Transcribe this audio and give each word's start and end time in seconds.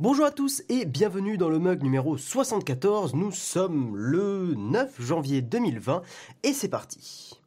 Bonjour 0.00 0.26
à 0.26 0.30
tous 0.30 0.62
et 0.68 0.84
bienvenue 0.84 1.38
dans 1.38 1.48
le 1.48 1.58
mug 1.58 1.82
numéro 1.82 2.16
74. 2.16 3.14
Nous 3.14 3.32
sommes 3.32 3.96
le 3.96 4.54
9 4.54 5.02
janvier 5.02 5.42
2020 5.42 6.02
et 6.44 6.52
c'est 6.52 6.68
parti. 6.68 7.40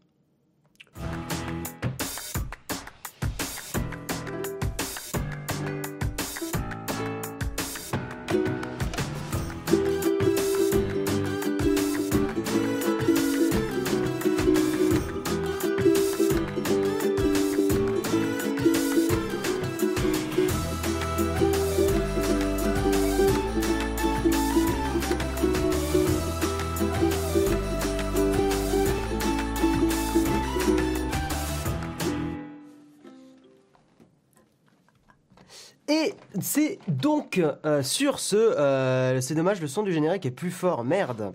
C'est 36.40 36.80
donc 36.88 37.42
euh, 37.66 37.84
sur 37.84 38.20
ce... 38.20 38.36
euh, 38.36 39.20
c'est 39.22 39.36
dommage, 39.36 39.62
le 39.62 39.68
son 39.68 39.84
du 39.84 39.92
générique 39.92 40.26
est 40.26 40.32
plus 40.32 40.52
fort, 40.52 40.84
merde. 40.84 41.34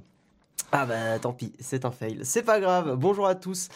Ah 0.73 0.87
bah 0.87 1.19
tant 1.21 1.33
pis, 1.33 1.53
c'est 1.61 1.85
un 1.85 1.91
fail. 1.91 2.21
C'est 2.23 2.43
pas 2.43 2.61
grave, 2.61 2.97
bonjour 2.97 3.27
à 3.27 3.35
tous. 3.35 3.69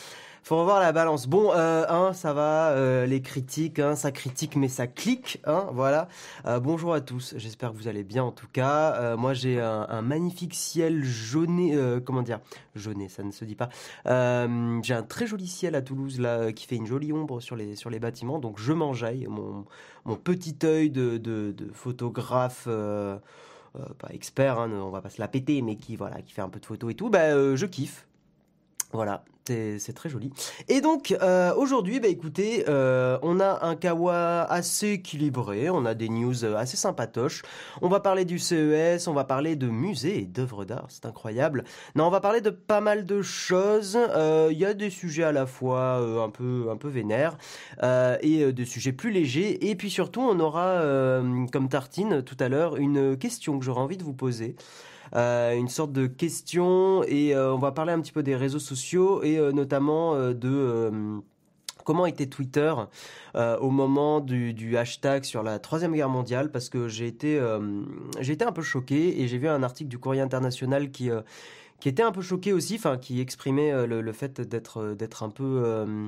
Faut 0.43 0.59
revoir 0.59 0.81
la 0.81 0.93
balance. 0.93 1.27
Bon, 1.27 1.53
euh, 1.53 1.85
hein, 1.89 2.13
ça 2.13 2.33
va, 2.33 2.71
euh, 2.71 3.07
les 3.07 3.21
critiques, 3.21 3.79
hein, 3.79 3.95
ça 3.95 4.11
critique 4.11 4.57
mais 4.57 4.69
ça 4.69 4.87
clique, 4.87 5.41
hein, 5.45 5.67
voilà. 5.73 6.09
Euh, 6.47 6.59
bonjour 6.61 6.95
à 6.95 7.01
tous, 7.01 7.35
j'espère 7.37 7.73
que 7.73 7.77
vous 7.77 7.89
allez 7.89 8.05
bien 8.05 8.25
en 8.25 8.33
tout 8.33 8.49
cas. 8.53 8.95
Euh, 8.95 9.17
moi 9.17 9.35
j'ai 9.35 9.61
un, 9.61 10.03
magnifique 10.03 10.55
ciel 10.55 11.05
jauné, 11.05 11.79
comment 12.05 12.23
dire, 12.23 12.41
jauné, 12.75 13.09
ça 13.09 13.23
ne 13.23 13.31
se 13.31 13.45
dit 13.45 13.55
pas. 13.55 13.69
J'ai 14.07 14.95
un 14.95 15.03
très 15.03 15.27
joli 15.27 15.47
ciel 15.47 15.75
à 15.75 15.83
Toulouse 15.83 16.19
là, 16.19 16.53
qui 16.53 16.67
fait 16.67 16.77
une 16.77 16.87
jolie 16.87 17.13
ombre 17.13 17.41
sur 17.41 17.55
les, 17.55 17.77
sur 17.77 17.91
les 17.91 17.99
bâtiments, 17.99 18.39
donc 18.39 18.59
je 18.59 18.73
m'enjaille, 18.73 19.27
mon, 19.29 19.67
mon 20.05 20.17
petit 20.17 20.57
œil 20.65 20.91
de, 20.91 21.19
de, 21.19 21.55
photographe... 21.73 22.67
pas 23.99 24.09
expert, 24.11 24.59
hein, 24.59 24.71
on 24.73 24.91
va 24.91 25.01
pas 25.01 25.11
se 25.11 25.21
la 25.21 25.29
péter, 25.29 25.63
mais 25.63 25.77
qui 25.77 25.97
voilà, 25.97 26.23
qui 26.23 26.33
fait 26.33 26.43
un 26.43 26.49
peu 26.49 26.61
de 26.61 26.67
photos 26.67 26.91
et 26.91 26.95
tout, 26.95 27.11
bah, 27.11 27.35
euh, 27.35 27.57
je 27.57 27.67
kiffe. 27.67 28.07
Voilà, 28.93 29.25
c'est 29.47 29.95
très 29.95 30.09
joli. 30.09 30.31
Et 30.69 30.81
donc 30.81 31.17
euh, 31.23 31.55
aujourd'hui, 31.55 32.01
bah 32.01 32.09
écoutez, 32.09 32.65
euh, 32.69 33.19
on 33.23 33.41
a 33.41 33.65
un 33.67 33.75
kawa 33.75 34.43
assez 34.43 34.91
équilibré, 34.91 35.71
on 35.71 35.85
a 35.85 35.95
des 35.95 36.09
news 36.09 36.45
euh, 36.45 36.57
assez 36.57 36.77
sympatoches. 36.77 37.43
On 37.83 37.89
va 37.89 38.01
parler 38.01 38.25
du 38.25 38.39
CES, 38.39 39.09
on 39.09 39.13
va 39.13 39.25
parler 39.25 39.57
de 39.57 39.67
musées 39.67 40.19
et 40.21 40.25
d'œuvres 40.25 40.65
d'art, 40.65 40.87
c'est 40.89 41.07
incroyable. 41.07 41.65
Non, 41.95 42.07
on 42.07 42.11
va 42.11 42.21
parler 42.21 42.41
de 42.41 42.51
pas 42.51 42.81
mal 42.81 43.05
de 43.05 43.23
choses. 43.23 43.97
Euh, 43.97 44.49
Il 44.53 44.59
y 44.59 44.65
a 44.65 44.75
des 44.75 44.91
sujets 44.91 45.25
à 45.25 45.33
la 45.33 45.47
fois 45.47 46.01
euh, 46.01 46.25
un 46.25 46.31
peu 46.31 46.69
un 46.71 46.77
peu 46.77 46.89
vénères 46.89 47.37
euh, 47.83 48.17
et 48.21 48.43
euh, 48.43 48.53
des 48.53 48.65
sujets 48.65 48.93
plus 48.93 49.11
légers. 49.11 49.69
Et 49.71 49.75
puis 49.75 49.91
surtout, 49.91 50.21
on 50.21 50.39
aura 50.41 50.67
euh, 50.67 51.47
comme 51.53 51.69
tartine 51.69 52.23
tout 52.23 52.37
à 52.41 52.49
l'heure 52.49 52.77
une 52.77 53.17
question 53.17 53.59
que 53.59 53.65
j'aurais 53.65 53.81
envie 53.81 53.97
de 53.97 54.05
vous 54.05 54.15
poser. 54.15 54.55
Euh, 55.17 55.57
une 55.57 55.69
sorte 55.69 55.93
de 55.93 56.07
question 56.07 57.03
et 57.05 57.35
euh, 57.35 57.53
on 57.53 57.59
va 57.59 57.73
parler 57.73 57.93
un 57.93 58.01
petit 58.01 58.13
peu 58.13 58.23
des 58.23 58.37
réseaux 58.37 58.61
sociaux 58.61 59.23
et 59.25 59.39
euh, 59.39 59.51
notamment 59.51 60.15
de 60.33 61.21
comment 61.85 62.07
était 62.07 62.27
Twitter 62.27 62.73
au 63.35 63.71
moment 63.71 64.21
du, 64.21 64.53
du 64.55 64.77
hashtag 64.77 65.25
sur 65.25 65.43
la 65.43 65.59
troisième 65.59 65.93
guerre 65.95 66.09
mondiale 66.09 66.53
parce 66.53 66.69
que 66.69 66.89
j'ai 66.89 67.07
été 67.07 67.41
été 68.21 68.45
un 68.45 68.53
peu 68.53 68.63
choqué 68.63 69.21
et 69.23 69.29
j'ai 69.29 69.39
vu 69.39 69.49
un 69.49 69.63
article 69.63 69.89
du 69.89 69.99
Courrier 69.99 70.21
international 70.21 70.91
qui 70.91 71.11
qui 71.81 71.89
était 71.89 72.03
un 72.03 72.13
peu 72.13 72.21
choqué 72.21 72.53
aussi, 72.53 72.75
enfin 72.77 72.99
qui 72.99 73.21
exprimait 73.21 73.87
le, 73.87 74.03
le 74.03 74.13
fait 74.13 74.41
d'être 74.41 75.23
un 75.23 75.31
peu 75.31 76.01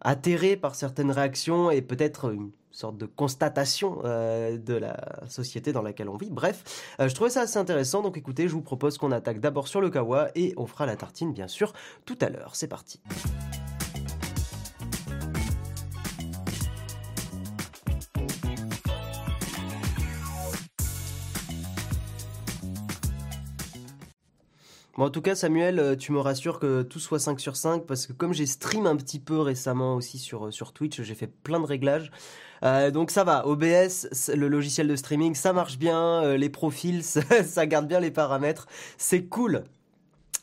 atterré 0.00 0.56
par 0.56 0.74
certaines 0.74 1.10
réactions 1.10 1.70
et 1.70 1.82
peut-être 1.82 2.32
une 2.32 2.50
sorte 2.70 2.96
de 2.96 3.06
constatation 3.06 4.00
euh, 4.04 4.58
de 4.58 4.74
la 4.74 4.96
société 5.28 5.72
dans 5.72 5.82
laquelle 5.82 6.08
on 6.08 6.16
vit. 6.16 6.30
Bref, 6.30 6.94
euh, 7.00 7.08
je 7.08 7.14
trouvais 7.14 7.30
ça 7.30 7.42
assez 7.42 7.58
intéressant, 7.58 8.02
donc 8.02 8.16
écoutez, 8.16 8.48
je 8.48 8.52
vous 8.52 8.62
propose 8.62 8.98
qu'on 8.98 9.12
attaque 9.12 9.40
d'abord 9.40 9.68
sur 9.68 9.80
le 9.80 9.90
kawa 9.90 10.28
et 10.34 10.54
on 10.56 10.66
fera 10.66 10.86
la 10.86 10.96
tartine 10.96 11.32
bien 11.32 11.48
sûr 11.48 11.72
tout 12.04 12.18
à 12.20 12.28
l'heure. 12.28 12.54
C'est 12.54 12.68
parti. 12.68 13.00
Bon, 25.00 25.06
en 25.06 25.10
tout 25.10 25.22
cas, 25.22 25.34
Samuel, 25.34 25.78
euh, 25.78 25.96
tu 25.96 26.12
me 26.12 26.18
rassures 26.18 26.58
que 26.58 26.82
tout 26.82 26.98
soit 26.98 27.18
5 27.18 27.40
sur 27.40 27.56
5 27.56 27.86
parce 27.86 28.06
que 28.06 28.12
comme 28.12 28.34
j'ai 28.34 28.44
stream 28.44 28.86
un 28.86 28.96
petit 28.96 29.18
peu 29.18 29.40
récemment 29.40 29.94
aussi 29.94 30.18
sur, 30.18 30.52
sur 30.52 30.74
Twitch, 30.74 31.00
j'ai 31.00 31.14
fait 31.14 31.26
plein 31.26 31.58
de 31.58 31.64
réglages. 31.64 32.10
Euh, 32.62 32.90
donc 32.90 33.10
ça 33.10 33.24
va, 33.24 33.46
OBS, 33.46 34.08
le 34.34 34.48
logiciel 34.48 34.88
de 34.88 34.96
streaming, 34.96 35.34
ça 35.34 35.52
marche 35.52 35.78
bien, 35.78 36.22
euh, 36.22 36.36
les 36.36 36.50
profils, 36.50 37.02
ça, 37.04 37.66
garde 37.66 37.86
bien 37.86 38.00
les 38.00 38.10
paramètres, 38.10 38.66
c'est 38.98 39.24
cool. 39.24 39.64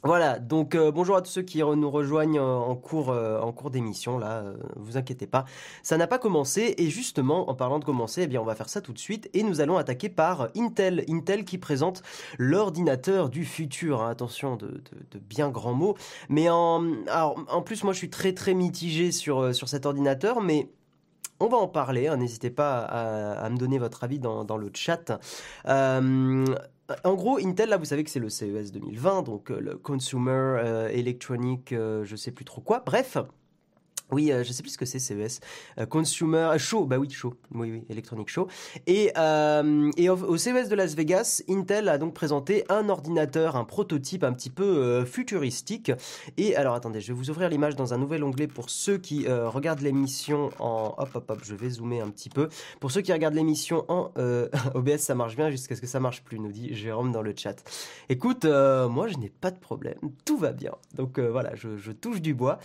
Voilà, 0.04 0.38
donc 0.38 0.76
euh, 0.76 0.92
bonjour 0.92 1.16
à 1.18 1.22
tous 1.24 1.32
ceux 1.32 1.42
qui 1.42 1.58
nous 1.58 1.90
rejoignent 1.90 2.40
en, 2.40 2.76
cours, 2.76 3.14
cours 3.56 3.72
d'émission, 3.72 4.20
là, 4.20 4.42
euh, 4.42 4.56
vous 4.76 4.96
inquiétez 4.96 5.26
pas, 5.26 5.46
ça 5.82 5.98
n'a 5.98 6.06
pas 6.06 6.20
commencé, 6.20 6.76
et 6.78 6.90
justement, 6.90 7.50
en 7.50 7.56
parlant 7.56 7.80
de 7.80 7.84
commencer, 7.84 8.22
eh 8.22 8.28
bien 8.28 8.40
on 8.40 8.46
va 8.46 8.54
faire 8.54 8.70
ça 8.70 8.80
tout 8.80 8.94
de 8.94 9.00
suite, 9.00 9.28
et 9.34 9.42
nous 9.42 9.60
allons 9.60 9.76
attaquer 9.76 10.10
par 10.10 10.50
Intel, 10.56 11.04
Intel 11.10 11.46
qui 11.46 11.58
présente 11.58 12.04
l'ordinateur 12.38 13.30
du 13.30 13.44
futur, 13.44 14.04
hein, 14.04 14.10
attention 14.12 14.56
de, 14.56 14.82
bien 15.20 15.50
grands 15.50 15.74
mots, 15.74 15.96
mais 16.30 16.48
en, 16.48 16.84
en 17.10 17.62
plus 17.64 17.84
moi 17.84 17.92
je 17.92 17.98
suis 17.98 18.12
très 18.12 18.34
très 18.34 18.54
mitigé 18.54 19.12
sur, 19.12 19.54
sur 19.54 19.68
cet 19.68 19.88
ordinateur, 19.88 20.42
mais 20.42 20.70
on 21.40 21.48
va 21.48 21.58
en 21.58 21.68
parler, 21.68 22.08
hein, 22.08 22.18
n'hésitez 22.18 22.50
pas 22.50 22.80
à, 22.80 23.50
me 23.50 23.58
donner 23.58 23.78
votre 23.78 24.04
avis 24.04 24.20
dans, 24.20 24.58
le 24.58 24.72
chat. 24.74 25.20
Euh, 25.68 26.46
en 27.04 27.16
gros, 27.16 27.38
Intel, 27.38 27.70
là, 27.70 27.78
vous 27.78 27.86
savez 27.86 28.04
que 28.04 28.10
c'est 28.10 28.20
le 28.20 28.30
CES 28.30 28.72
2020, 28.72 29.24
donc 29.24 29.52
euh, 29.52 29.60
le 29.60 29.78
Consumer 29.78 30.32
euh, 30.32 30.90
Electronic, 30.90 31.74
je 31.74 32.16
sais 32.16 32.32
plus 32.32 32.46
trop 32.46 32.62
quoi. 32.62 32.82
Bref. 32.86 33.18
Oui, 34.12 34.32
euh, 34.32 34.44
je 34.44 34.54
sais 34.54 34.64
plus 34.64 34.72
ce 34.72 34.78
que 34.78 34.86
c'est 34.86 35.00
CES. 35.00 35.42
Euh, 35.80 35.86
Consumer 35.86 36.52
euh, 36.54 36.58
Show, 36.58 36.86
bah 36.86 36.98
oui, 36.98 37.10
Show. 37.10 37.34
Oui, 37.54 37.72
oui, 37.72 37.84
Electronic 37.90 38.30
Show. 38.30 38.48
Et, 38.86 39.12
euh, 39.18 39.92
au, 40.10 40.38
CES 40.38 40.70
de 40.70 40.76
Las 40.76 40.96
Vegas, 40.96 41.44
Intel 41.50 41.90
a 41.90 41.98
donc 41.98 42.14
présenté 42.14 42.64
un 42.70 42.88
ordinateur, 42.88 43.58
un 43.58 43.66
prototype 43.66 44.24
un 44.24 44.32
petit 44.32 44.50
peu 44.50 45.04
futuristique. 45.06 45.92
Et 46.38 46.56
alors, 46.56 46.74
attendez, 46.74 47.02
je 47.02 47.08
vais 47.08 47.14
vous 47.14 47.30
ouvrir 47.30 47.50
l'image 47.50 47.76
dans 47.76 47.94
un 47.94 47.98
nouvel 47.98 48.24
onglet 48.24 48.48
pour 48.48 48.70
ceux 48.70 48.98
qui 48.98 49.28
regardent 49.28 49.82
l'émission 49.82 50.50
en... 50.60 50.96
Hop, 50.98 51.10
hop, 51.14 51.30
hop, 51.30 51.40
je 51.44 51.56
vais 51.56 51.70
zoomer 51.70 52.02
un 52.02 52.10
petit 52.10 52.30
peu. 52.30 52.50
Pour 52.80 52.92
ceux 52.92 53.02
qui 53.02 53.12
regardent 53.12 53.36
l'émission 53.36 53.86
en 53.90 54.12
OBS, 54.74 54.98
ça 54.98 55.16
marche 55.16 55.36
bien 55.36 55.50
jusqu'à 55.50 55.76
ce 55.76 55.82
que 55.82 55.88
ça 55.88 56.00
marche 56.00 56.24
plus, 56.24 56.40
nous 56.40 56.52
dit 56.52 56.74
Jérôme 56.74 57.12
dans 57.12 57.22
le 57.22 57.34
chat. 57.36 57.56
Écoute, 58.10 58.46
moi, 58.46 59.08
je 59.08 59.18
n'ai 59.18 59.30
pas 59.30 59.52
de 59.52 59.60
problème. 59.60 59.98
Tout 60.26 60.38
va 60.38 60.52
bien. 60.52 60.72
Donc 60.96 61.20
voilà, 61.20 61.56
je, 61.56 61.92
touche 61.92 62.22
du 62.22 62.34
bois. 62.34 62.60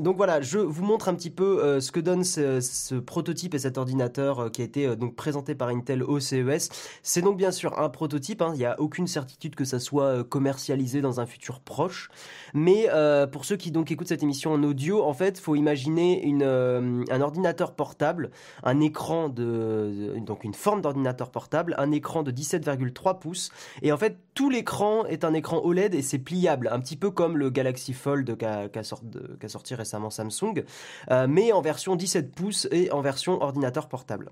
Donc 0.00 0.16
voilà, 0.16 0.40
je 0.40 0.58
vous 0.58 0.84
montre 0.84 1.08
un 1.08 1.14
petit 1.14 1.30
peu 1.30 1.62
euh, 1.62 1.80
ce 1.80 1.92
que 1.92 2.00
donne 2.00 2.24
ce, 2.24 2.94
prototype 2.94 3.54
et 3.54 3.58
cet 3.58 3.78
ordinateur 3.78 4.40
euh, 4.40 4.48
qui 4.48 4.62
a 4.62 4.64
été 4.64 4.86
euh, 4.86 4.96
donc 4.96 5.14
présenté 5.14 5.54
par 5.54 5.68
Intel 5.68 6.02
au 6.02 6.20
CES. 6.20 6.68
C'est 7.02 7.22
donc 7.22 7.36
bien 7.36 7.50
sûr 7.50 7.78
un 7.78 7.88
prototype, 7.88 8.42
hein, 8.42 8.52
il 8.54 8.58
n'y 8.58 8.64
a 8.64 8.80
aucune 8.80 9.06
certitude 9.06 9.54
que 9.54 9.64
ça 9.64 9.78
soit 9.78 10.04
euh, 10.04 10.24
commercialisé 10.24 11.00
dans 11.00 11.20
un 11.20 11.26
futur 11.26 11.60
proche. 11.60 12.10
Mais 12.54 12.88
euh, 12.90 13.26
pour 13.26 13.44
ceux 13.44 13.56
qui 13.56 13.70
donc 13.70 13.90
écoutent 13.90 14.08
cette 14.08 14.22
émission 14.22 14.52
en 14.52 14.62
audio, 14.62 15.02
en 15.02 15.12
fait, 15.12 15.38
faut 15.38 15.56
imaginer 15.56 16.22
euh, 16.42 17.04
un 17.10 17.20
ordinateur 17.20 17.74
portable, 17.74 18.30
un 18.62 18.80
écran 18.80 19.28
de, 19.28 20.14
donc 20.18 20.44
une 20.44 20.54
forme 20.54 20.80
d'ordinateur 20.80 21.30
portable, 21.30 21.74
un 21.78 21.92
écran 21.92 22.22
de 22.22 22.30
17,3 22.30 23.18
pouces, 23.18 23.50
et 23.82 23.92
en 23.92 23.96
fait 23.96 24.18
tout 24.34 24.50
l'écran 24.50 25.06
est 25.06 25.24
un 25.24 25.34
écran 25.34 25.60
OLED 25.64 25.94
et 25.94 26.02
c'est 26.02 26.18
pliable, 26.18 26.68
un 26.72 26.80
petit 26.80 26.96
peu 26.96 27.10
comme 27.10 27.38
le 27.38 27.50
Galaxy 27.50 27.92
Fold 27.92 28.36
qu'a 28.36 29.48
sorti 29.48 29.74
récemment 29.76 30.10
Samsung, 30.10 30.64
euh, 31.10 31.26
mais 31.28 31.52
en 31.52 31.60
version 31.60 31.96
17 31.96 32.34
pouces 32.34 32.68
et 32.70 32.90
en 32.90 33.00
version 33.00 33.40
ordinateur 33.42 33.88
portable. 33.88 34.30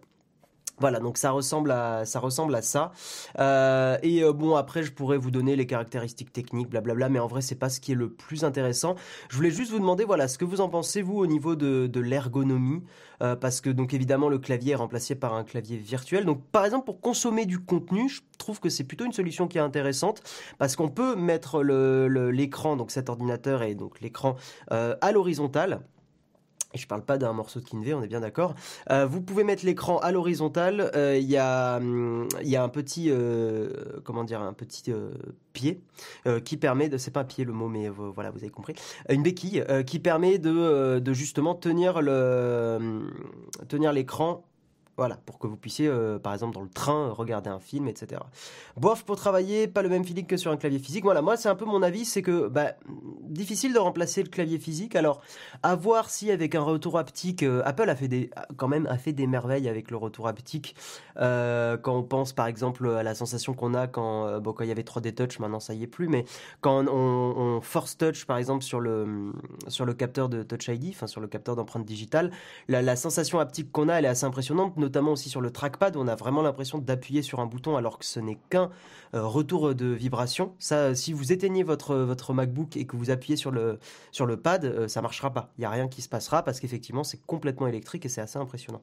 Voilà, 0.81 0.99
donc 0.99 1.19
ça 1.19 1.31
ressemble 1.31 1.71
à 1.71 2.05
ça 2.05 2.19
ressemble 2.19 2.55
à 2.55 2.62
ça. 2.62 2.91
Euh, 3.38 3.97
et 4.03 4.25
euh, 4.25 4.32
bon, 4.32 4.56
après, 4.56 4.82
je 4.82 4.93
pourrais 4.93 5.19
vous 5.19 5.31
donner 5.31 5.55
les 5.55 5.67
caractéristiques 5.67 6.32
techniques, 6.32 6.69
blablabla, 6.69 7.09
mais 7.09 7.21
en 7.21 7.29
vrai, 7.29 7.43
c'est 7.43 7.55
pas 7.55 7.69
ce 7.69 7.79
qui 7.79 7.93
est 7.93 7.94
le 7.94 8.09
plus 8.11 8.43
intéressant. 8.44 8.97
Je 9.29 9.37
voulais 9.37 9.53
juste 9.53 9.71
vous 9.71 9.79
demander, 9.79 10.05
voilà, 10.05 10.26
ce 10.26 10.37
que 10.37 10.44
vous 10.44 10.61
en 10.61 10.69
pensez 10.69 11.00
vous 11.00 11.17
au 11.17 11.29
niveau 11.29 11.55
de, 11.55 11.87
de 11.87 12.00
l'ergonomie, 12.00 12.82
euh, 13.23 13.37
parce 13.37 13.61
que 13.61 13.71
donc 13.71 13.94
évidemment 13.94 14.29
le 14.29 14.38
clavier 14.38 14.73
est 14.73 14.76
remplacé 14.76 15.15
par 15.15 15.35
un 15.35 15.44
clavier 15.44 15.76
virtuel. 15.76 16.25
Donc 16.25 16.43
par 16.50 16.65
exemple 16.65 16.87
pour 16.87 17.00
consommer 17.00 17.47
du 17.47 17.61
contenu, 17.61 18.09
je 18.09 18.23
trouve 18.38 18.59
que 18.59 18.69
c'est 18.69 18.85
plutôt 18.85 19.05
une 19.05 19.12
solution 19.12 19.47
qui 19.47 19.59
est 19.59 19.62
intéressante 19.62 20.23
parce 20.59 20.75
qu'on 20.75 20.88
peut 20.88 21.15
mettre 21.15 21.62
l'écran, 21.62 22.77
donc 22.77 22.91
cet 22.91 23.09
ordinateur 23.09 23.62
et 23.62 23.77
donc 23.77 24.00
l'écran 24.00 24.35
à 24.70 25.12
l'horizontale. 25.12 25.81
Et 26.75 26.79
je 26.79 26.87
parle 26.87 27.03
pas 27.03 27.19
d'un 27.19 27.32
morceau 27.32 27.61
de 27.61 27.65
Kinvey, 27.65 27.94
on 27.94 28.03
est 28.03 28.09
bien 28.09 28.21
d'accord. 28.21 28.55
Euh, 28.91 29.06
vous 29.06 29.21
pouvez 29.21 29.44
mettre 29.44 29.65
l'écran 29.65 29.99
à 29.99 30.11
l'horizontale. 30.12 30.91
Euh, 30.94 31.17
il 31.17 31.31
y, 31.31 31.37
a, 31.37 31.76
hum, 31.76 32.29
y 32.43 32.56
a 32.56 32.62
un 32.62 32.69
petit, 32.69 33.11
euh, 33.11 33.71
comment 34.03 34.25
dire, 34.25 34.43
un 34.43 34.53
petit 34.53 34.93
pied 35.53 35.81
qui 36.44 36.56
permet 36.56 36.88
de, 36.88 36.99
c'est 36.99 37.11
pas 37.11 37.21
un 37.21 37.25
pied 37.25 37.44
le 37.44 37.53
mot, 37.53 37.69
mais 37.69 37.88
voilà, 37.88 38.31
vous 38.31 38.38
avez 38.38 38.50
compris, 38.50 38.75
une 39.09 39.23
béquille 39.23 39.65
qui 39.87 39.99
permet 40.00 40.38
de, 40.38 40.99
de 40.99 41.12
justement 41.12 41.55
tenir 41.55 42.03
le, 42.03 42.77
hum, 42.79 43.11
tenir 43.69 43.93
l'écran 43.93 44.44
voilà, 44.96 45.17
pour 45.26 45.38
que 45.38 45.49
vous 45.49 45.56
puissiez, 45.56 45.88
euh, 45.88 46.19
par 46.20 46.32
exemple, 46.32 46.55
dans 46.55 46.62
le 46.62 46.69
train, 46.69 47.11
regarder 47.11 47.50
un 47.50 47.58
film, 47.58 47.88
etc. 47.88 48.20
Bof 48.76 49.05
pour 49.05 49.17
travailler, 49.17 49.67
pas 49.67 49.82
le 49.82 49.88
même 49.88 50.05
feeling 50.05 50.26
que 50.26 50.37
sur 50.37 50.52
un 50.52 50.56
clavier 50.56 50.79
physique. 50.79 51.02
Voilà, 51.02 51.20
moi, 51.20 51.37
c'est 51.37 51.49
un 51.49 51.56
peu 51.56 51.64
mon 51.64 51.82
avis, 51.82 52.05
c'est 52.05 52.23
que, 52.23 52.46
bah, 52.46 52.75
difficile 53.23 53.73
de 53.73 53.79
remplacer 53.79 54.23
le 54.23 54.29
clavier 54.29 54.58
physique. 54.58 54.94
Alors, 54.94 55.20
à 55.64 55.75
voir 55.75 56.11
si 56.11 56.31
avec 56.31 56.55
un 56.55 56.62
retour 56.62 56.96
haptique, 56.96 57.43
euh, 57.43 57.62
Apple 57.64 57.91
a 57.91 57.96
fait 57.96 58.06
des, 58.06 58.31
quand 58.56 58.69
même, 58.69 58.87
a 58.87 58.96
fait 58.96 59.12
des 59.12 59.26
merveilles 59.26 59.69
avec 59.69 59.91
le 59.91 59.96
retour 59.96 60.29
haptique. 60.29 60.76
Euh, 61.19 61.76
quand 61.76 61.96
on 61.96 62.05
pense, 62.05 62.32
par 62.32 62.46
exemple, 62.46 62.88
à 62.88 63.02
la 63.02 63.14
sensation 63.17 63.55
qu'on 63.55 63.75
a 63.75 63.88
quand, 63.88 64.38
bon, 64.41 64.52
quand 64.52 64.62
il 64.62 64.69
y 64.69 64.73
avait 64.73 64.82
3D 64.82 65.12
Touch, 65.14 65.41
maintenant 65.41 65.61
ça 65.61 65.75
y 65.75 65.82
est 65.82 65.88
plus, 65.88 66.06
mais 66.08 66.25
quand 66.61 66.87
on, 66.87 67.61
force 67.62 67.96
touch, 67.96 68.26
par 68.26 68.37
exemple, 68.37 68.62
sur 68.62 68.81
le, 68.81 69.32
sur 69.69 69.85
le 69.85 69.94
capteur 69.94 70.29
de 70.29 70.43
Touch 70.43 70.69
ID, 70.69 70.91
enfin, 70.91 71.06
sur 71.06 71.20
le 71.20 71.26
capteur 71.26 71.56
d'empreinte 71.56 71.85
digitale, 71.85 72.31
la, 72.69 72.82
la 72.82 72.96
sensation 72.96 73.41
haptique 73.41 73.73
qu'on 73.73 73.88
a, 73.88 73.94
elle 73.94 74.05
est 74.05 74.08
assez 74.08 74.25
impressionnante 74.25 74.76
notamment 74.85 75.13
aussi 75.13 75.29
sur 75.29 75.41
le 75.41 75.51
trackpad, 75.51 75.97
on 75.97 76.07
a 76.07 76.15
vraiment 76.15 76.43
l'impression 76.43 76.79
d'appuyer 76.79 77.23
sur 77.23 77.41
un 77.41 77.47
bouton 77.47 77.77
alors 77.77 77.99
que 77.99 78.05
ce 78.05 78.21
n'est 78.21 78.39
qu'un 78.51 78.71
euh, 79.15 79.27
retour 79.27 79.75
de 79.75 79.87
vibration. 79.87 80.55
Ça, 80.59 80.95
si 80.95 81.13
vous 81.13 81.33
éteignez 81.33 81.63
votre, 81.63 81.97
votre 81.97 82.33
MacBook 82.33 82.77
et 82.77 82.87
que 82.87 82.97
vous 82.97 83.11
appuyez 83.11 83.37
sur 83.37 83.51
le, 83.51 83.79
sur 84.13 84.27
le 84.27 84.37
pad, 84.37 84.65
euh, 84.65 84.89
ça 84.89 85.03
marchera 85.03 85.33
pas. 85.33 85.53
Il 85.59 85.63
n'y 85.63 85.65
a 85.65 85.71
rien 85.71 85.89
qui 85.89 86.03
se 86.03 86.09
passera 86.09 86.43
parce 86.43 86.61
qu'effectivement, 86.61 87.05
c'est 87.05 87.21
complètement 87.27 87.67
électrique 87.67 88.05
et 88.07 88.09
c'est 88.09 88.21
assez 88.21 88.39
impressionnant. 88.39 88.83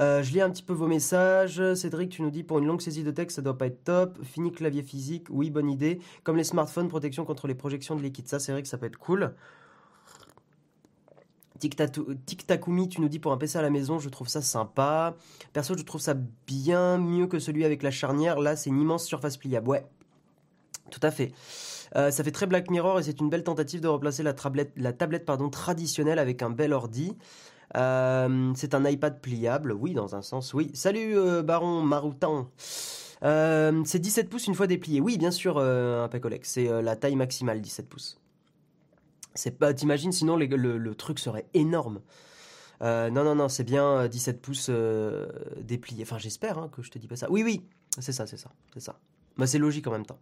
Euh, 0.00 0.22
je 0.22 0.32
lis 0.32 0.40
un 0.40 0.50
petit 0.50 0.62
peu 0.62 0.72
vos 0.72 0.86
messages. 0.86 1.74
Cédric, 1.74 2.10
tu 2.10 2.22
nous 2.22 2.30
dis 2.30 2.42
pour 2.42 2.58
une 2.58 2.66
longue 2.66 2.80
saisie 2.80 3.04
de 3.04 3.10
texte, 3.10 3.36
ça 3.36 3.42
doit 3.42 3.58
pas 3.58 3.66
être 3.66 3.84
top. 3.84 4.18
Fini 4.22 4.52
clavier 4.52 4.82
physique, 4.82 5.26
oui, 5.30 5.50
bonne 5.50 5.70
idée. 5.70 6.00
Comme 6.24 6.36
les 6.36 6.44
smartphones, 6.44 6.88
protection 6.88 7.24
contre 7.24 7.46
les 7.46 7.54
projections 7.54 7.96
de 7.96 8.02
liquide. 8.02 8.28
Ça, 8.28 8.38
c'est 8.38 8.52
vrai 8.52 8.62
que 8.62 8.68
ça 8.68 8.78
peut 8.78 8.86
être 8.86 8.98
cool. 8.98 9.34
Tic 11.70 12.46
Takumi, 12.46 12.88
tu 12.88 13.00
nous 13.00 13.08
dis 13.08 13.18
pour 13.18 13.32
un 13.32 13.36
PC 13.36 13.58
à 13.58 13.62
la 13.62 13.70
maison, 13.70 13.98
je 13.98 14.08
trouve 14.08 14.28
ça 14.28 14.42
sympa. 14.42 15.14
Perso, 15.52 15.76
je 15.76 15.82
trouve 15.84 16.00
ça 16.00 16.14
bien 16.46 16.98
mieux 16.98 17.26
que 17.26 17.38
celui 17.38 17.64
avec 17.64 17.82
la 17.82 17.90
charnière. 17.90 18.40
Là, 18.40 18.56
c'est 18.56 18.70
une 18.70 18.80
immense 18.80 19.04
surface 19.04 19.36
pliable. 19.36 19.68
Ouais, 19.68 19.86
tout 20.90 21.00
à 21.02 21.10
fait. 21.10 21.32
Euh, 21.96 22.10
ça 22.10 22.24
fait 22.24 22.30
très 22.30 22.46
Black 22.46 22.70
Mirror 22.70 23.00
et 23.00 23.02
c'est 23.02 23.20
une 23.20 23.28
belle 23.28 23.44
tentative 23.44 23.80
de 23.80 23.88
remplacer 23.88 24.22
la 24.22 24.32
tablette, 24.32 25.24
pardon, 25.24 25.50
traditionnelle 25.50 26.18
avec 26.18 26.42
un 26.42 26.50
bel 26.50 26.72
ordi. 26.72 27.16
Euh, 27.76 28.52
c'est 28.54 28.74
un 28.74 28.84
iPad 28.84 29.20
pliable, 29.20 29.72
oui, 29.72 29.94
dans 29.94 30.14
un 30.14 30.22
sens, 30.22 30.54
oui. 30.54 30.70
Salut 30.74 31.16
euh, 31.16 31.42
Baron 31.42 31.82
Maroutan. 31.82 32.48
c'est 33.22 33.98
17 33.98 34.28
pouces 34.28 34.46
une 34.46 34.54
fois 34.54 34.66
déplié. 34.66 35.00
Oui, 35.00 35.18
bien 35.18 35.30
sûr, 35.30 35.58
un 35.58 36.08
Pecolec. 36.08 36.44
C'est 36.44 36.82
la 36.82 36.96
taille 36.96 37.16
maximale, 37.16 37.60
17 37.60 37.88
pouces. 37.88 38.21
C'est 39.34 39.58
pas, 39.58 39.72
t'imagines, 39.72 40.12
sinon 40.12 40.36
le, 40.36 40.94
truc 40.94 41.18
serait 41.18 41.46
énorme. 41.54 42.00
Euh, 42.82 43.10
non, 43.10 43.24
non, 43.24 43.34
non, 43.34 43.48
c'est 43.48 43.64
bien 43.64 44.08
17 44.08 44.36
euh, 44.36 44.38
pouces 44.40 44.66
euh, 44.68 45.28
dépliés. 45.60 46.02
Enfin, 46.02 46.18
j'espère 46.18 46.58
hein, 46.58 46.68
que 46.74 46.82
je 46.82 46.90
te 46.90 46.98
dis 46.98 47.06
pas 47.06 47.16
ça. 47.16 47.30
Oui, 47.30 47.42
oui, 47.42 47.62
c'est 47.98 48.12
ça, 48.12 48.26
c'est 48.26 48.36
ça, 48.36 48.50
c'est 48.74 48.80
ça. 48.80 48.98
Bah, 49.36 49.46
c'est 49.46 49.58
logique 49.58 49.86
en 49.86 49.92
même 49.92 50.06
temps. 50.06 50.18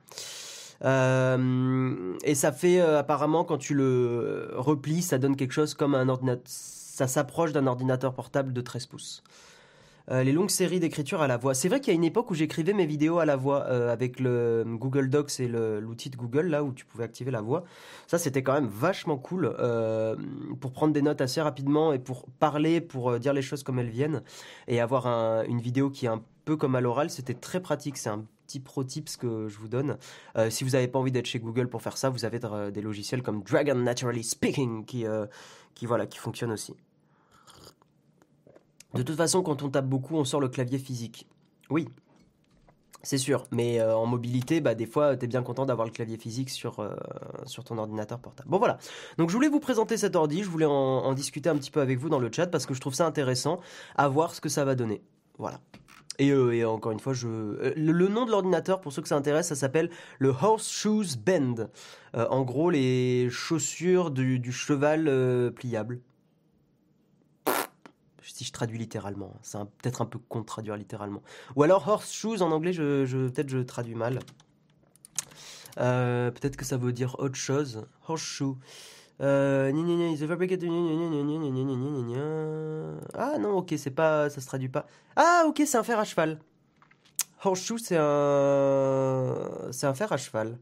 et 2.25 2.35
ça 2.35 2.53
fait 2.53 2.81
apparemment 2.81 3.45
quand 3.45 3.59
tu 3.59 3.75
le 3.75 4.53
replies, 4.55 5.03
ça 5.03 5.19
donne 5.19 5.37
quelque 5.37 5.53
chose 5.53 5.75
comme 5.75 5.95
un 5.95 6.09
ordinateur. 6.09 6.45
Ça 6.47 7.07
s'approche 7.07 7.53
d'un 7.53 7.67
ordinateur 7.67 8.13
portable 8.13 8.53
de 8.53 8.61
13 8.61 8.87
pouces. 8.87 9.23
Euh, 10.11 10.25
les 10.25 10.33
longues 10.33 10.51
séries 10.51 10.81
d'écriture 10.81 11.23
à 11.23 11.29
la 11.29 11.37
voix. 11.37 11.55
C'est 11.55 11.69
vrai 11.69 11.81
qu'il 11.81 11.93
y 11.93 11.95
a 11.95 11.97
une 11.97 12.05
époque 12.05 12.31
où 12.31 12.35
j'écrivais 12.35 12.73
mes 12.73 12.87
vidéos 12.87 13.19
à 13.19 13.25
la 13.25 13.37
voix 13.37 13.67
euh, 13.67 13.93
avec 13.93 14.19
le 14.19 14.65
Google 14.67 15.09
Docs 15.09 15.41
et 15.41 15.49
l'outil 15.49 16.11
de 16.11 16.17
Google 16.17 16.47
là 16.49 16.65
où 16.65 16.73
tu 16.73 16.85
pouvais 16.85 17.05
activer 17.05 17.31
la 17.31 17.41
voix. 17.41 17.65
Ça 18.07 18.19
c'était 18.19 18.43
quand 18.43 18.55
même 18.55 18.67
vachement 18.69 19.19
cool 19.19 19.55
euh, 19.59 20.17
pour 20.61 20.73
prendre 20.73 20.93
des 20.93 21.03
notes 21.03 21.21
assez 21.21 21.41
rapidement 21.41 21.93
et 21.93 21.99
pour 21.99 22.27
parler, 22.39 22.81
pour 22.81 23.19
dire 23.19 23.33
les 23.33 23.43
choses 23.43 23.63
comme 23.63 23.79
elles 23.79 23.91
viennent 23.91 24.23
et 24.69 24.81
avoir 24.81 25.07
une 25.47 25.61
vidéo 25.61 25.91
qui 25.91 26.07
est 26.07 26.11
un 26.11 26.23
peu 26.45 26.57
comme 26.57 26.75
à 26.75 26.81
l'oral. 26.81 27.11
C'était 27.11 27.35
très 27.35 27.61
pratique. 27.61 27.97
C'est 27.97 28.11
un 28.11 28.25
petit 28.47 28.61
pro 28.61 28.83
tips 28.83 29.17
que 29.17 29.49
je 29.49 29.59
vous 29.59 29.69
donne. 29.69 29.97
si 30.49 30.65
vous 30.65 30.71
n'avez 30.71 30.89
pas 30.89 30.99
envie 30.99 31.13
d'être 31.13 31.27
chez 31.27 31.39
Google 31.39 31.69
pour 31.69 31.83
faire 31.83 31.97
ça, 31.97 32.11
vous 32.11 32.25
avez 32.25 32.41
des 32.73 32.83
logiciels 32.83 33.23
comme 33.23 33.43
Dragon 33.43 33.77
Naturally 33.77 34.25
Speaking 34.25 34.85
qui, 34.85 35.05
qui, 35.75 35.87
voilà, 35.87 36.07
qui 36.07 36.19
fonctionnent 36.19 36.53
aussi. 36.53 36.75
De 38.95 39.03
toute 39.03 39.17
façon, 39.17 39.43
quand 39.43 39.63
on 39.63 39.71
tape 39.71 39.87
beaucoup, 39.87 40.17
on 40.17 40.25
sort 40.25 40.41
le 40.41 40.49
clavier 40.49 40.79
physique. 40.79 41.29
Oui, 41.71 41.87
c'est 43.03 43.19
sûr, 43.19 43.47
mais 43.51 43.81
euh, 43.81 43.97
en 43.97 44.05
mobilité, 44.05 44.61
bah, 44.61 44.75
des 44.75 44.85
fois, 44.85 45.17
tu 45.17 45.25
es 45.25 45.29
bien 45.29 45.43
content 45.43 45.65
d'avoir 45.65 45.87
le 45.87 45.93
clavier 45.93 46.19
physique 46.19 46.51
sur, 46.51 46.81
euh, 46.81 46.95
sur 47.47 47.65
ton 47.65 47.79
ordinateur 47.79 48.19
portable. 48.19 48.51
Bon 48.51 48.59
voilà, 48.59 48.79
donc 49.17 49.31
je 49.31 49.35
voulais 49.35 49.49
vous 49.49 49.61
présenter 49.61 49.97
cet 49.97 50.17
ordi, 50.17 50.43
je 50.43 50.51
voulais 50.51 50.67
en, 50.67 51.13
discuter 51.15 51.49
un 51.49 51.57
petit 51.57 51.71
peu 51.71 51.81
avec 51.81 51.99
vous 51.99 52.11
dans 52.11 52.19
le 52.19 52.31
chat 52.31 52.47
parce 52.47 52.67
que 52.67 52.75
je 52.75 52.81
trouve 52.81 52.95
ça 52.95 53.07
intéressant 53.07 53.61
à 53.97 54.09
voir 54.09 54.35
ce 54.35 54.41
que 54.41 54.51
ça 54.51 54.65
va 54.65 54.75
donner. 54.75 55.03
Voilà. 55.39 55.61
Et, 56.19 56.31
euh, 56.31 56.69
encore 56.69 56.93
une 56.93 57.01
fois, 57.01 57.15
le, 57.23 58.09
nom 58.09 58.27
de 58.27 58.31
l'ordinateur, 58.31 58.83
pour 58.83 58.93
ceux 58.93 59.01
que 59.01 59.09
ça 59.09 59.17
intéresse, 59.17 59.49
ça 59.49 59.55
s'appelle 59.55 59.89
le 60.19 60.29
Horseshoes 60.29 61.17
Bend. 61.25 61.69
en 62.13 62.43
gros, 62.43 62.69
les 62.69 63.31
chaussures 63.31 64.11
du 64.11 64.53
cheval 64.53 65.53
pliable 65.55 66.01
si 68.35 68.45
je 68.45 68.53
traduis 68.53 68.79
littéralement. 68.79 69.35
C'est 69.43 69.59
peut-être 69.79 70.03
un 70.03 70.07
peu 70.07 70.19
con 70.19 70.41
de 70.41 70.47
traduire 70.47 70.77
littéralement. 70.77 71.23
Ou 71.57 71.63
alors 71.63 71.87
horseshoes 71.89 72.43
en 72.43 72.51
anglais, 72.53 72.73
je, 72.73 73.05
je 73.07 73.29
peut-être 73.29 73.49
je 73.49 73.59
traduis 73.59 73.95
mal. 73.95 74.21
Euh, 75.79 76.31
peut-être 76.31 76.57
que 76.57 76.65
ça 76.65 76.77
veut 76.77 76.93
dire 76.93 77.17
autre 77.19 77.37
chose. 77.37 77.87
Horseshoe. 78.09 78.57
Euh, 79.21 79.71
ah 83.15 83.39
non, 83.39 83.59
ok, 83.59 83.75
c'est 83.77 83.91
pas, 83.91 84.31
ça 84.31 84.41
se 84.41 84.47
traduit 84.47 84.71
pas. 84.71 84.87
Ah 85.17 85.45
ok, 85.47 85.63
c'est 85.67 85.77
un 85.77 85.83
fer 85.83 85.99
à 85.99 86.05
cheval. 86.05 86.39
Horseshoe, 87.45 87.79
c'est 87.79 87.99
un, 87.99 89.35
c'est 89.73 89.87
un 89.87 89.95
fer 89.95 90.13
à 90.13 90.17
cheval. 90.17 90.59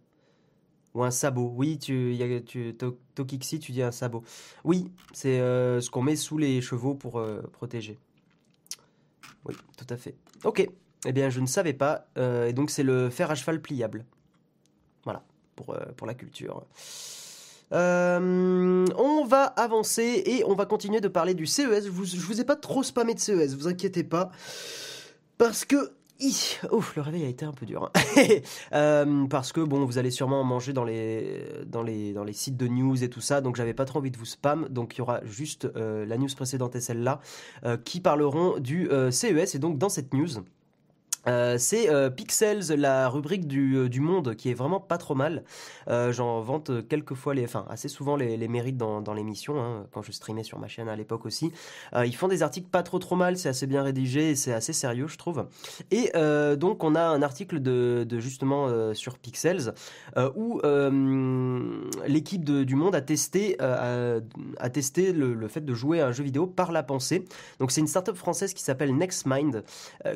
Ou 0.94 1.04
un 1.04 1.10
sabot. 1.10 1.52
Oui, 1.54 1.78
tu, 1.78 2.14
y 2.14 2.22
a, 2.22 2.40
tu, 2.40 2.76
Tokixi, 3.14 3.58
tu 3.58 3.72
dis 3.72 3.82
un 3.82 3.92
sabot. 3.92 4.22
Oui, 4.64 4.90
c'est 5.12 5.40
euh, 5.40 5.80
ce 5.80 5.90
qu'on 5.90 6.02
met 6.02 6.16
sous 6.16 6.38
les 6.38 6.60
chevaux 6.60 6.94
pour 6.94 7.18
euh, 7.18 7.40
protéger. 7.52 7.98
Oui, 9.44 9.54
tout 9.76 9.86
à 9.90 9.96
fait. 9.96 10.14
Ok. 10.44 10.68
Eh 11.06 11.12
bien, 11.12 11.30
je 11.30 11.40
ne 11.40 11.46
savais 11.46 11.74
pas. 11.74 12.06
Euh, 12.16 12.48
et 12.48 12.52
donc, 12.52 12.70
c'est 12.70 12.82
le 12.82 13.10
fer 13.10 13.30
à 13.30 13.34
cheval 13.34 13.60
pliable. 13.60 14.04
Voilà, 15.04 15.22
pour, 15.54 15.76
pour 15.96 16.06
la 16.06 16.14
culture. 16.14 16.66
on 17.70 19.24
va 19.26 19.44
avancer 19.44 20.22
et 20.26 20.42
on 20.44 20.54
va 20.54 20.66
continuer 20.66 21.00
de 21.00 21.08
parler 21.08 21.34
du 21.34 21.46
CES. 21.46 21.84
Je 21.84 21.90
vous, 21.90 22.04
je 22.04 22.16
vous 22.16 22.40
ai 22.40 22.44
pas 22.44 22.56
trop 22.56 22.82
spammé 22.82 23.14
de 23.14 23.20
CES, 23.20 23.54
vous 23.54 23.68
inquiétez 23.68 24.04
pas. 24.04 24.30
Parce 25.38 25.64
que 25.64 25.92
Ouf, 26.20 26.96
le 26.96 27.02
réveil 27.02 27.24
a 27.24 27.28
été 27.28 27.44
un 27.44 27.52
peu 27.52 27.66
dur. 27.66 27.90
Hein. 27.94 28.00
Euh, 28.72 29.26
parce 29.26 29.52
que 29.52 29.60
bon, 29.60 29.84
vous 29.84 29.98
allez 29.98 30.10
sûrement 30.10 30.44
manger 30.44 30.72
dans 30.72 30.84
les, 30.84 31.44
dans, 31.66 31.82
les, 31.82 32.32
sites 32.32 32.56
de 32.56 32.66
news 32.66 33.02
et 33.02 33.08
tout 33.08 33.20
ça, 33.20 33.40
donc 33.40 33.56
j'avais 33.56 33.72
pas 33.72 33.84
trop 33.84 34.00
envie 34.00 34.10
de 34.10 34.18
vous 34.18 34.24
spam. 34.24 34.68
Donc 34.68 34.96
il 34.96 34.98
y 34.98 35.00
aura 35.00 35.20
juste 35.24 35.66
euh, 35.76 36.04
la 36.04 36.18
news 36.18 36.28
précédente 36.34 36.76
et 36.76 36.80
celle-là 36.80 37.20
euh, 37.64 37.76
qui 37.76 38.00
parleront 38.00 38.58
du 38.58 38.88
CES. 39.10 39.54
Et 39.54 39.58
donc 39.58 39.78
dans 39.78 39.88
cette 39.88 40.12
news, 40.12 40.28
euh, 41.26 41.56
c'est 41.58 41.90
euh, 41.90 42.10
Pixels, 42.10 42.68
la 42.76 43.08
rubrique 43.08 43.46
du, 43.46 43.76
euh, 43.76 43.88
du, 43.88 44.00
monde 44.00 44.34
qui 44.34 44.50
est 44.50 44.54
vraiment 44.54 44.80
pas 44.80 44.98
trop 44.98 45.14
mal. 45.14 45.42
J'en 46.10 46.40
vante 46.42 46.86
quelques 46.88 47.14
fois, 47.14 47.34
les, 47.34 47.44
enfin 47.44 47.64
assez 47.70 47.88
souvent 47.88 48.14
les, 48.16 48.48
mérites 48.48 48.76
dans, 48.76 49.14
l'émission, 49.14 49.60
hein, 49.60 49.86
quand 49.92 50.02
je 50.02 50.12
streamais 50.12 50.42
sur 50.42 50.58
ma 50.58 50.68
chaîne 50.68 50.88
à 50.88 50.96
l'époque 50.96 51.24
aussi. 51.24 51.50
ils 52.04 52.14
font 52.14 52.28
des 52.28 52.42
articles 52.42 52.68
pas 52.68 52.82
trop 52.82 52.98
trop 52.98 53.16
mal, 53.16 53.38
c'est 53.38 53.48
assez 53.48 53.66
bien 53.66 53.82
rédigé 53.82 54.34
c'est 54.34 54.52
assez 54.52 54.74
sérieux 54.74 55.08
je 55.08 55.16
trouve. 55.16 55.46
Et 55.90 56.12
donc 56.58 56.84
on 56.84 56.94
a 56.94 57.02
un 57.02 57.22
article 57.22 57.60
de, 57.60 58.06
justement 58.20 58.92
sur 58.92 59.18
Pixels 59.18 59.72
où 60.36 60.60
l'équipe 62.06 62.44
du 62.44 62.74
monde 62.74 62.94
a 62.94 63.00
testé, 63.00 63.56
a 63.60 64.70
testé 64.70 65.12
le, 65.14 65.32
le, 65.32 65.48
fait 65.48 65.64
de 65.64 65.74
jouer 65.74 66.02
à 66.02 66.08
un 66.08 66.12
jeu 66.12 66.24
vidéo 66.24 66.46
par 66.46 66.70
la 66.70 66.82
pensée. 66.82 67.24
Donc 67.60 67.70
c'est 67.72 67.80
une 67.80 67.86
startup 67.88 68.16
française 68.16 68.52
qui 68.52 68.62
s'appelle 68.62 68.94
NextMind 68.94 69.64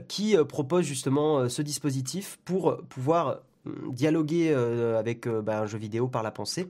qui 0.07 0.37
propose 0.47 0.92
justement 0.93 1.39
euh, 1.39 1.49
ce 1.49 1.63
dispositif 1.63 2.39
pour 2.45 2.79
pouvoir 2.89 3.41
hum, 3.67 3.93
dialoguer 3.93 4.53
euh, 4.53 4.99
avec 4.99 5.27
euh, 5.27 5.43
bah, 5.43 5.61
un 5.61 5.67
jeu 5.67 5.79
vidéo 5.79 6.09
par 6.09 6.23
la 6.23 6.31
pensée. 6.31 6.69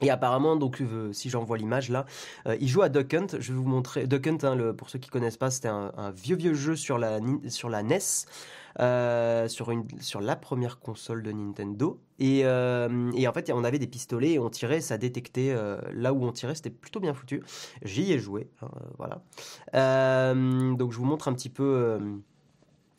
Et 0.00 0.10
apparemment, 0.10 0.56
donc, 0.56 0.80
euh, 0.80 1.12
si 1.12 1.28
j'envoie 1.28 1.58
l'image 1.58 1.88
là, 1.88 2.06
euh, 2.46 2.56
il 2.60 2.68
joue 2.68 2.82
à 2.82 2.88
Duck 2.88 3.12
Hunt. 3.14 3.26
Je 3.38 3.52
vais 3.52 3.58
vous 3.58 3.68
montrer. 3.68 4.06
Duck 4.06 4.26
Hunt, 4.26 4.38
hein, 4.42 4.72
pour 4.76 4.90
ceux 4.90 4.98
qui 4.98 5.10
connaissent 5.10 5.36
pas, 5.36 5.50
c'était 5.50 5.68
un, 5.68 5.92
vieux 6.14 6.36
vieux 6.36 6.54
jeu 6.54 6.76
sur 6.76 6.98
la 6.98 7.18
sur 7.48 7.68
la 7.68 7.82
NES, 7.82 7.98
euh, 8.78 9.48
sur 9.48 9.70
une 9.72 9.84
sur 10.00 10.20
la 10.20 10.36
première 10.36 10.78
console 10.78 11.22
de 11.22 11.32
Nintendo. 11.32 12.00
Et, 12.20 12.40
et 12.40 13.28
en 13.28 13.32
fait, 13.32 13.50
on 13.52 13.64
avait 13.64 13.78
des 13.78 13.86
pistolets 13.86 14.32
et 14.32 14.38
on 14.38 14.50
tirait, 14.50 14.80
ça 14.80 14.98
détectait 14.98 15.54
là 15.92 16.12
où 16.12 16.24
on 16.24 16.32
tirait. 16.32 16.54
C'était 16.54 16.70
plutôt 16.70 17.00
bien 17.00 17.14
foutu. 17.14 17.42
J'y 17.82 18.12
ai 18.12 18.18
joué, 18.18 18.48
hein, 18.62 18.68
voilà. 18.98 19.22
donc, 20.74 20.92
je 20.92 20.96
vous 20.96 21.04
montre 21.04 21.28
un 21.28 21.32
petit 21.32 21.50
peu 21.50 21.98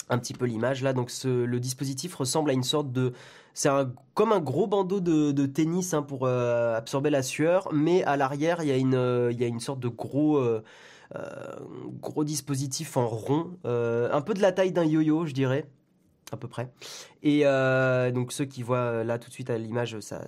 un 0.09 0.17
petit 0.17 0.33
peu 0.33 0.45
l'image 0.45 0.83
là. 0.83 0.93
Donc 0.93 1.09
ce, 1.09 1.27
le 1.27 1.59
dispositif 1.59 2.15
ressemble 2.15 2.49
à 2.49 2.53
une 2.53 2.63
sorte 2.63 2.91
de, 2.91 3.13
c'est 3.53 3.69
comme 4.13 4.31
un 4.31 4.39
gros 4.39 4.67
bandeau 4.67 4.99
de, 4.99 5.45
tennis 5.45 5.93
hein, 5.93 6.01
pour 6.01 6.25
euh, 6.25 6.77
absorber 6.77 7.09
la 7.09 7.23
sueur, 7.23 7.69
mais 7.73 8.03
à 8.03 8.17
l'arrière 8.17 8.61
il 8.61 8.69
y 8.69 8.71
a 8.71 8.77
une, 8.77 8.95
euh, 8.95 9.31
il 9.31 9.39
y 9.39 9.43
a 9.43 9.47
une 9.47 9.59
sorte 9.59 9.79
de 9.79 9.89
gros, 9.89 10.37
euh, 10.37 10.61
gros 12.01 12.23
dispositif 12.23 12.97
en 12.97 13.07
rond, 13.07 13.51
un 13.65 14.21
peu 14.21 14.33
de 14.33 14.41
la 14.41 14.51
taille 14.51 14.71
d'un 14.71 14.85
yo-yo, 14.85 15.25
je 15.25 15.33
dirais 15.33 15.65
à 16.31 16.37
peu 16.37 16.47
près. 16.47 16.71
Et 17.23 17.41
donc 18.13 18.31
ceux 18.31 18.45
qui 18.45 18.61
voient 18.61 19.03
là 19.03 19.17
tout 19.17 19.29
de 19.29 19.33
suite 19.33 19.49
à 19.49 19.57
l'image, 19.57 19.99
ça, 19.99 20.21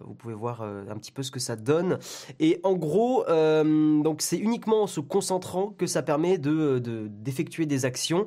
vous 0.00 0.14
pouvez 0.14 0.32
voir 0.32 0.62
un 0.62 0.96
petit 0.96 1.12
peu 1.12 1.22
ce 1.22 1.30
que 1.30 1.38
ça 1.38 1.56
donne. 1.56 1.98
Et 2.40 2.58
en 2.62 2.72
gros, 2.72 3.24
donc 3.26 4.22
c'est 4.22 4.38
uniquement 4.38 4.84
en 4.84 4.86
se 4.86 5.00
concentrant 5.00 5.74
que 5.76 5.86
ça 5.86 6.02
permet 6.02 6.38
de 6.38 6.78
d'effectuer 7.08 7.66
des 7.66 7.84
actions. 7.84 8.26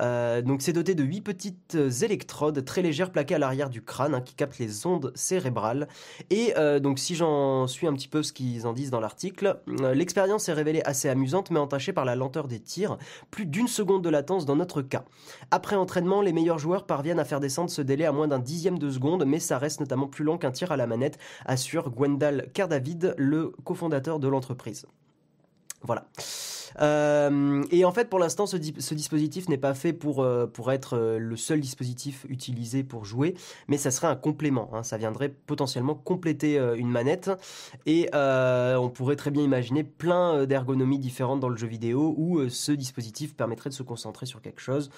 Donc 0.00 0.62
c'est 0.62 0.72
doté 0.72 0.94
de 0.94 1.04
huit 1.04 1.20
petites 1.20 1.76
électrodes 2.02 2.64
très 2.64 2.82
légères 2.82 3.12
plaquées 3.12 3.34
à 3.34 3.38
l'arrière 3.38 3.70
du 3.70 3.82
crâne 3.82 4.14
hein, 4.14 4.20
qui 4.20 4.34
captent 4.34 4.58
les 4.58 4.86
ondes 4.86 5.12
cérébrales. 5.14 5.88
Et 6.30 6.54
donc 6.80 6.98
si 6.98 7.14
j'en 7.14 7.66
suis 7.66 7.86
un 7.86 7.92
petit 7.94 8.08
peu 8.08 8.22
ce 8.22 8.32
qu'ils 8.32 8.66
en 8.66 8.72
disent 8.72 8.90
dans 8.90 9.00
l'article, 9.00 9.60
l'expérience 9.94 10.48
est 10.48 10.52
révélée 10.52 10.82
assez 10.84 11.08
amusante 11.08 11.50
mais 11.50 11.58
entachée 11.60 11.92
par 11.92 12.04
la 12.04 12.16
lenteur 12.16 12.48
des 12.48 12.60
tirs, 12.60 12.98
plus 13.30 13.46
d'une 13.46 13.68
seconde 13.68 14.02
de 14.02 14.08
latence 14.08 14.46
dans 14.46 14.56
notre 14.56 14.82
cas. 14.82 15.04
Après 15.50 15.76
entraînement, 15.76 16.22
les 16.22 16.32
meilleurs 16.32 16.58
joueurs 16.58 16.86
parviennent 16.86 17.18
à 17.20 17.24
faire 17.24 17.40
descendre 17.40 17.70
ce 17.70 17.82
délai 17.82 18.04
à 18.04 18.12
moins 18.12 18.28
d'un 18.28 18.38
dixième 18.38 18.78
de 18.78 18.90
seconde, 18.90 19.24
mais 19.26 19.38
ça 19.38 19.58
reste 19.58 19.80
notamment 19.80 20.06
plus 20.06 20.24
long 20.24 20.38
qu'un 20.38 20.50
tir 20.50 20.72
à 20.72 20.76
la 20.76 20.86
manette, 20.86 21.18
assure 21.44 21.90
Gwendal 21.90 22.50
Cardavid, 22.54 23.14
le 23.18 23.52
cofondateur 23.64 24.18
de 24.18 24.28
l'entreprise. 24.28 24.86
Voilà. 25.82 26.06
Euh, 26.80 27.62
et 27.70 27.84
en 27.84 27.92
fait, 27.92 28.08
pour 28.08 28.18
l'instant, 28.18 28.46
ce, 28.46 28.56
dispositif 28.56 29.48
n'est 29.48 29.58
pas 29.58 29.74
fait 29.74 29.92
pour, 29.92 30.22
euh, 30.22 30.46
être 30.68 30.96
euh, 30.96 31.18
le 31.18 31.36
seul 31.36 31.60
dispositif 31.60 32.24
utilisé 32.28 32.84
pour 32.84 33.04
jouer, 33.04 33.34
mais 33.68 33.76
ça 33.76 33.90
serait 33.90 34.06
un 34.06 34.16
complément. 34.16 34.70
Hein. 34.72 34.82
Ça 34.82 34.96
viendrait 34.96 35.28
potentiellement 35.28 35.94
compléter 35.94 36.56
une 36.76 36.88
manette. 36.88 37.30
Et 37.86 38.08
on 38.14 38.88
pourrait 38.88 39.16
très 39.16 39.30
bien 39.30 39.42
imaginer 39.42 39.84
plein 39.84 40.46
d'ergonomies 40.46 40.98
différentes 40.98 41.40
dans 41.40 41.48
le 41.48 41.56
jeu 41.56 41.66
vidéo 41.66 42.14
où 42.16 42.48
ce 42.48 42.72
dispositif 42.72 43.34
permettrait 43.34 43.70
de 43.70 43.74
se 43.74 43.82
concentrer 43.82 44.26
sur 44.26 44.40
quelque 44.40 44.60
chose, 44.60 44.90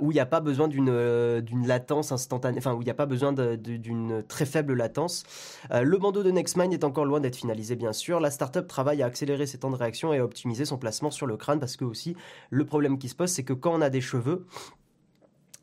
où 0.00 0.10
il 0.10 0.14
n'y 0.14 0.20
a 0.20 0.26
pas 0.26 0.40
besoin 0.40 0.68
d'une 0.68 1.40
d'une 1.40 1.66
latence 1.66 2.12
instantanée, 2.12 2.58
enfin, 2.58 2.74
où 2.74 2.82
il 2.82 2.84
n'y 2.84 2.90
a 2.90 2.94
pas 2.94 3.06
besoin 3.06 3.32
d'une 3.32 4.22
très 4.26 4.46
faible 4.46 4.74
latence. 4.74 5.24
le 5.70 5.98
bandeau 5.98 6.22
de 6.22 6.30
Nextmind 6.30 6.72
est 6.72 6.84
encore 6.84 7.04
loin 7.04 7.20
d'être 7.20 7.36
finalisé, 7.36 7.76
bien 7.76 7.92
sûr. 7.92 8.20
La 8.20 8.30
startup 8.30 8.66
travaille 8.66 9.02
à 9.02 9.06
accélérer 9.06 9.46
ses 9.46 9.58
temps 9.58 9.70
de 9.70 9.76
réaction 9.76 10.09
et 10.12 10.18
à 10.18 10.24
optimiser 10.24 10.64
son 10.64 10.78
placement 10.78 11.10
sur 11.10 11.26
le 11.26 11.36
crâne 11.36 11.60
parce 11.60 11.76
que 11.76 11.84
aussi 11.84 12.16
le 12.50 12.64
problème 12.64 12.98
qui 12.98 13.08
se 13.08 13.14
pose 13.14 13.30
c'est 13.30 13.44
que 13.44 13.52
quand 13.52 13.74
on 13.74 13.80
a 13.80 13.90
des 13.90 14.00
cheveux 14.00 14.46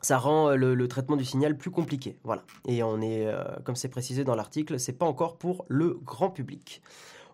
ça 0.01 0.17
rend 0.17 0.51
euh, 0.51 0.55
le, 0.55 0.87
traitement 0.87 1.15
du 1.15 1.25
signal 1.25 1.57
plus 1.57 1.71
compliqué. 1.71 2.17
Voilà. 2.23 2.43
Et 2.67 2.83
on 2.83 3.01
est, 3.01 3.27
euh, 3.27 3.43
comme 3.63 3.75
c'est 3.75 3.89
précisé 3.89 4.23
dans 4.23 4.35
l'article, 4.35 4.79
c'est 4.79 4.93
pas 4.93 5.05
encore 5.05 5.37
pour 5.37 5.65
le 5.67 5.99
grand 6.03 6.29
public. 6.29 6.81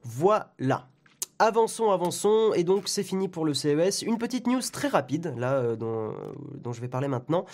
Voilà. 0.03 0.87
Avançons, 1.39 1.89
avançons, 1.89 2.53
et 2.55 2.63
donc 2.63 2.87
c'est 2.87 3.03
fini 3.03 3.27
pour 3.27 3.43
le 3.43 3.55
CES. 3.55 4.03
Une 4.03 4.19
petite 4.19 4.45
news 4.45 4.61
très 4.71 4.87
rapide, 4.87 5.33
là, 5.35 5.53
euh, 5.55 5.75
dont, 5.75 6.71
je 6.71 6.79
vais 6.79 6.87
parler 6.87 7.07
maintenant. 7.07 7.45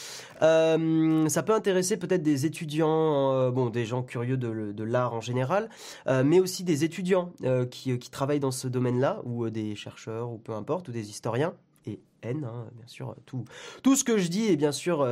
Euh, 0.42 1.30
ça 1.30 1.44
peut 1.44 1.54
intéresser 1.54 1.96
peut-être 1.96 2.22
des 2.22 2.46
étudiants, 2.46 3.32
euh, 3.34 3.70
des 3.70 3.86
gens 3.86 4.04
curieux 4.04 4.36
de, 4.36 4.84
l'art 4.84 5.14
en 5.14 5.22
général, 5.22 5.70
mais 6.08 6.40
aussi 6.40 6.64
des 6.64 6.84
étudiants 6.84 7.32
qui, 7.72 7.98
travaillent 8.12 8.40
dans 8.40 8.52
ce 8.52 8.68
domaine-là, 8.68 9.22
ou 9.24 9.50
des 9.50 9.76
chercheurs, 9.76 10.30
ou 10.30 10.38
peu 10.38 10.54
importe, 10.54 10.90
ou 10.90 10.92
des 10.92 11.10
historiens. 11.10 11.54
Et 11.86 12.02
N, 12.22 12.44
hein, 12.44 12.68
bien 12.76 12.88
sûr, 12.88 13.16
tout, 13.26 13.46
tout 13.82 13.96
ce 13.96 14.04
que 14.04 14.18
je 14.18 14.28
dis 14.28 14.48
est 14.48 14.58
bien 14.58 14.74
sûr 14.74 15.06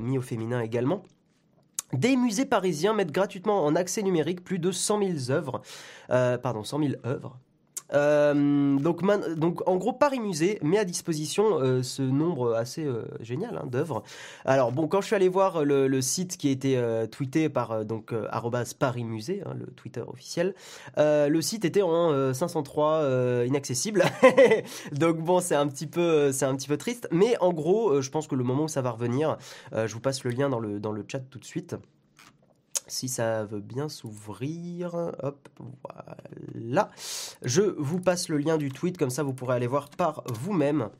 mis 0.00 0.16
au 0.16 0.22
féminin 0.22 0.60
également. 0.60 1.02
Des 1.92 2.16
musées 2.16 2.46
parisiens 2.46 2.94
mettent 2.94 3.12
gratuitement 3.12 3.64
en 3.64 3.76
accès 3.76 4.02
numérique 4.02 4.42
plus 4.42 4.58
de 4.58 4.72
100 4.72 5.26
000 5.26 5.30
œuvres, 5.30 5.60
pardon, 6.08 6.64
100 6.64 6.78
000 6.78 6.92
œuvres 7.04 7.38
euh, 7.92 8.78
donc, 8.78 9.68
en 9.68 9.76
gros, 9.76 9.92
Paris 9.92 10.20
Musée 10.20 10.58
met 10.62 10.78
à 10.78 10.84
disposition 10.84 11.60
euh, 11.60 11.82
ce 11.82 12.02
nombre 12.02 12.54
assez 12.54 12.84
euh, 12.84 13.04
génial 13.20 13.56
hein, 13.56 13.66
d'œuvres. 13.66 14.02
Alors, 14.44 14.72
bon, 14.72 14.88
quand 14.88 15.00
je 15.00 15.06
suis 15.06 15.16
allé 15.16 15.28
voir 15.28 15.64
le, 15.64 16.00
site 16.00 16.36
qui 16.36 16.48
a 16.48 16.50
été 16.50 17.06
tweeté 17.10 17.48
par 17.48 17.84
donc 17.84 18.12
Paris 18.78 19.04
Musée, 19.04 19.42
hein, 19.46 19.54
le 19.58 19.66
Twitter 19.66 20.02
officiel, 20.06 20.54
le 20.96 21.40
site 21.40 21.64
était 21.64 21.82
en 21.82 22.34
503 22.34 23.44
inaccessible. 23.46 24.04
donc 24.92 25.18
bon, 25.18 25.40
c'est 25.40 25.54
un 25.54 25.66
petit 25.66 25.86
peu, 25.86 26.32
c'est 26.32 26.44
un 26.44 26.54
petit 26.56 26.68
peu 26.68 26.76
triste, 26.76 27.08
mais 27.10 27.36
en 27.40 27.52
gros, 27.52 28.00
je 28.00 28.10
pense 28.10 28.26
que 28.26 28.34
le 28.34 28.44
moment 28.44 28.64
où 28.64 28.68
ça 28.68 28.82
va 28.82 28.90
revenir, 28.90 29.38
je 29.72 29.92
vous 29.92 30.00
passe 30.00 30.24
le 30.24 30.30
lien 30.30 30.48
dans 30.48 30.60
le 30.60 30.80
dans 30.80 30.92
le 30.92 31.04
chat 31.08 31.20
tout 31.20 31.38
de 31.38 31.44
suite 31.44 31.76
si 32.86 33.08
ça 33.08 33.44
veut 33.44 33.60
bien 33.60 33.88
s'ouvrir. 33.88 34.94
Hop, 35.22 35.48
voilà. 35.82 36.90
Je 37.42 37.62
vous 37.62 38.00
passe 38.00 38.28
le 38.28 38.38
lien 38.38 38.56
du 38.56 38.70
tweet, 38.70 38.98
comme 38.98 39.10
ça 39.10 39.22
vous 39.22 39.32
pourrez 39.32 39.54
aller 39.54 39.66
voir 39.66 39.88
par 39.90 40.24
vous-même. 40.26 40.90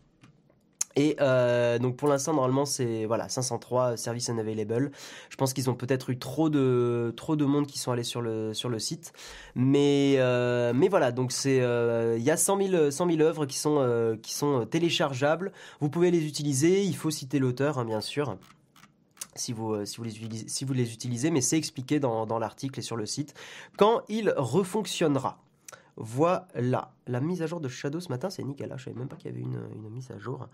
Et 0.96 1.16
euh, 1.20 1.78
donc 1.78 1.96
pour 1.96 2.08
l'instant 2.08 2.34
normalement 2.34 2.66
c'est 2.66 3.04
voilà 3.04 3.28
503 3.28 3.96
services 3.96 4.28
unavailable. 4.28 4.92
Je 5.28 5.36
pense 5.36 5.52
qu'ils 5.52 5.68
ont 5.68 5.74
peut-être 5.74 6.10
eu 6.10 6.18
trop 6.18 6.48
de 6.48 7.12
monde 7.44 7.66
qui 7.66 7.78
sont 7.78 7.90
allés 7.90 8.04
sur 8.04 8.22
le 8.22 8.78
site, 8.78 9.12
mais 9.54 10.14
euh, 10.18 10.72
mais 10.74 10.88
voilà 10.88 11.10
donc 11.10 11.32
euh, 11.46 12.16
il 12.18 12.24
y 12.24 12.30
a 12.30 12.36
100 12.36 12.68
000 12.68 12.90
100 12.90 13.10
000 13.10 13.20
œuvres 13.22 13.46
qui 13.46 13.58
sont 13.58 14.18
qui 14.22 14.34
sont 14.34 14.66
téléchargeables. 14.66 15.52
Vous 15.80 15.88
pouvez 15.88 16.10
les 16.10 16.26
utiliser. 16.26 16.84
Il 16.84 16.96
faut 16.96 17.10
citer 17.10 17.38
l'auteur 17.38 17.78
hein, 17.78 17.84
bien 17.84 18.00
sûr 18.00 18.36
si 19.36 19.52
vous, 19.52 19.74
euh, 19.74 19.84
si 19.84 19.96
vous, 19.98 20.04
les, 20.04 20.16
utilisez, 20.16 20.48
si 20.48 20.64
vous 20.64 20.72
les 20.72 20.92
utilisez, 20.92 21.30
mais 21.30 21.40
c'est 21.40 21.58
expliqué 21.58 22.00
dans, 22.00 22.26
dans 22.26 22.38
l'article 22.38 22.78
et 22.78 22.82
sur 22.82 22.96
le 22.96 23.06
site, 23.06 23.34
quand 23.76 24.02
il 24.08 24.32
refonctionnera. 24.36 25.38
Voilà. 25.96 26.92
La 27.06 27.20
mise 27.20 27.42
à 27.42 27.46
jour 27.46 27.60
de 27.60 27.68
Shadow 27.68 28.00
ce 28.00 28.08
matin, 28.08 28.30
c'est 28.30 28.42
nickel. 28.42 28.72
Hein. 28.72 28.76
Je 28.76 28.84
savais 28.84 28.98
même 28.98 29.08
pas 29.08 29.16
qu'il 29.16 29.30
y 29.30 29.34
avait 29.34 29.42
une, 29.42 29.60
une, 29.74 29.90
mise 29.90 30.10
à 30.10 30.18
jour. 30.18 30.48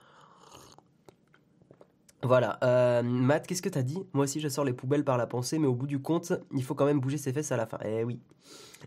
Voilà. 2.23 2.59
Euh, 2.63 3.03
Matt, 3.03 3.47
qu'est-ce 3.47 3.63
que 3.63 3.71
t'as 3.71 3.83
dit? 3.83 4.05
Moi 4.13 4.25
aussi, 4.25 4.41
je 4.41 4.49
sors 4.49 4.65
les 4.65 4.75
poubelles 4.75 5.05
par 5.05 5.17
la 5.17 5.27
pensée, 5.27 5.59
mais 5.59 5.67
au 5.67 5.75
bout 5.75 5.87
du 5.87 6.01
compte, 6.01 6.33
il 6.55 6.63
faut 6.63 6.75
quand 6.75 6.85
même 6.85 7.01
bouger 7.01 7.17
ses 7.17 7.33
fesses 7.33 7.53
à 7.53 7.57
la 7.57 7.67
fin. 7.67 7.79
Eh 7.85 8.05
oui. 8.05 8.21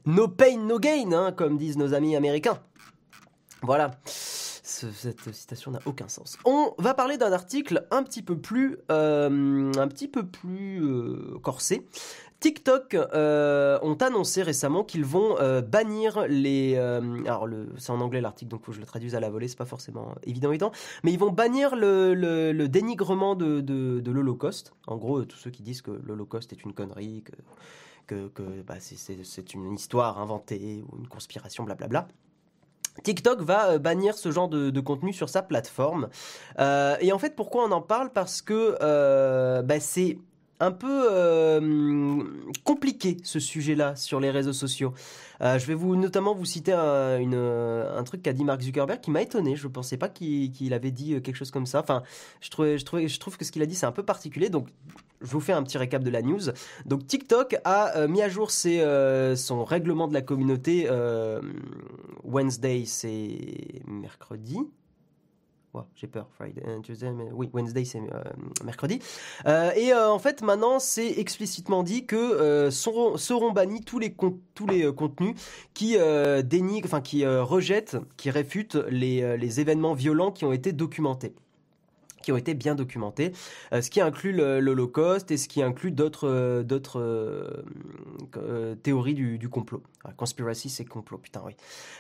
No 0.05 0.27
pain, 0.27 0.57
no 0.57 0.79
gain, 0.79 1.11
hein, 1.11 1.31
comme 1.31 1.57
disent 1.57 1.77
nos 1.77 1.93
amis 1.93 2.15
américains. 2.15 2.59
Voilà 3.63 3.91
cette 4.63 5.33
citation 5.33 5.71
n'a 5.71 5.79
aucun 5.85 6.07
sens. 6.07 6.37
On 6.45 6.73
va 6.77 6.93
parler 6.93 7.17
d'un 7.17 7.33
article 7.33 7.85
un 7.91 8.01
petit 8.01 8.21
peu 8.21 8.37
plus, 8.37 8.77
euh, 8.91 9.71
un 9.77 9.87
petit 9.89 10.07
peu 10.07 10.25
plus 10.25 10.81
euh, 10.81 11.37
corsé. 11.41 11.85
TikTok 12.39 12.95
euh, 12.95 13.77
ont 13.83 13.95
annoncé 13.95 14.41
récemment 14.41 14.83
qu'ils 14.83 15.05
vont 15.05 15.37
bannir 15.61 16.25
les. 16.27 16.75
alors 16.75 17.47
c'est 17.77 17.91
en 17.91 18.01
anglais 18.01 18.19
l'article, 18.19 18.51
donc 18.51 18.65
faut 18.65 18.71
que 18.71 18.75
je 18.75 18.81
le 18.81 18.85
traduise 18.85 19.15
à 19.15 19.21
la 19.21 19.29
volée, 19.29 19.47
c'est 19.47 19.57
pas 19.57 19.65
forcément 19.65 20.13
évident 20.23 20.49
évident, 20.49 20.71
mais 21.03 21.13
ils 21.13 21.19
vont 21.19 21.31
bannir 21.31 21.75
le, 21.75 22.65
dénigrement 22.67 23.35
de, 23.35 24.03
l'Holocauste. 24.05 24.73
En 24.87 24.97
gros, 24.97 25.23
tous 25.23 25.37
ceux 25.37 25.51
qui 25.51 25.63
disent 25.63 25.81
que 25.81 25.91
l'Holocauste 25.91 26.51
est 26.51 26.63
une 26.63 26.73
connerie, 26.73 27.23
que, 28.07 28.27
que, 28.27 28.61
bah, 28.67 28.75
c'est 28.79 29.53
une 29.53 29.73
histoire 29.73 30.19
inventée 30.19 30.83
ou 30.91 30.97
une 30.97 31.07
conspiration, 31.07 31.63
blablabla. 31.63 32.09
TikTok 33.01 33.41
va 33.41 33.71
euh, 33.71 33.79
bannir 33.79 34.15
ce 34.15 34.31
genre 34.31 34.47
de, 34.47 34.79
contenu 34.79 35.13
sur 35.13 35.29
sa 35.29 35.41
plateforme. 35.41 36.09
Euh, 36.59 36.95
et 36.99 37.11
en 37.11 37.19
fait, 37.19 37.35
pourquoi 37.35 37.65
on 37.65 37.71
en 37.71 37.81
parle? 37.81 38.11
Parce 38.11 38.41
que 38.41 38.77
euh, 38.81 39.61
bah, 39.61 39.79
c'est 39.79 40.17
un 40.63 40.71
peu 40.71 41.59
compliqué 42.63 43.17
ce 43.23 43.39
sujet-là 43.39 43.95
sur 43.95 44.19
les 44.19 44.31
réseaux 44.31 44.53
sociaux. 44.53 44.93
je 45.41 45.65
vais 45.65 45.73
vous 45.73 45.95
notamment 45.95 46.33
vous 46.33 46.45
citer 46.45 46.73
un, 46.73 47.19
un 47.97 48.03
truc 48.03 48.21
qu'a 48.21 48.33
dit 48.33 48.43
Mark 48.43 48.61
Zuckerberg 48.61 49.01
qui 49.01 49.11
m'a 49.11 49.21
étonné. 49.21 49.55
Je 49.55 49.67
ne 49.67 49.71
pensais 49.71 49.97
pas 49.97 50.09
qu'il 50.09 50.73
avait 50.73 50.91
dit 50.91 51.21
quelque 51.21 51.35
chose 51.35 51.51
comme 51.51 51.65
ça. 51.65 51.79
Enfin, 51.79 52.03
je, 52.41 52.49
trouvais, 52.49 52.77
je, 52.77 52.85
trouvais, 52.85 53.07
je 53.07 53.19
trouve 53.19 53.37
que 53.37 53.45
ce 53.45 53.51
qu'il 53.51 53.61
a 53.61 53.65
dit 53.65 53.75
c'est 53.75 53.85
un 53.85 53.91
peu 53.91 54.03
particulier. 54.03 54.49
Donc 54.49 54.67
je 55.23 55.31
vous 55.31 55.39
fais 55.39 55.53
un 55.53 55.63
petit 55.63 55.77
récap 55.77 56.03
de 56.03 56.09
la 56.09 56.21
news. 56.21 56.51
Donc 56.85 57.07
TikTok 57.07 57.55
a 57.63 57.97
euh, 57.97 58.07
mis 58.07 58.21
à 58.21 58.29
jour 58.29 58.49
euh, 58.65 59.35
son 59.35 59.63
règlement 59.63 60.07
de 60.07 60.13
la 60.13 60.21
communauté. 60.21 60.85
Euh, 60.89 61.41
Wednesday, 62.23 62.83
c'est 62.85 63.81
mercredi. 63.87 64.59
J'ai 65.95 66.07
peur. 66.07 66.27
Friday, 66.35 66.61
Tuesday, 66.83 67.11
mais 67.11 67.29
oui, 67.31 67.49
Wednesday, 67.53 67.85
c'est 67.85 68.01
mercredi. 68.63 68.99
et 69.45 69.93
en 69.93 70.19
fait, 70.19 70.41
maintenant, 70.41 70.79
c'est 70.79 71.19
explicitement 71.19 71.83
dit 71.83 72.05
que 72.05 72.69
seront, 72.69 73.51
bannis 73.51 73.81
tous 73.81 73.99
les, 73.99 74.13
contenus 74.13 75.35
qui 75.73 75.97
dénigrent, 76.43 76.87
enfin, 76.87 77.01
qui 77.01 77.25
rejettent, 77.25 77.97
qui 78.17 78.29
réfutent 78.29 78.75
les 78.75 79.59
événements 79.59 79.93
violents 79.93 80.31
qui 80.31 80.45
ont 80.45 80.53
été 80.53 80.71
documentés 80.73 81.33
qui 82.23 82.31
ont 82.31 82.37
été 82.37 82.55
bien 82.55 82.73
documentés, 82.73 83.33
euh, 83.71 83.81
ce 83.81 83.91
qui 83.91 84.01
inclut 84.01 84.31
l'Holocauste 84.31 85.29
et 85.29 85.37
ce 85.37 85.47
qui 85.47 85.61
inclut 85.61 85.91
d'autres 85.91 86.27
euh, 86.27 86.63
euh, 88.37 88.75
théories 88.75 89.13
du, 89.13 89.49
complot. 89.49 89.83
Ah, 90.03 90.11
conspiracy, 90.17 90.69
c'est 90.69 90.85
complot, 90.85 91.19
putain, 91.19 91.43
oui. 91.45 91.55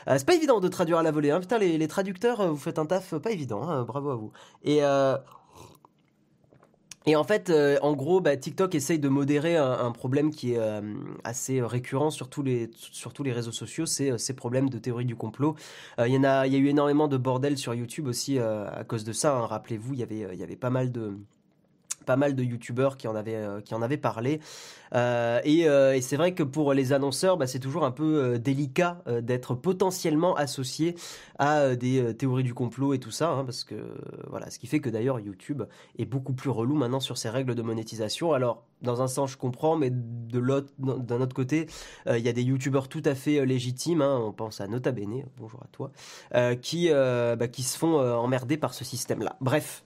c'est 0.07 0.25
pas 0.25 0.33
évident 0.33 0.59
de 0.59 0.67
traduire 0.67 0.97
à 0.97 1.03
la 1.03 1.11
volée, 1.11 1.29
hein. 1.31 1.39
putain, 1.39 1.59
les, 1.59 1.87
traducteurs, 1.87 2.47
vous 2.47 2.57
faites 2.57 2.79
un 2.79 2.85
taf 2.85 3.13
pas 3.15 3.31
évident, 3.31 3.63
hein. 3.63 3.83
bravo 3.83 4.09
à 4.09 4.15
vous. 4.15 4.31
Et 4.63 4.81
et 7.05 7.15
en 7.15 7.23
fait, 7.23 7.49
euh, 7.49 7.77
en 7.81 7.93
gros, 7.93 8.21
bah, 8.21 8.37
TikTok 8.37 8.75
essaye 8.75 8.99
de 8.99 9.09
modérer 9.09 9.57
un, 9.57 9.91
problème 9.91 10.31
qui 10.31 10.53
est 10.53 10.59
euh, 10.59 10.81
assez 11.23 11.61
récurrent 11.61 12.11
sur 12.11 12.29
tous 12.29 12.43
les, 12.43 12.69
réseaux 13.31 13.51
sociaux, 13.51 13.85
c'est 13.85 14.11
euh, 14.11 14.17
ces 14.17 14.33
problèmes 14.33 14.69
de 14.69 14.77
théorie 14.77 15.05
du 15.05 15.15
complot. 15.15 15.55
Il 15.99 16.11
y 16.11 16.25
a, 16.25 16.47
eu 16.47 16.67
énormément 16.67 17.07
de 17.07 17.17
bordel 17.17 17.57
sur 17.57 17.73
YouTube 17.73 18.07
aussi 18.07 18.39
à 18.39 18.83
cause 18.87 19.03
de 19.03 19.11
ça. 19.11 19.35
Hein. 19.35 19.47
Rappelez-vous, 19.47 19.93
il 19.93 19.99
y 19.99 20.43
avait 20.43 20.55
pas 20.55 20.69
mal 20.69 20.91
de 20.91 21.13
pas 22.03 22.15
mal 22.15 22.35
de 22.35 22.43
youtubeurs 22.43 22.97
qui 22.97 23.07
en 23.07 23.15
avaient 23.15 23.35
euh, 23.35 23.61
qui 23.61 23.73
en 23.73 23.81
avaient 23.81 23.97
parlé. 23.97 24.39
Euh, 24.93 25.41
euh, 25.45 25.93
et, 25.93 26.01
c'est 26.01 26.17
vrai 26.17 26.35
que 26.35 26.43
pour 26.43 26.73
les 26.73 26.93
annonceurs 26.93 27.37
bah, 27.37 27.47
c'est 27.47 27.59
toujours 27.59 27.83
un 27.83 27.91
peu 27.91 28.37
délicat 28.37 29.01
d'être 29.21 29.55
potentiellement 29.55 30.35
associé 30.35 30.95
à 31.39 31.75
des 31.75 32.15
théories 32.15 32.43
du 32.43 32.53
complot 32.53 32.93
et 32.93 32.99
tout 32.99 33.09
ça 33.09 33.31
hein, 33.31 33.43
parce 33.43 33.63
que 33.63 33.75
voilà 34.29 34.51
ce 34.51 34.59
qui 34.59 34.67
fait 34.67 34.79
que 34.79 34.89
d'ailleurs 34.89 35.19
YouTube 35.19 35.63
est 35.97 36.05
beaucoup 36.05 36.33
plus 36.33 36.51
relou 36.51 36.75
maintenant 36.75 36.99
sur 36.99 37.17
ses 37.17 37.29
règles 37.29 37.55
de 37.55 37.61
monétisation. 37.63 38.33
Alors 38.33 38.65
dans 38.81 39.01
un 39.01 39.07
sens 39.07 39.31
je 39.31 39.37
comprends 39.37 39.75
mais 39.75 39.89
de 39.91 40.37
l'autre 40.37 40.71
d'un 40.77 41.21
autre 41.21 41.35
côté 41.35 41.67
il 42.07 42.19
y 42.19 42.29
a 42.29 42.33
des 42.33 42.43
youtubeurs 42.43 42.87
tout 42.87 43.03
à 43.05 43.15
fait 43.15 43.45
légitimes 43.45 44.01
hein, 44.01 44.21
on 44.23 44.31
pense 44.31 44.61
à 44.61 44.67
Nota 44.67 44.91
Bene 44.91 45.23
bonjour 45.39 45.61
à 45.63 45.67
toi 45.71 45.91
qui 46.61 46.89
bah, 46.91 47.47
qui 47.47 47.63
se 47.63 47.77
font 47.77 47.97
emmerder 47.97 48.57
par 48.57 48.73
ce 48.73 48.83
système 48.83 49.23
là 49.23 49.37
bref 49.41 49.83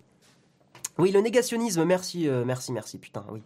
oui, 0.99 1.11
le 1.11 1.21
négationnisme, 1.21 1.83
merci, 1.85 2.27
euh, 2.27 2.43
merci, 2.43 2.71
merci, 2.71 2.97
putain, 2.97 3.23
oui. 3.31 3.41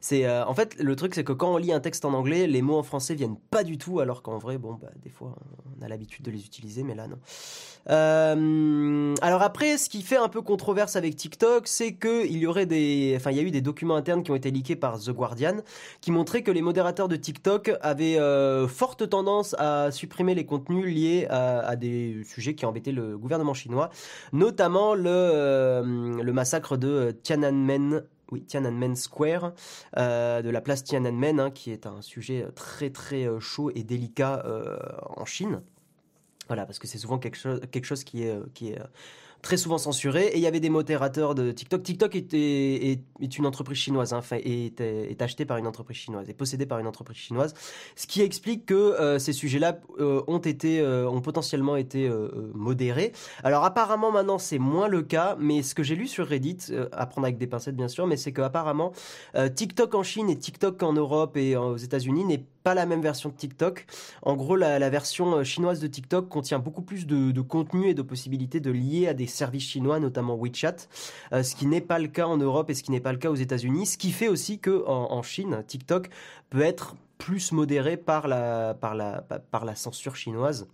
C'est, 0.00 0.24
euh, 0.26 0.44
en 0.46 0.54
fait, 0.54 0.76
le 0.80 0.96
truc, 0.96 1.14
c'est 1.14 1.22
que 1.22 1.32
quand 1.32 1.54
on 1.54 1.58
lit 1.58 1.72
un 1.72 1.80
texte 1.80 2.04
en 2.04 2.12
anglais, 2.12 2.46
les 2.46 2.62
mots 2.62 2.78
en 2.78 2.82
français 2.82 3.14
viennent 3.14 3.36
pas 3.50 3.62
du 3.62 3.78
tout, 3.78 4.00
alors 4.00 4.22
qu'en 4.22 4.38
vrai, 4.38 4.58
bon, 4.58 4.72
bah, 4.74 4.88
des 5.04 5.10
fois, 5.10 5.36
on 5.78 5.84
a 5.84 5.88
l'habitude 5.88 6.24
de 6.24 6.30
les 6.30 6.44
utiliser, 6.44 6.82
mais 6.82 6.94
là, 6.94 7.06
non. 7.06 7.18
Euh, 7.90 9.14
alors 9.22 9.42
après, 9.42 9.76
ce 9.76 9.88
qui 9.88 10.02
fait 10.02 10.16
un 10.16 10.28
peu 10.28 10.40
controverse 10.40 10.96
avec 10.96 11.16
TikTok, 11.16 11.66
c'est 11.66 11.94
que 11.94 12.24
il 12.26 12.38
y 12.38 12.46
aurait 12.46 12.66
des, 12.66 13.14
enfin, 13.16 13.32
il 13.32 13.36
y 13.36 13.40
a 13.40 13.42
eu 13.42 13.50
des 13.50 13.60
documents 13.60 13.96
internes 13.96 14.22
qui 14.22 14.30
ont 14.30 14.36
été 14.36 14.52
leakés 14.52 14.76
par 14.76 15.00
The 15.00 15.10
Guardian, 15.10 15.56
qui 16.00 16.12
montraient 16.12 16.42
que 16.42 16.52
les 16.52 16.62
modérateurs 16.62 17.08
de 17.08 17.16
TikTok 17.16 17.72
avaient 17.80 18.18
forte 18.68 19.08
tendance 19.08 19.56
à 19.58 19.90
supprimer 19.90 20.36
les 20.36 20.46
contenus 20.46 20.86
liés 20.86 21.26
à, 21.28 21.74
des 21.74 22.22
sujets 22.24 22.54
qui 22.54 22.66
embêtaient 22.66 22.92
le 22.92 23.18
gouvernement 23.18 23.54
chinois, 23.54 23.90
notamment 24.32 24.94
le, 24.94 26.22
le 26.22 26.32
massacre 26.32 26.61
de 26.70 26.88
euh, 26.88 27.12
Tiananmen 27.12 28.02
oui, 28.30 28.42
Tiananmen 28.44 28.96
Square, 28.96 29.52
euh, 29.98 30.40
de 30.40 30.48
la 30.48 30.62
place 30.62 30.84
Tiananmen, 30.84 31.38
hein, 31.38 31.50
qui 31.50 31.70
est 31.70 31.86
un 31.86 32.00
sujet 32.00 32.46
très 32.54 32.88
très 32.88 33.26
euh, 33.26 33.40
chaud 33.40 33.70
et 33.74 33.82
délicat 33.82 34.42
en 35.16 35.26
Chine. 35.26 35.60
Voilà, 36.46 36.64
parce 36.64 36.78
que 36.78 36.86
c'est 36.86 36.96
souvent 36.96 37.18
quelque 37.18 37.36
chose, 37.36 38.04
qui 38.04 38.22
est 38.22 38.78
très 39.42 39.56
souvent 39.56 39.78
censuré. 39.78 40.26
Et 40.28 40.36
il 40.36 40.42
y 40.42 40.46
avait 40.46 40.60
des 40.60 40.70
modérateurs 40.70 41.34
de 41.34 41.50
TikTok. 41.50 41.82
TikTok 41.82 42.14
est, 42.14 42.32
est, 42.32 43.38
une 43.38 43.46
entreprise 43.46 43.78
chinoise, 43.78 44.12
hein, 44.12 44.20
est, 44.30 44.80
est, 44.80 45.20
acheté 45.20 45.44
par 45.44 45.58
une 45.58 45.66
entreprise 45.66 45.96
chinoise, 45.96 46.28
est 46.30 46.34
possédé 46.34 46.64
par 46.64 46.78
une 46.78 46.86
entreprise 46.86 47.16
chinoise. 47.16 47.52
Ce 47.96 48.06
qui 48.06 48.22
explique 48.22 48.66
que 48.66 48.74
euh, 48.74 49.18
ces 49.18 49.32
sujets-là 49.32 49.80
euh, 49.98 50.22
ont 50.28 50.38
été, 50.38 50.80
euh, 50.80 51.08
ont 51.08 51.20
potentiellement 51.20 51.76
été 51.76 52.08
modérés. 52.54 53.12
Alors 53.42 53.64
apparemment 53.64 54.12
maintenant 54.12 54.38
c'est 54.38 54.58
moins 54.58 54.86
le 54.86 55.02
cas, 55.02 55.36
mais 55.38 55.62
ce 55.62 55.74
que 55.74 55.82
j'ai 55.82 55.96
lu 55.96 56.06
sur 56.06 56.26
Reddit, 56.26 56.58
à 56.92 57.06
prendre 57.06 57.26
avec 57.26 57.38
des 57.38 57.48
pincettes 57.48 57.76
bien 57.76 57.88
sûr, 57.88 58.06
mais 58.06 58.16
c'est 58.16 58.32
qu'apparemment 58.32 58.92
TikTok 59.56 59.94
en 59.94 60.02
Chine 60.02 60.30
et 60.30 60.38
TikTok 60.38 60.82
en 60.82 60.92
Europe 60.92 61.36
et 61.36 61.56
aux 61.56 61.76
États-Unis 61.76 62.24
n'est 62.24 62.44
pas 62.62 62.74
la 62.74 62.86
même 62.86 63.02
version 63.02 63.28
de 63.28 63.34
TikTok. 63.34 63.86
En 64.22 64.34
gros, 64.34 64.56
la, 64.56 64.90
version 64.90 65.42
chinoise 65.44 65.80
de 65.80 65.86
TikTok 65.86 66.28
contient 66.28 66.58
beaucoup 66.58 66.82
plus 66.82 67.06
de, 67.06 67.40
contenu 67.40 67.88
et 67.88 67.94
de 67.94 68.02
possibilités 68.02 68.60
de 68.60 68.70
lier 68.70 69.08
à 69.08 69.14
des 69.14 69.26
services 69.26 69.68
chinois, 69.68 70.00
notamment 70.00 70.36
WeChat, 70.36 70.88
euh, 71.32 71.42
ce 71.42 71.54
qui 71.54 71.66
n'est 71.66 71.80
pas 71.80 71.98
le 71.98 72.08
cas 72.08 72.26
en 72.26 72.36
Europe 72.36 72.70
et 72.70 72.74
ce 72.74 72.82
qui 72.82 72.90
n'est 72.90 73.00
pas 73.00 73.12
le 73.12 73.18
cas 73.18 73.30
aux 73.30 73.36
États-Unis, 73.36 73.86
ce 73.86 73.98
qui 73.98 74.12
fait 74.12 74.28
aussi 74.28 74.58
que 74.58 74.84
en, 74.86 75.22
Chine, 75.22 75.62
TikTok 75.66 76.10
peut 76.50 76.62
être 76.62 76.96
plus 77.18 77.52
modéré 77.52 77.96
par 77.96 78.26
la 78.26 78.74
censure 79.74 80.16
chinoise. 80.16 80.66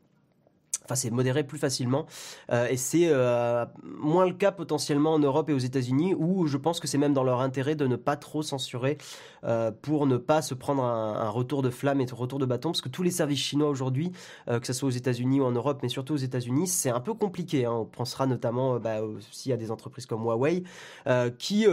Enfin, 0.88 0.94
c'est 0.94 1.11
modéré 1.11 1.44
plus 1.44 1.59
facilement. 1.59 2.07
Euh, 2.51 2.66
et 2.68 2.79
c'est 2.79 3.09
euh, 3.09 3.66
moins 3.85 4.27
le 4.27 4.33
cas 4.33 4.53
potentiellement 4.53 5.12
en 5.12 5.18
Europe 5.18 5.51
et 5.51 5.53
aux 5.53 5.59
États-Unis, 5.59 6.14
où 6.16 6.46
je 6.46 6.57
pense 6.57 6.81
que 6.81 6.87
c'est 6.87 6.96
même 6.96 7.12
dans 7.12 7.24
leur 7.24 7.42
intérêt 7.42 7.74
de 7.74 7.87
ne 7.87 7.96
pas 7.96 8.16
trop 8.16 8.42
censurer 8.42 8.96
euh, 9.44 9.70
pour 9.70 10.07
ne 10.07 10.16
pas 10.16 10.40
se 10.40 10.55
prendre 10.55 10.83
un, 10.83 11.29
retour 11.29 11.61
de 11.61 11.68
flamme 11.68 12.01
et 12.01 12.11
un 12.11 12.14
retour 12.14 12.38
de 12.38 12.46
bâton, 12.46 12.70
parce 12.70 12.81
que 12.81 12.88
tous 12.88 13.03
les 13.03 13.11
services 13.11 13.40
chinois 13.40 13.68
aujourd'hui, 13.68 14.12
que 14.46 14.66
ce 14.66 14.72
soit 14.72 14.88
aux 14.88 14.92
États-Unis 14.92 15.40
ou 15.40 15.44
en 15.44 15.51
Europe, 15.51 15.81
mais 15.83 15.90
surtout 15.90 16.14
aux 16.14 16.18
États-Unis, 16.18 16.66
c'est 16.66 16.88
un 16.88 17.01
peu 17.01 17.12
compliqué. 17.12 17.66
Hein. 17.66 17.72
On 17.72 17.85
pensera 17.85 18.27
notamment 18.27 18.79
bah, 18.79 19.03
aussi 19.03 19.53
à 19.53 19.59
des 19.59 19.70
entreprises 19.70 20.07
comme 20.07 20.22
Huawei, 20.22 20.62
qui, 21.38 21.66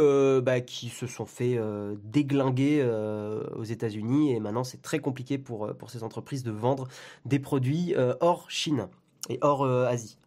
bah, 0.44 0.60
qui 0.60 0.90
se 0.90 1.08
sont 1.08 1.26
fait 1.26 1.58
déglinguer 2.04 2.84
aux 3.56 3.64
États-Unis, 3.64 4.34
et 4.34 4.42
maintenant 4.42 4.66
c'est 4.66 4.82
très 4.82 5.00
compliqué 5.00 5.38
pour, 5.38 5.74
pour 5.78 5.90
ces 5.90 6.04
entreprises 6.04 6.44
de 6.44 6.52
vendre 6.52 6.90
des 7.24 7.40
produits 7.40 7.96
hors 8.20 8.52
Chine 8.52 8.90
et 9.30 9.38
hors 9.42 9.64
euh, 9.64 9.86
Asie. 9.86 10.18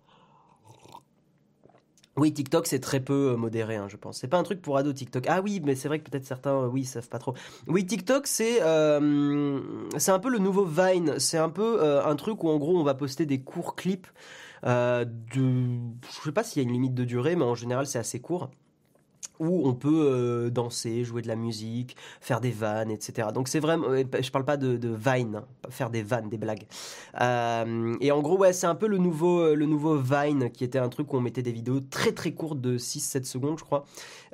Oui, 2.16 2.32
TikTok, 2.32 2.66
c'est 2.66 2.80
très 2.80 2.98
peu 2.98 3.32
euh, 3.32 3.36
modéré, 3.36 3.76
hein, 3.76 3.86
je 3.88 3.96
pense. 3.96 4.18
C'est 4.18 4.26
pas 4.26 4.38
un 4.38 4.42
truc 4.42 4.60
pour 4.60 4.76
ados 4.76 4.94
TikTok. 4.94 5.26
Ah 5.28 5.40
oui, 5.40 5.60
mais 5.64 5.76
c'est 5.76 5.86
vrai 5.86 6.00
que 6.00 6.10
peut-être 6.10 6.24
certains, 6.24 6.64
euh, 6.64 6.66
oui, 6.66 6.84
savent 6.84 7.08
pas 7.08 7.20
trop. 7.20 7.34
Oui, 7.68 7.86
TikTok, 7.86 8.26
c'est 8.26 8.60
un 8.60 9.00
peu 9.00 10.28
le 10.28 10.38
nouveau 10.38 10.64
Vine. 10.64 11.18
C'est 11.18 11.38
un 11.38 11.50
peu 11.50 12.04
un 12.04 12.16
truc 12.16 12.42
où 12.42 12.48
en 12.48 12.58
gros 12.58 12.76
on 12.76 12.82
va 12.82 12.94
poster 12.94 13.24
des 13.24 13.40
courts 13.40 13.76
clips 13.76 14.08
de, 14.64 15.06
je 15.36 16.22
sais 16.24 16.32
pas 16.32 16.42
s'il 16.42 16.60
y 16.60 16.66
a 16.66 16.68
une 16.68 16.74
limite 16.74 16.94
de 16.94 17.04
durée, 17.04 17.36
mais 17.36 17.44
en 17.44 17.54
général 17.54 17.86
c'est 17.86 18.00
assez 18.00 18.20
court 18.20 18.50
où 19.40 19.66
on 19.66 19.74
peut 19.74 20.06
euh, 20.06 20.50
danser, 20.50 21.04
jouer 21.04 21.22
de 21.22 21.28
la 21.28 21.36
musique, 21.36 21.96
faire 22.20 22.40
des 22.40 22.50
vannes, 22.50 22.90
etc. 22.90 23.28
Donc 23.32 23.48
c'est 23.48 23.60
vraiment, 23.60 23.88
euh, 23.90 24.04
je 24.20 24.30
parle 24.30 24.44
pas 24.44 24.56
de, 24.56 24.78
Vine, 24.88 25.36
hein, 25.36 25.44
faire 25.70 25.90
des 25.90 26.02
vannes, 26.02 26.28
des 26.28 26.38
blagues. 26.38 26.66
Euh, 27.20 27.96
et 28.00 28.10
en 28.10 28.20
gros, 28.20 28.38
ouais, 28.38 28.52
c'est 28.52 28.66
un 28.66 28.74
peu 28.74 28.86
le 28.86 28.98
nouveau, 28.98 29.54
le 29.54 29.66
nouveau 29.66 29.96
Vine, 29.96 30.50
qui 30.50 30.64
était 30.64 30.78
un 30.78 30.88
truc 30.88 31.12
où 31.12 31.16
on 31.16 31.20
mettait 31.20 31.42
des 31.42 31.52
vidéos 31.52 31.80
très 31.80 32.12
très 32.12 32.32
courtes 32.32 32.60
de 32.60 32.78
6-7 32.78 33.24
secondes, 33.24 33.58
je 33.58 33.64
crois. 33.64 33.84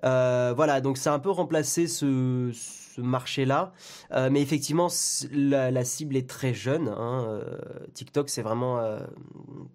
voilà, 0.03 0.81
donc 0.81 0.99
a 1.05 1.13
un 1.13 1.19
peu 1.19 1.31
remplacé 1.31 1.87
ce, 1.87 2.53
marché-là. 2.97 3.73
mais 4.31 4.41
effectivement, 4.41 4.89
la, 5.33 5.85
cible 5.85 6.17
est 6.17 6.29
très 6.29 6.55
jeune. 6.55 6.89
Hein. 6.89 7.41
TikTok, 7.93 8.31
c'est 8.31 8.43
vraiment 8.43 8.81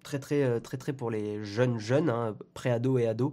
très 0.02 0.18
très 0.18 0.60
très 0.60 0.76
très 0.76 0.92
pour 0.92 1.10
les 1.10 1.44
jeunes 1.44 1.78
jeunes, 1.78 2.10
hein, 2.10 2.34
pré-ados 2.54 3.00
et 3.00 3.06
ados. 3.06 3.32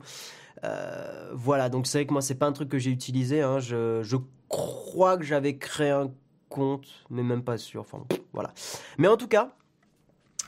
Euh, 0.63 1.31
voilà, 1.33 1.69
donc 1.69 1.87
c'est 1.87 1.99
vrai 1.99 2.05
que 2.05 2.13
moi, 2.13 2.21
c'est 2.21 2.35
pas 2.35 2.47
un 2.47 2.51
truc 2.51 2.69
que 2.69 2.79
j'ai 2.79 2.91
utilisé. 2.91 3.41
Hein. 3.41 3.59
Je, 3.59 4.17
crois 4.49 5.17
que 5.17 5.23
j'avais 5.23 5.57
créé 5.57 5.89
un 5.89 6.09
compte, 6.49 6.87
mais 7.09 7.23
même 7.23 7.43
pas 7.43 7.57
sûr. 7.57 7.81
Enfin, 7.81 8.03
voilà. 8.33 8.53
Mais 8.97 9.07
en 9.07 9.17
tout 9.17 9.27
cas, 9.27 9.51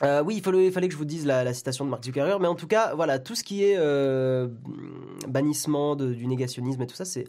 euh, 0.02 0.22
oui, 0.22 0.36
il 0.36 0.42
fallait, 0.42 0.88
que 0.88 0.92
je 0.92 0.96
vous 0.96 1.04
dise 1.04 1.26
la, 1.26 1.52
citation 1.52 1.84
de 1.84 1.90
Mark 1.90 2.04
Zuckerberg, 2.04 2.40
mais 2.40 2.48
en 2.48 2.54
tout 2.54 2.66
cas, 2.66 2.94
voilà, 2.94 3.18
tout 3.18 3.34
ce 3.34 3.44
qui 3.44 3.64
est 3.64 3.76
euh, 3.76 4.48
bannissement 5.28 5.94
du 5.96 6.26
négationnisme 6.26 6.80
et 6.80 6.86
tout 6.86 6.96
ça, 6.96 7.04
c'est 7.04 7.24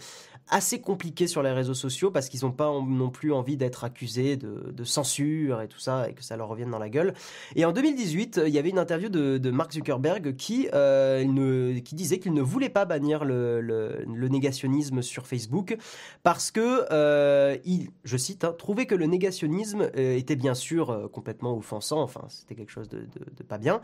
assez 0.52 0.82
compliqué 0.82 1.28
sur 1.28 1.42
les 1.42 1.52
réseaux 1.52 1.74
sociaux 1.74 2.12
parce 2.12 2.30
qu'ils 2.30 2.42
n'ont 2.44 2.52
pas 2.52 2.72
non 2.86 3.10
plus 3.10 3.32
envie 3.34 3.58
d'être 3.58 3.84
accusés 3.84 4.38
de, 4.38 4.84
censure 4.84 5.62
et 5.62 5.68
tout 5.68 5.80
ça 5.80 6.10
et 6.10 6.14
que 6.14 6.24
ça 6.24 6.36
leur 6.36 6.48
revienne 6.48 6.72
dans 6.72 6.80
la 6.80 6.90
gueule. 6.90 7.14
Et 7.56 7.66
en 7.66 7.72
2018, 7.72 8.42
il 8.46 8.54
y 8.54 8.60
avait 8.60 8.70
une 8.70 8.80
interview 8.80 9.10
de, 9.10 9.52
Mark 9.52 9.74
Zuckerberg 9.74 10.36
qui, 10.36 10.68
euh, 10.74 11.24
ne, 11.24 11.80
qui 11.80 11.96
disait 11.96 12.20
qu'il 12.20 12.34
ne 12.34 12.42
voulait 12.42 12.70
pas 12.70 12.86
bannir 12.86 13.26
le, 13.26 14.06
négationnisme 14.08 15.02
sur 15.02 15.28
Facebook 15.28 15.78
parce 16.24 16.52
que, 16.52 16.86
euh, 16.92 17.58
il, 17.66 17.90
je 18.04 18.18
cite, 18.18 18.44
hein, 18.44 18.56
trouvait 18.58 18.86
que 18.86 18.96
le 18.96 19.06
négationnisme 19.06 19.90
euh, 19.96 20.16
était 20.16 20.36
bien 20.36 20.54
sûr 20.54 21.10
complètement 21.12 21.58
offensant, 21.58 22.02
enfin 22.02 22.22
c'était 22.30 22.56
quelque 22.56 22.72
chose 22.72 22.90
de, 22.90 23.06
pas 23.48 23.58
bien, 23.58 23.82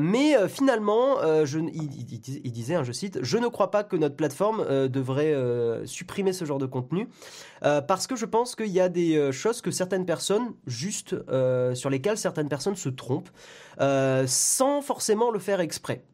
mais 0.00 0.34
finalement, 0.48 1.16
je, 1.44 1.58
il, 1.58 2.52
disait, 2.52 2.74
hein, 2.74 2.84
je 2.84 2.92
cite, 2.92 3.18
je 3.22 3.38
ne 3.38 3.48
crois 3.48 3.70
pas 3.70 3.84
que 3.84 3.96
notre 3.96 4.16
plateforme 4.16 4.88
devrait 4.88 5.34
supprimer 5.86 6.32
ce 6.32 6.44
genre 6.44 6.58
de 6.58 6.66
contenu 6.66 7.08
euh, 7.64 7.80
parce 7.80 8.06
que 8.06 8.16
je 8.16 8.26
pense 8.26 8.54
qu'il 8.54 8.68
y 8.68 8.80
a 8.80 8.88
des 8.88 9.16
euh, 9.16 9.32
choses 9.32 9.60
que 9.60 9.70
certaines 9.70 10.06
personnes, 10.06 10.54
juste 10.66 11.16
euh, 11.28 11.74
sur 11.74 11.90
lesquelles 11.90 12.18
certaines 12.18 12.48
personnes 12.48 12.76
se 12.76 12.88
trompent, 12.88 13.30
sans 14.26 14.82
forcément 14.82 15.30
le 15.30 15.38
faire 15.38 15.60
exprès. 15.60 16.04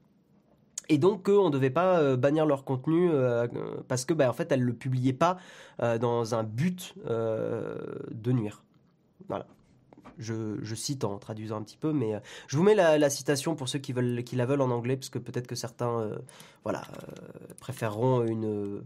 et 0.88 0.98
donc 0.98 1.26
qu'on 1.26 1.46
ne 1.46 1.50
devait 1.50 1.70
pas 1.70 2.16
bannir 2.16 2.44
leur 2.44 2.64
contenu 2.64 3.10
parce 3.88 4.04
que 4.04 4.14
bah, 4.14 4.28
en 4.28 4.32
fait 4.32 4.50
elles 4.50 4.62
le 4.62 4.74
publiaient 4.74 5.12
pas 5.12 5.36
dans 5.78 6.34
un 6.34 6.42
but 6.42 6.94
de 7.06 8.32
nuire. 8.32 8.64
Voilà. 9.28 9.46
Je, 10.18 10.74
cite 10.74 11.04
en 11.04 11.18
traduisant 11.18 11.56
un 11.56 11.62
petit 11.62 11.76
peu, 11.76 11.92
mais 11.92 12.20
je 12.48 12.56
vous 12.56 12.62
mets 12.62 12.74
la, 12.74 13.10
citation 13.10 13.54
pour 13.54 13.68
ceux 13.68 13.78
qui, 13.78 13.92
veulent, 13.92 14.24
qui 14.24 14.36
la 14.36 14.44
veulent 14.44 14.60
en 14.60 14.70
anglais, 14.70 14.96
parce 14.96 15.08
que 15.08 15.18
peut-être 15.18 15.46
que 15.46 15.54
certains 15.54 16.10
voilà, 16.64 16.82
préféreront 17.60 18.24
une, 18.24 18.82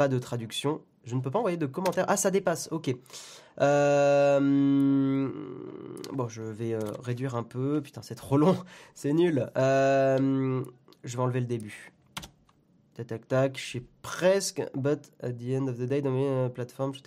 pas 0.00 0.08
de 0.08 0.18
traduction. 0.18 0.80
Je 1.04 1.14
ne 1.14 1.20
peux 1.20 1.30
pas 1.30 1.40
envoyer 1.40 1.58
de 1.58 1.66
commentaires. 1.66 2.06
Ah, 2.08 2.16
ça 2.16 2.30
dépasse, 2.30 2.70
ok. 2.72 2.96
Euh, 3.60 5.28
bon, 6.10 6.26
je 6.26 6.40
vais 6.40 6.72
euh, 6.72 6.80
réduire 7.02 7.34
un 7.34 7.42
peu. 7.42 7.82
Putain, 7.82 8.00
c'est 8.00 8.14
trop 8.14 8.38
long. 8.38 8.56
C'est 8.94 9.12
nul. 9.12 9.50
Euh, 9.58 10.64
je 11.04 11.16
vais 11.18 11.22
enlever 11.22 11.40
le 11.40 11.46
début. 11.46 11.92
Tac, 12.94 13.08
tac, 13.08 13.28
tac. 13.28 13.58
Je 13.58 13.62
suis 13.62 13.86
presque. 14.00 14.62
But 14.74 15.12
at 15.22 15.32
the 15.32 15.50
end 15.50 15.68
of 15.68 15.76
the 15.76 15.82
day, 15.82 16.00
dans 16.00 16.12
mes 16.12 16.48
plateformes, 16.48 16.94
je 16.94 17.02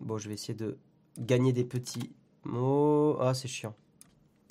Bon, 0.00 0.16
je 0.16 0.28
vais 0.28 0.34
essayer 0.34 0.54
de 0.54 0.78
gagner 1.18 1.52
des 1.52 1.64
petits 1.64 2.10
mots. 2.44 3.18
Ah, 3.20 3.34
c'est 3.34 3.48
chiant. 3.48 3.74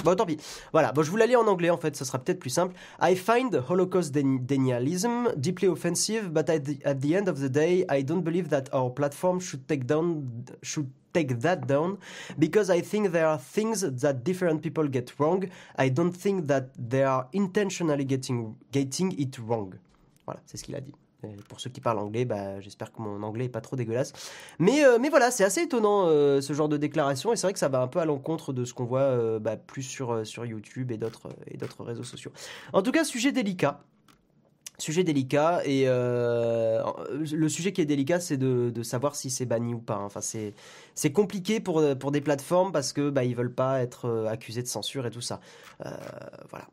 Bon, 0.03 0.15
tant 0.15 0.25
pis. 0.25 0.38
Voilà, 0.71 0.93
bon, 0.93 1.03
je 1.03 1.12
vous 1.12 1.17
la 1.17 1.25
lis 1.25 1.35
en 1.35 1.45
anglais 1.45 1.69
en 1.69 1.77
fait, 1.77 1.95
ça 1.95 2.05
sera 2.05 2.19
peut-être 2.19 2.39
plus 2.39 2.49
simple. 2.49 2.73
I 3.01 3.15
find 3.15 3.53
Holocaust 3.69 4.12
denialism 4.13 5.33
deeply 5.35 5.67
offensive, 5.67 6.29
but 6.31 6.49
at 6.49 6.59
the, 6.59 6.79
at 6.85 7.01
the, 7.01 7.15
end 7.15 7.27
of 7.27 7.41
the 7.41 7.49
day, 7.49 7.85
I 7.89 8.01
don't 8.01 8.23
believe 8.23 8.47
that 8.49 8.69
our 8.71 8.89
platform 8.89 9.41
should 9.41 9.67
take 9.67 9.85
down 9.85 10.45
should 10.63 10.89
take 11.13 11.39
that 11.41 11.67
down 11.67 11.97
because 12.38 12.69
I 12.69 12.81
think 12.81 13.12
there 13.12 13.27
are 13.27 13.38
things 13.38 13.81
that 13.81 14.23
different 14.23 14.62
people 14.62 14.88
get 14.88 15.12
wrong. 15.19 15.49
I 15.75 15.89
don't 15.89 16.13
think 16.13 16.47
that 16.47 16.69
they 16.77 17.03
are 17.03 17.27
intentionally 17.33 18.05
getting 18.05 18.55
getting 18.71 19.12
it 19.19 19.38
wrong. 19.39 19.73
Voilà, 20.25 20.39
c'est 20.45 20.57
ce 20.57 20.63
qu'il 20.63 20.75
a 20.75 20.81
dit 20.81 20.93
pour 21.47 21.60
ceux 21.60 21.69
qui 21.69 21.82
parlent 21.82 21.99
anglais, 21.99 22.25
bah, 22.25 22.60
j'espère 22.62 22.91
que 22.91 23.01
mon 23.01 23.21
anglais 23.23 23.45
est 23.45 23.49
pas 23.49 23.62
trop 23.62 23.75
dégueulasse. 23.75 24.13
Mais, 24.58 24.86
euh, 24.86 24.97
voilà, 25.10 25.32
c'est 25.32 25.43
assez 25.43 25.62
étonnant 25.62 26.05
euh, 26.08 26.39
ce 26.39 26.53
genre 26.53 26.69
de 26.69 26.77
déclaration 26.77 27.34
et 27.34 27.36
c'est 27.36 27.47
vrai 27.47 27.53
que 27.53 27.60
ça 27.60 27.67
va 27.67 27.82
un 27.82 27.88
peu 27.88 27.99
à 27.99 28.05
l'encontre 28.05 28.53
de 28.53 28.63
ce 28.63 28.73
qu'on 28.73 28.86
voit 28.86 29.01
euh, 29.01 29.39
bah, 29.39 29.58
plus 29.58 29.84
sur, 29.84 30.23
YouTube 30.45 30.91
et 30.91 30.97
d'autres 30.97 31.84
réseaux 31.84 32.03
sociaux. 32.03 32.32
En 32.73 32.82
tout 32.82 32.91
cas, 32.91 33.03
sujet 33.03 33.32
délicat. 33.32 33.82
Sujet 34.77 35.03
délicat 35.03 35.62
et 35.65 35.86
le 35.88 37.47
sujet 37.49 37.73
qui 37.73 37.82
est 37.82 37.86
délicat, 37.86 38.21
c'est 38.21 38.38
de, 38.38 38.84
savoir 38.84 39.15
si 39.15 39.29
c'est 39.29 39.45
banni 39.45 39.73
ou 39.73 39.79
pas. 39.79 39.97
Enfin, 39.97 40.21
c'est 40.21 41.12
compliqué 41.12 41.60
pour 41.60 42.12
des 42.12 42.21
plateformes 42.21 42.71
parce 42.71 42.93
que 42.93 43.10
bah 43.10 43.25
veulent 43.25 43.53
pas 43.53 43.82
être 43.82 44.27
accusés 44.29 44.62
de 44.62 44.67
censure 44.67 45.05
et 45.05 45.12
tout 45.12 45.19
ça. 45.19 45.41
voilà, 46.49 46.69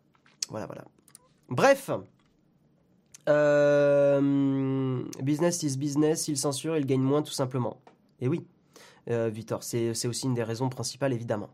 voilà, 0.51 0.67
voilà. 0.67 0.85
Bref. 1.49 1.91
Euh, 3.29 5.03
business 5.23 5.63
is 5.63 5.77
business, 5.77 6.29
il 6.29 6.37
censure, 6.37 6.77
il 6.77 6.87
gagne 6.87 7.01
moins 7.01 7.23
tout 7.23 7.33
simplement. 7.33 7.81
Et 8.21 8.29
oui, 8.29 8.45
euh, 9.11 9.29
Victor, 9.33 9.63
c'est 9.63 10.07
aussi 10.07 10.27
une 10.27 10.35
des 10.35 10.43
raisons 10.43 10.69
principales 10.69 11.13
évidemment. 11.13 11.51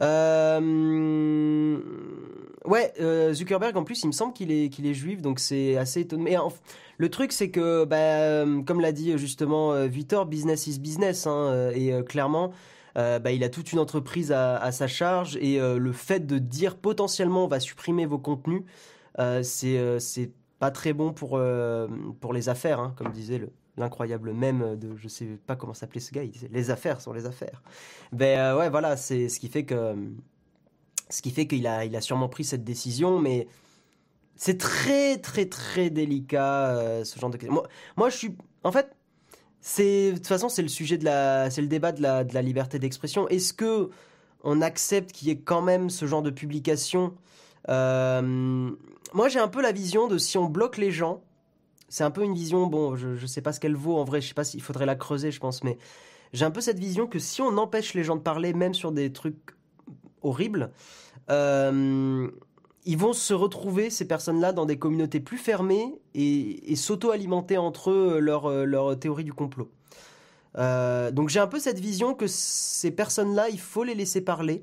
Euh, 0.00 1.78
ouais, 2.64 2.94
Zuckerberg 3.32 3.76
en 3.76 3.84
plus, 3.84 4.02
il 4.04 4.06
me 4.06 4.12
semble 4.12 4.32
qu'il 4.32 4.50
est, 4.52 4.94
juif, 4.94 5.20
donc 5.20 5.38
c'est 5.38 5.76
assez 5.76 6.00
étonnant. 6.00 6.24
Mais 6.24 6.36
le 6.96 7.08
truc, 7.10 7.32
c'est 7.32 7.50
que, 7.50 7.84
bah, 7.84 8.46
comme 8.64 8.80
l'a 8.80 8.92
dit 8.92 9.18
justement 9.18 9.86
Victor, 9.86 10.24
business 10.26 10.66
is 10.66 10.78
business, 10.78 11.26
hein, 11.26 11.70
et 11.74 11.92
clairement, 12.08 12.52
bah, 12.94 13.32
il 13.32 13.44
a 13.44 13.50
toute 13.50 13.72
une 13.72 13.78
entreprise 13.78 14.32
à 14.32 14.72
sa 14.72 14.86
charge, 14.86 15.36
et 15.36 15.58
le 15.58 15.92
fait 15.92 16.26
de 16.26 16.38
dire 16.38 16.76
potentiellement 16.76 17.44
on 17.44 17.48
va 17.48 17.60
supprimer 17.60 18.06
vos 18.06 18.18
contenus, 18.18 18.62
c'est 19.42 20.30
pas 20.60 20.70
très 20.70 20.92
bon 20.92 21.12
pour, 21.12 21.38
euh, 21.38 21.88
pour 22.20 22.32
les 22.32 22.48
affaires, 22.50 22.78
hein, 22.80 22.94
comme 22.96 23.10
disait 23.10 23.40
l'incroyable 23.78 24.34
même 24.34 24.76
de 24.76 24.94
je 24.94 25.08
sais 25.08 25.24
pas 25.46 25.56
comment 25.56 25.72
s'appelait 25.72 26.00
ce 26.00 26.12
gars, 26.12 26.22
il 26.22 26.30
disait 26.30 26.50
les 26.52 26.70
affaires 26.70 27.00
sont 27.00 27.14
les 27.14 27.24
affaires. 27.24 27.62
Ben 28.12 28.38
euh, 28.38 28.58
ouais, 28.58 28.68
voilà, 28.68 28.96
c'est 28.98 29.30
ce 29.30 29.40
qui 29.40 29.48
fait 29.48 29.64
que 29.64 29.96
ce 31.08 31.22
qui 31.22 31.30
fait 31.30 31.46
qu'il 31.46 31.66
a 31.66 31.86
il 31.86 31.96
a 31.96 32.02
sûrement 32.02 32.28
pris 32.28 32.44
cette 32.44 32.62
décision, 32.62 33.18
mais 33.18 33.48
c'est 34.36 34.58
très 34.58 35.16
très 35.16 35.46
très 35.46 35.88
délicat 35.88 36.76
euh, 36.76 37.04
ce 37.04 37.18
genre 37.18 37.30
de 37.30 37.48
moi, 37.48 37.66
moi 37.96 38.10
je 38.10 38.16
suis 38.18 38.36
en 38.62 38.70
fait 38.70 38.94
c'est 39.62 40.12
de 40.12 40.16
toute 40.18 40.26
façon 40.26 40.50
c'est 40.50 40.62
le 40.62 40.68
sujet 40.68 40.98
de 40.98 41.06
la 41.06 41.48
c'est 41.48 41.62
le 41.62 41.68
débat 41.68 41.92
de 41.92 42.02
la 42.02 42.22
de 42.22 42.34
la 42.34 42.42
liberté 42.42 42.78
d'expression. 42.78 43.26
Est-ce 43.28 43.54
que 43.54 43.88
on 44.44 44.60
accepte 44.60 45.12
qu'il 45.12 45.28
y 45.28 45.30
ait 45.30 45.38
quand 45.38 45.62
même 45.62 45.88
ce 45.88 46.04
genre 46.04 46.22
de 46.22 46.30
publication 46.30 47.14
moi, 49.14 49.28
j'ai 49.28 49.38
un 49.38 49.48
peu 49.48 49.62
la 49.62 49.72
vision 49.72 50.08
de 50.08 50.18
si 50.18 50.38
on 50.38 50.46
bloque 50.46 50.76
les 50.76 50.90
gens, 50.90 51.22
c'est 51.88 52.04
un 52.04 52.10
peu 52.10 52.22
une 52.22 52.34
vision, 52.34 52.66
bon, 52.66 52.96
je, 52.96 53.08
ne 53.08 53.26
sais 53.26 53.42
pas 53.42 53.52
ce 53.52 53.60
qu'elle 53.60 53.74
vaut 53.74 53.96
en 53.96 54.04
vrai, 54.04 54.20
je 54.20 54.28
sais 54.28 54.34
pas 54.34 54.44
s'il 54.44 54.62
faudrait 54.62 54.86
la 54.86 54.94
creuser, 54.94 55.30
je 55.32 55.40
pense, 55.40 55.64
mais 55.64 55.78
j'ai 56.32 56.44
un 56.44 56.50
peu 56.50 56.60
cette 56.60 56.78
vision 56.78 57.06
que 57.06 57.18
si 57.18 57.42
on 57.42 57.56
empêche 57.58 57.94
les 57.94 58.04
gens 58.04 58.16
de 58.16 58.20
parler, 58.20 58.52
même 58.52 58.74
sur 58.74 58.92
des 58.92 59.12
trucs 59.12 59.56
horribles, 60.22 60.70
euh, 61.30 62.30
ils 62.86 62.96
vont 62.96 63.12
se 63.12 63.34
retrouver, 63.34 63.90
ces 63.90 64.06
personnes-là, 64.06 64.52
dans 64.52 64.66
des 64.66 64.78
communautés 64.78 65.20
plus 65.20 65.38
fermées 65.38 66.00
et, 66.14 66.76
s'auto-alimenter 66.76 67.58
entre 67.58 67.90
eux 67.90 68.18
leur, 68.20 68.48
leur 68.64 68.98
théorie 68.98 69.24
du 69.24 69.32
complot. 69.32 69.70
Euh, 70.58 71.10
donc 71.10 71.28
j'ai 71.28 71.40
un 71.40 71.46
peu 71.46 71.58
cette 71.58 71.78
vision 71.78 72.14
que 72.14 72.26
ces 72.26 72.90
personnes-là, 72.90 73.48
il 73.50 73.60
faut 73.60 73.84
les 73.84 73.94
laisser 73.94 74.20
parler. 74.20 74.62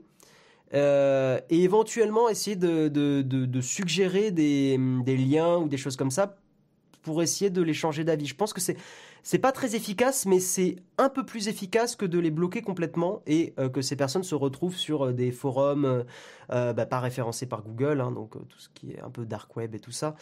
Euh, 0.74 1.40
et 1.50 1.64
éventuellement 1.64 2.28
essayer 2.30 2.56
de, 2.56 2.90
de, 2.90 3.22
de, 3.22 3.62
suggérer 3.62 4.32
des, 4.32 4.78
des, 5.06 5.16
liens 5.16 5.58
ou 5.58 5.70
des 5.70 5.78
choses 5.78 5.96
comme 5.96 6.12
ça 6.12 6.36
pour 7.04 7.22
essayer 7.22 7.50
de 7.50 7.62
les 7.62 7.74
changer 7.74 8.04
d'avis. 8.04 8.26
Je 8.26 8.36
pense 8.36 8.54
que 8.54 8.62
c'est 8.62 8.78
c'est 9.24 9.40
pas 9.40 9.52
très 9.52 9.76
efficace, 9.76 10.26
mais 10.26 10.40
c'est 10.40 10.78
un 10.98 11.10
peu 11.10 11.26
plus 11.26 11.50
efficace 11.50 11.98
que 11.98 12.06
de 12.06 12.18
les 12.18 12.32
bloquer 12.32 12.62
complètement 12.62 13.22
et 13.28 13.54
euh, 13.60 13.68
que 13.68 13.82
ces 13.82 13.98
personnes 13.98 14.24
se 14.24 14.36
retrouvent 14.36 14.78
sur 14.78 15.08
euh, 15.08 15.12
des 15.12 15.32
forums 15.32 16.06
bah, 16.50 16.86
pas 16.86 17.02
référencés 17.02 17.46
par 17.46 17.62
Google, 17.62 18.00
hein, 18.00 18.12
donc 18.12 18.32
tout 18.32 18.60
ce 18.60 18.70
qui 18.70 18.92
est 18.92 19.02
un 19.02 19.10
peu 19.10 19.26
dark 19.26 19.54
web 19.58 19.76
et 19.76 19.80
tout 19.80 19.92
ça, 19.92 20.16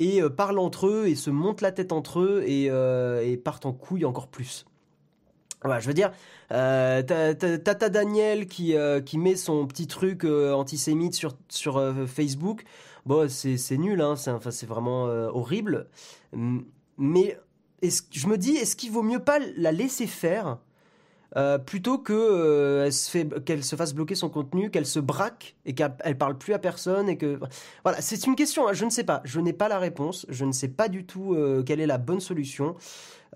et 0.00 0.20
parlent 0.36 0.58
entre 0.58 0.88
eux 0.88 1.06
et 1.06 1.14
se 1.14 1.30
montent 1.30 1.60
la 1.60 1.70
tête 1.70 1.92
entre 1.92 2.20
eux 2.20 2.42
et, 2.44 2.64
et 2.64 3.36
partent 3.36 3.66
en 3.66 3.72
couille 3.72 4.04
encore 4.04 4.26
plus. 4.26 4.66
Voilà, 5.64 5.80
je 5.80 5.86
veux 5.86 5.94
dire, 5.94 6.12
euh, 6.52 7.02
Tata 7.02 7.88
Daniel 7.88 8.46
qui, 8.46 8.76
euh, 8.76 9.00
qui 9.00 9.16
met 9.16 9.34
son 9.34 9.66
petit 9.66 9.86
truc 9.86 10.24
euh, 10.24 10.52
antisémite 10.52 11.14
sur, 11.14 11.38
sur 11.48 11.82
Facebook. 12.06 12.64
Bon, 13.06 13.30
c'est 13.30 13.78
nul, 13.78 14.02
hein, 14.02 14.14
c'est 14.14 14.30
enfin, 14.30 14.50
vraiment 14.66 15.04
horrible. 15.04 15.88
Mais 16.98 17.38
je 17.82 18.26
me 18.26 18.36
dis, 18.36 18.56
est-ce 18.56 18.76
qu'il 18.76 18.92
vaut 18.92 19.02
mieux 19.02 19.20
pas 19.20 19.38
la 19.56 19.72
laisser 19.72 20.06
faire 20.06 20.58
plutôt 21.66 21.98
que 21.98 22.88
qu'elle 23.44 23.64
se 23.64 23.76
fasse 23.76 23.94
bloquer 23.94 24.14
son 24.14 24.28
contenu, 24.28 24.70
qu'elle 24.70 24.86
se 24.86 25.00
braque 25.00 25.56
et 25.66 25.74
qu'elle 25.74 26.16
parle 26.18 26.38
plus 26.38 26.54
à 26.54 26.58
personne 26.58 27.08
et 27.08 27.16
que 27.16 27.40
voilà, 27.82 28.00
c'est 28.00 28.26
une 28.26 28.36
question. 28.36 28.68
Hein, 28.68 28.72
je 28.72 28.84
ne 28.84 28.90
sais 28.90 29.04
pas, 29.04 29.20
je 29.24 29.40
n'ai 29.40 29.52
pas 29.52 29.68
la 29.68 29.78
réponse, 29.78 30.26
je 30.28 30.44
ne 30.44 30.52
sais 30.52 30.68
pas 30.68 30.88
du 30.88 31.04
tout 31.04 31.36
quelle 31.66 31.80
est 31.80 31.86
la 31.86 31.98
bonne 31.98 32.20
solution. 32.20 32.76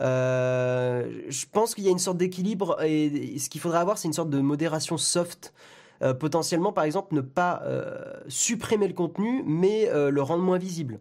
Euh, 0.01 1.23
je 1.29 1.47
pense 1.51 1.75
qu'il 1.75 1.85
y 1.85 1.89
a 1.89 1.91
une 1.91 1.99
sorte 1.99 2.19
d'équilibre 2.19 2.83
et, 2.83 3.39
ce 3.39 3.49
qu'il 3.49 3.61
faudrait 3.61 3.79
avoir, 3.79 3.99
c'est 3.99 4.09
une 4.09 4.15
sorte 4.15 4.31
de 4.31 4.41
modération 4.41 4.97
soft. 4.97 5.53
Euh, 6.01 6.15
potentiellement, 6.15 6.73
par 6.73 6.85
exemple, 6.85 7.15
ne 7.15 7.21
pas 7.21 7.61
euh, 7.65 8.13
supprimer 8.29 8.87
le 8.87 8.95
contenu, 8.95 9.43
mais 9.45 9.89
le 9.93 10.23
rendre 10.23 10.43
moins 10.43 10.59
visible. 10.59 11.01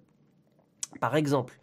Par 1.00 1.16
exemple. 1.16 1.60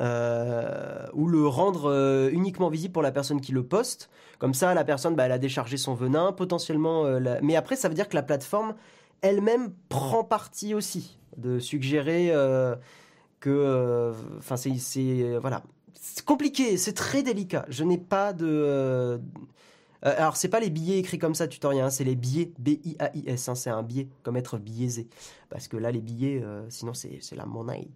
ou 0.00 1.28
le 1.28 1.46
rendre 1.46 2.28
uniquement 2.32 2.68
visible 2.68 2.92
pour 2.92 3.02
la 3.02 3.12
personne 3.12 3.40
qui 3.40 3.52
le 3.52 3.62
poste. 3.62 4.10
Comme 4.38 4.54
ça, 4.54 4.74
la 4.74 4.84
personne, 4.84 5.14
bah, 5.14 5.24
elle 5.24 5.32
a 5.32 5.38
déchargé 5.38 5.76
son 5.76 5.94
venin, 5.94 6.32
potentiellement. 6.32 7.04
Mais 7.42 7.56
après, 7.56 7.76
ça 7.76 7.88
veut 7.88 7.94
dire 7.94 8.08
que 8.08 8.16
la 8.16 8.22
plateforme 8.22 8.74
elle-même 9.22 9.72
prend 9.88 10.24
parti 10.24 10.74
aussi 10.74 11.18
de 11.36 11.58
suggérer 11.58 12.32
que. 13.40 14.12
Enfin, 14.38 14.56
c'est. 14.56 15.38
Voilà 15.38 15.62
c'est 16.04 16.24
compliqué, 16.24 16.76
c'est 16.76 16.92
très 16.92 17.22
délicat. 17.22 17.64
Je 17.68 17.82
n'ai 17.82 17.98
pas 17.98 18.32
de. 18.32 19.20
Euh, 20.04 20.10
euh, 20.10 20.14
alors, 20.16 20.36
c'est 20.36 20.48
pas 20.48 20.60
les 20.60 20.70
billets 20.70 20.98
écrits 20.98 21.18
comme 21.18 21.34
ça, 21.34 21.48
tutoriel, 21.48 21.84
hein, 21.84 21.90
c'est 21.90 22.04
les 22.04 22.14
billets 22.14 22.52
B-I-A-I-S. 22.58 23.48
Hein, 23.48 23.54
c'est 23.54 23.70
un 23.70 23.82
billet, 23.82 24.08
comme 24.22 24.36
être 24.36 24.58
biaisé. 24.58 25.08
Parce 25.50 25.68
que 25.68 25.76
là, 25.76 25.90
les 25.90 26.00
billets, 26.00 26.42
euh, 26.42 26.64
sinon, 26.68 26.94
c'est 26.94 27.20
la 27.36 27.46
monnaie. 27.46 27.88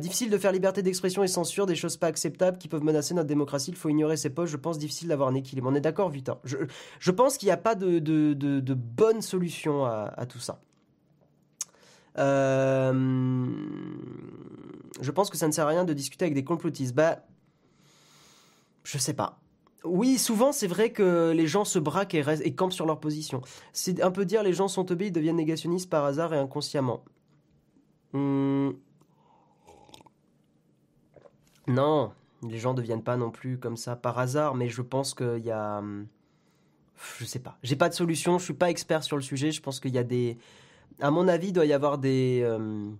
difficile 0.00 0.30
de 0.30 0.38
faire 0.38 0.52
liberté 0.52 0.82
d'expression 0.82 1.22
et 1.22 1.28
censure, 1.28 1.66
des 1.66 1.74
choses 1.74 1.96
pas 1.96 2.08
acceptables 2.08 2.58
qui 2.58 2.68
peuvent 2.68 2.84
menacer 2.84 3.14
notre 3.14 3.28
démocratie. 3.28 3.70
Il 3.70 3.76
faut 3.76 3.88
ignorer 3.88 4.16
ces 4.16 4.30
poches. 4.30 4.50
Je 4.50 4.56
pense 4.56 4.78
difficile 4.78 5.08
d'avoir 5.08 5.28
un 5.28 5.34
équilibre. 5.34 5.68
On 5.70 5.74
est 5.74 5.80
d'accord, 5.80 6.10
Victor 6.10 6.40
je, 6.44 6.56
je, 6.98 7.10
pense 7.10 7.38
qu'il 7.38 7.46
n'y 7.46 7.52
a 7.52 7.56
pas 7.56 7.74
de, 7.74 7.98
de, 7.98 8.34
de, 8.34 8.74
bonne 8.74 9.22
solution 9.22 9.84
à, 9.84 10.12
à 10.16 10.26
tout 10.26 10.38
ça. 10.38 10.60
Euh, 12.18 13.46
je 15.00 15.10
pense 15.10 15.30
que 15.30 15.36
ça 15.36 15.46
ne 15.46 15.52
sert 15.52 15.66
à 15.66 15.68
rien 15.68 15.84
de 15.84 15.92
discuter 15.92 16.24
avec 16.24 16.34
des 16.34 16.44
complotistes. 16.44 16.94
Bah, 16.94 17.24
je 18.84 18.98
sais 18.98 19.14
pas. 19.14 19.41
Oui, 19.84 20.18
souvent 20.18 20.52
c'est 20.52 20.66
vrai 20.66 20.90
que 20.90 21.32
les 21.32 21.46
gens 21.46 21.64
se 21.64 21.78
braquent 21.78 22.14
et, 22.14 22.54
campent 22.54 22.72
sur 22.72 22.86
leur 22.86 23.00
position. 23.00 23.40
C'est 23.72 24.02
un 24.02 24.10
peu 24.10 24.24
dire 24.24 24.42
les 24.42 24.52
gens 24.52 24.68
sont 24.68 24.84
teubés, 24.84 25.06
ils 25.06 25.12
deviennent 25.12 25.36
négationnistes 25.36 25.90
par 25.90 26.04
hasard 26.04 26.34
et 26.34 26.38
inconsciemment. 26.38 27.04
Hmm. 28.12 28.70
Non, 31.66 32.12
les 32.48 32.58
gens 32.58 32.72
ne 32.72 32.78
deviennent 32.78 33.02
pas 33.02 33.16
non 33.16 33.30
plus 33.30 33.58
comme 33.58 33.76
ça 33.76 33.96
par 33.96 34.18
hasard, 34.18 34.54
mais 34.54 34.68
je 34.68 34.82
pense 34.82 35.14
qu'il 35.14 35.44
y 35.44 35.50
a... 35.50 35.80
Hmm, 35.80 36.06
je 37.18 37.24
sais 37.24 37.40
pas. 37.40 37.58
J'ai 37.62 37.76
pas 37.76 37.88
de 37.88 37.94
solution, 37.94 38.38
je 38.38 38.44
suis 38.44 38.54
pas 38.54 38.70
expert 38.70 39.02
sur 39.02 39.16
le 39.16 39.22
sujet, 39.22 39.50
je 39.50 39.62
pense 39.62 39.80
qu'il 39.80 39.94
y 39.94 39.98
a 39.98 40.04
des... 40.04 40.38
À 41.00 41.10
mon 41.10 41.26
avis, 41.26 41.48
il 41.48 41.52
doit 41.52 41.66
y 41.66 41.72
avoir 41.72 41.98
des... 41.98 42.40
Euh, 42.44 42.90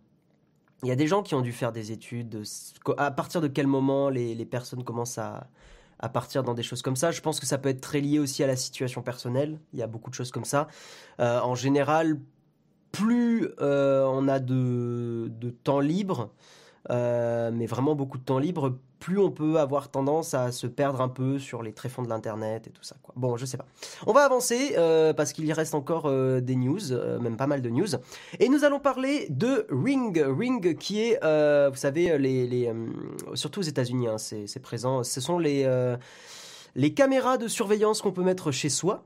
il 0.83 0.89
y 0.89 0.93
a 0.93 0.97
des 0.97 1.07
gens 1.07 1.23
qui 1.23 1.37
ont 1.37 1.43
dû 1.43 1.53
faire 1.53 1.71
des 1.71 1.93
études. 1.93 2.43
À 2.97 3.13
partir 3.13 3.41
de 3.41 3.47
quel 3.47 3.69
moment 3.69 4.09
les 4.09 4.45
personnes 4.47 4.83
commencent 4.83 5.19
à, 5.19 5.47
à 6.03 6.09
partir 6.09 6.43
dans 6.43 6.55
des 6.55 6.63
choses 6.65 6.83
comme 6.83 6.97
ça. 6.97 7.13
Je 7.13 7.21
pense 7.21 7.41
que 7.41 7.47
ça 7.47 7.59
peut 7.59 7.69
être 7.69 7.81
très 7.81 8.01
lié 8.01 8.19
aussi 8.19 8.43
à 8.43 8.47
la 8.47 8.57
situation 8.57 9.03
personnelle. 9.03 9.59
Il 9.73 9.79
y 9.79 9.83
a 9.83 9.87
beaucoup 9.87 10.11
de 10.11 10.15
choses 10.15 10.33
comme 10.33 10.45
ça. 10.45 10.67
Euh, 11.21 11.41
en 11.41 11.55
général, 11.55 12.19
plus 12.91 13.49
euh, 13.61 14.05
on 14.05 14.29
a 14.29 14.41
de, 14.41 15.31
de 15.31 15.51
temps 15.51 15.81
libre, 15.81 16.31
euh, 16.91 17.51
mais 17.53 17.67
vraiment 17.67 17.95
beaucoup 17.95 18.19
de 18.19 18.25
temps 18.25 18.39
libre, 18.39 18.77
plus 18.99 19.19
on 19.19 19.31
peut 19.31 19.59
avoir 19.59 19.91
tendance 19.91 20.35
à 20.35 20.53
se 20.53 20.67
perdre 20.67 21.01
un 21.01 21.09
peu 21.09 21.39
sur 21.39 21.63
les 21.63 21.73
tréfonds 21.73 22.03
de 22.03 22.09
l'internet 22.09 22.67
et 22.67 22.71
tout 22.71 22.83
ça. 22.83 22.97
Bon, 23.17 23.37
je 23.37 23.47
sais 23.47 23.57
pas. 23.57 23.67
On 24.07 24.13
va 24.13 24.25
avancer 24.25 24.75
euh, 24.77 25.13
parce 25.13 25.33
qu'il 25.33 25.45
y 25.45 25.53
reste 25.53 25.75
encore 25.75 26.07
euh, 26.07 26.41
des 26.41 26.57
news, 26.57 26.81
même 27.21 27.37
pas 27.37 27.47
mal 27.47 27.63
de 27.63 27.71
news, 27.71 27.89
et 28.41 28.49
nous 28.49 28.65
allons 28.65 28.81
parler 28.81 29.27
de 29.31 29.67
Ring, 29.71 30.25
Ring 30.27 30.77
qui 30.77 31.01
est, 31.01 31.19
vous 31.69 31.77
savez, 31.77 32.19
les 32.19 32.73
surtout 33.35 33.61
aux 33.61 33.65
États-Unis, 33.65 34.09
hein, 34.09 34.19
c'est 34.19 34.63
présent. 34.63 35.05
Ce 35.05 35.21
sont 35.21 35.39
les 35.39 35.67
les 36.75 36.95
caméras 36.95 37.37
de 37.37 37.49
surveillance 37.49 38.01
qu'on 38.01 38.13
peut 38.13 38.23
mettre 38.23 38.51
chez 38.51 38.71
soi. 38.71 39.05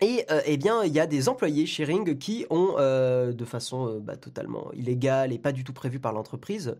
Et 0.00 0.24
euh, 0.30 0.40
eh 0.44 0.56
bien, 0.56 0.84
il 0.84 0.92
y 0.92 1.00
a 1.00 1.06
des 1.06 1.28
employés 1.28 1.66
chez 1.66 1.84
Ring 1.84 2.18
qui 2.18 2.46
ont, 2.50 2.74
euh, 2.78 3.32
de 3.32 3.44
façon 3.44 3.88
euh, 3.88 3.98
bah, 4.00 4.16
totalement 4.16 4.70
illégale 4.72 5.32
et 5.32 5.38
pas 5.38 5.52
du 5.52 5.64
tout 5.64 5.72
prévue 5.72 6.00
par 6.00 6.12
l'entreprise, 6.12 6.76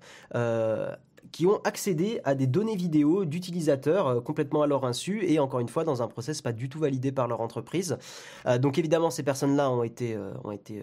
qui 1.32 1.46
ont 1.46 1.60
accédé 1.64 2.20
à 2.24 2.34
des 2.34 2.46
données 2.46 2.76
vidéo 2.76 3.24
d'utilisateurs 3.24 4.06
euh, 4.06 4.20
complètement 4.20 4.62
à 4.62 4.66
leur 4.66 4.84
insu 4.84 5.24
et 5.24 5.38
encore 5.38 5.60
une 5.60 5.68
fois 5.68 5.84
dans 5.84 6.02
un 6.02 6.08
process 6.08 6.42
pas 6.42 6.52
du 6.52 6.68
tout 6.68 6.78
validé 6.78 7.12
par 7.12 7.28
leur 7.28 7.40
entreprise. 7.40 7.98
Euh, 8.46 8.58
donc 8.58 8.78
évidemment 8.78 9.10
ces 9.10 9.22
personnes-là 9.22 9.70
ont 9.70 9.82
été, 9.82 10.14
euh, 10.14 10.32
ont 10.44 10.52
été 10.52 10.82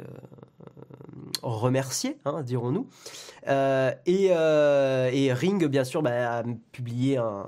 remerciées, 1.41 2.17
hein, 2.25 2.43
dirons-nous. 2.43 2.87
Et, 4.05 5.33
Ring 5.33 5.65
bien 5.65 5.83
sûr 5.83 6.01
bah, 6.01 6.39
a 6.39 6.43
publié 6.71 7.17
un, 7.17 7.45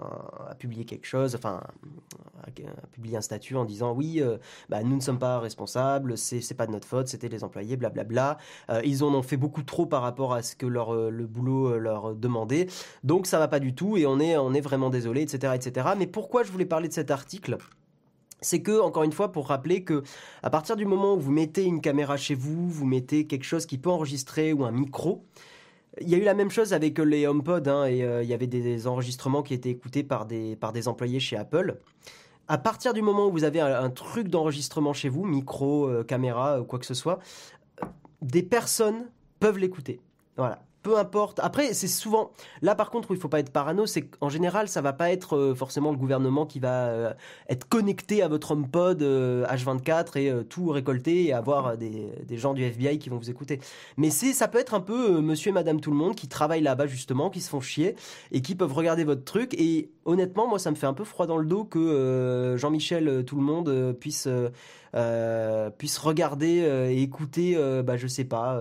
a 0.50 0.56
publié 0.56 0.86
quelque 0.86 1.06
chose, 1.06 1.36
enfin 1.36 1.62
a 2.46 2.88
publié 2.88 3.18
un 3.18 3.22
statut 3.22 3.56
en 3.56 3.66
disant 3.66 3.94
oui, 3.94 4.22
bah, 4.70 4.82
nous 4.84 4.96
ne 4.96 5.02
sommes 5.02 5.20
pas 5.20 5.40
responsables, 5.40 6.18
c'est 6.18 6.56
pas 6.56 6.66
de 6.66 6.72
notre 6.72 6.88
faute, 6.88 7.08
c'était 7.08 7.28
les 7.28 7.44
employés, 7.44 7.78
blablabla. 7.78 8.38
ils 8.84 9.04
en 9.04 9.14
ont 9.14 9.22
fait 9.22 9.38
beaucoup 9.38 9.64
trop 9.64 9.86
par 9.86 10.02
rapport 10.02 10.34
à 10.34 10.42
ce 10.42 10.56
que 10.56 10.66
le 10.66 11.26
boulot 11.26 11.78
leur 11.78 12.16
demandait. 12.16 12.68
Donc 13.04 13.28
ça 13.28 13.40
va 13.40 13.48
pas 13.48 13.60
du 13.60 13.74
tout 13.74 13.98
et 13.98 14.06
on 14.06 14.20
est, 14.20 14.38
on 14.38 14.54
est 14.54 14.62
vraiment 14.62 14.90
désolé, 14.90 15.22
etc., 15.22 15.54
etc. 15.56 15.90
Mais 15.98 16.08
pourquoi 16.08 16.44
je 16.44 16.52
voulais 16.52 16.66
parler 16.66 16.88
de 16.88 16.94
cet 16.94 17.12
article? 17.12 17.58
C'est 18.42 18.62
que, 18.62 18.80
encore 18.80 19.04
une 19.04 19.12
fois, 19.12 19.32
pour 19.32 19.48
rappeler 19.48 19.84
que 19.84 20.04
à 20.44 20.50
partir 20.50 20.76
du 20.76 20.86
moment 20.86 21.16
où 21.16 21.20
vous 21.20 21.32
mettez 21.32 21.64
une 21.64 21.82
caméra 21.82 22.18
chez 22.18 22.36
vous, 22.36 22.70
vous 22.70 22.86
mettez 22.86 23.26
quelque 23.26 23.46
chose 23.46 23.66
qui 23.66 23.78
peut 23.78 23.90
enregistrer 23.90 24.54
ou 24.54 24.64
un 24.64 24.72
micro, 24.72 25.24
il 26.02 26.10
y 26.10 26.16
a 26.16 26.18
eu 26.18 26.24
la 26.24 26.36
même 26.36 26.52
chose 26.52 26.74
avec 26.74 27.00
les 27.00 27.26
HomePod, 27.26 27.68
hein, 27.68 27.86
et 27.86 28.04
euh, 28.04 28.22
il 28.22 28.30
y 28.30 28.34
avait 28.34 28.48
des 28.48 28.86
enregistrements 28.86 29.42
qui 29.42 29.56
étaient 29.56 29.70
écoutés 29.70 30.04
par 30.04 30.28
des, 30.28 30.56
par 30.56 30.72
des 30.72 30.88
employés 30.88 31.20
chez 31.20 31.36
Apple. 31.36 31.78
À 32.48 32.58
partir 32.60 32.94
du 32.94 33.02
moment 33.02 33.28
où 33.28 33.32
vous 33.32 33.44
avez 33.44 33.60
un, 33.60 33.90
truc 33.90 34.30
d'enregistrement 34.30 34.94
chez 34.94 35.10
vous, 35.10 35.26
micro, 35.26 35.88
euh, 35.88 36.04
caméra, 36.04 36.64
quoi 36.68 36.80
que 36.80 36.86
ce 36.86 36.94
soit, 36.94 37.20
des 38.22 38.44
personnes 38.44 39.10
peuvent 39.40 39.58
l'écouter. 39.58 40.00
Voilà 40.38 40.67
peu 40.88 40.98
importe. 40.98 41.42
Après, 41.44 41.74
c'est 41.74 41.90
souvent. 41.90 42.32
Là, 42.62 42.74
par 42.74 42.92
contre, 42.92 43.12
où 43.12 43.14
il 43.14 43.20
faut 43.20 43.28
pas 43.28 43.40
être 43.40 43.52
parano, 43.52 43.86
c'est 43.86 44.04
qu'en 44.04 44.30
général, 44.30 44.70
ça 44.70 44.80
va 44.80 44.94
pas 44.94 45.12
être 45.12 45.36
euh, 45.36 45.54
forcément 45.54 45.92
le 45.92 45.98
gouvernement 45.98 46.46
qui 46.46 46.62
va 46.62 46.86
euh, 46.88 47.14
être 47.50 47.68
connecté 47.68 48.24
à 48.24 48.30
votre 48.30 48.52
HomePod 48.52 49.02
H24 49.02 50.06
euh, 50.16 50.42
et 50.42 50.46
tout 50.46 50.70
récolter 50.70 51.26
et 51.26 51.34
avoir 51.34 51.78
des, 51.78 52.10
des, 52.26 52.38
gens 52.38 52.54
du 52.54 52.64
FBI 52.64 53.00
qui 53.00 53.10
vont 53.10 53.18
vous 53.18 53.30
écouter. 53.30 53.60
Mais 53.98 54.10
c'est, 54.10 54.32
ça 54.32 54.48
peut 54.48 54.60
être 54.60 54.76
un 54.76 54.80
peu 54.80 55.20
monsieur 55.20 55.50
et 55.50 55.54
madame 55.54 55.82
tout 55.82 55.92
le 55.92 55.98
monde 55.98 56.16
qui 56.16 56.30
travaillent 56.30 56.62
là-bas 56.62 56.88
justement, 56.88 57.30
qui 57.30 57.42
se 57.42 57.50
font 57.50 57.60
chier 57.60 57.98
et 58.32 58.42
qui 58.42 58.56
peuvent 58.56 58.74
regarder 58.74 59.04
votre 59.04 59.26
truc. 59.26 59.54
Et 59.56 59.90
honnêtement, 60.08 60.48
moi, 60.48 60.58
ça 60.58 60.72
me 60.72 60.76
fait 60.76 60.88
un 60.88 60.94
peu 60.94 61.04
froid 61.04 61.28
dans 61.28 61.38
le 61.38 61.46
dos 61.46 61.64
que 61.64 62.56
Jean-Michel 62.58 63.24
tout 63.26 63.36
le 63.36 63.44
monde 63.44 63.96
puisse 64.00 64.28
euh, 64.96 65.70
puisse 65.70 65.98
regarder 65.98 66.62
euh, 66.64 66.90
et 66.90 67.02
écouter, 67.02 67.56
euh, 67.56 67.84
bah, 67.84 67.98
je 67.98 68.08
sais 68.08 68.24
pas, 68.24 68.60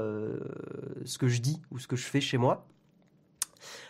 ce 1.04 1.18
que 1.18 1.28
je 1.28 1.40
dis 1.40 1.62
ou 1.70 1.78
ce 1.78 1.86
que 1.86 1.96
je 1.96 2.04
fais 2.04 2.20
chez 2.20 2.38
moi. 2.38 2.66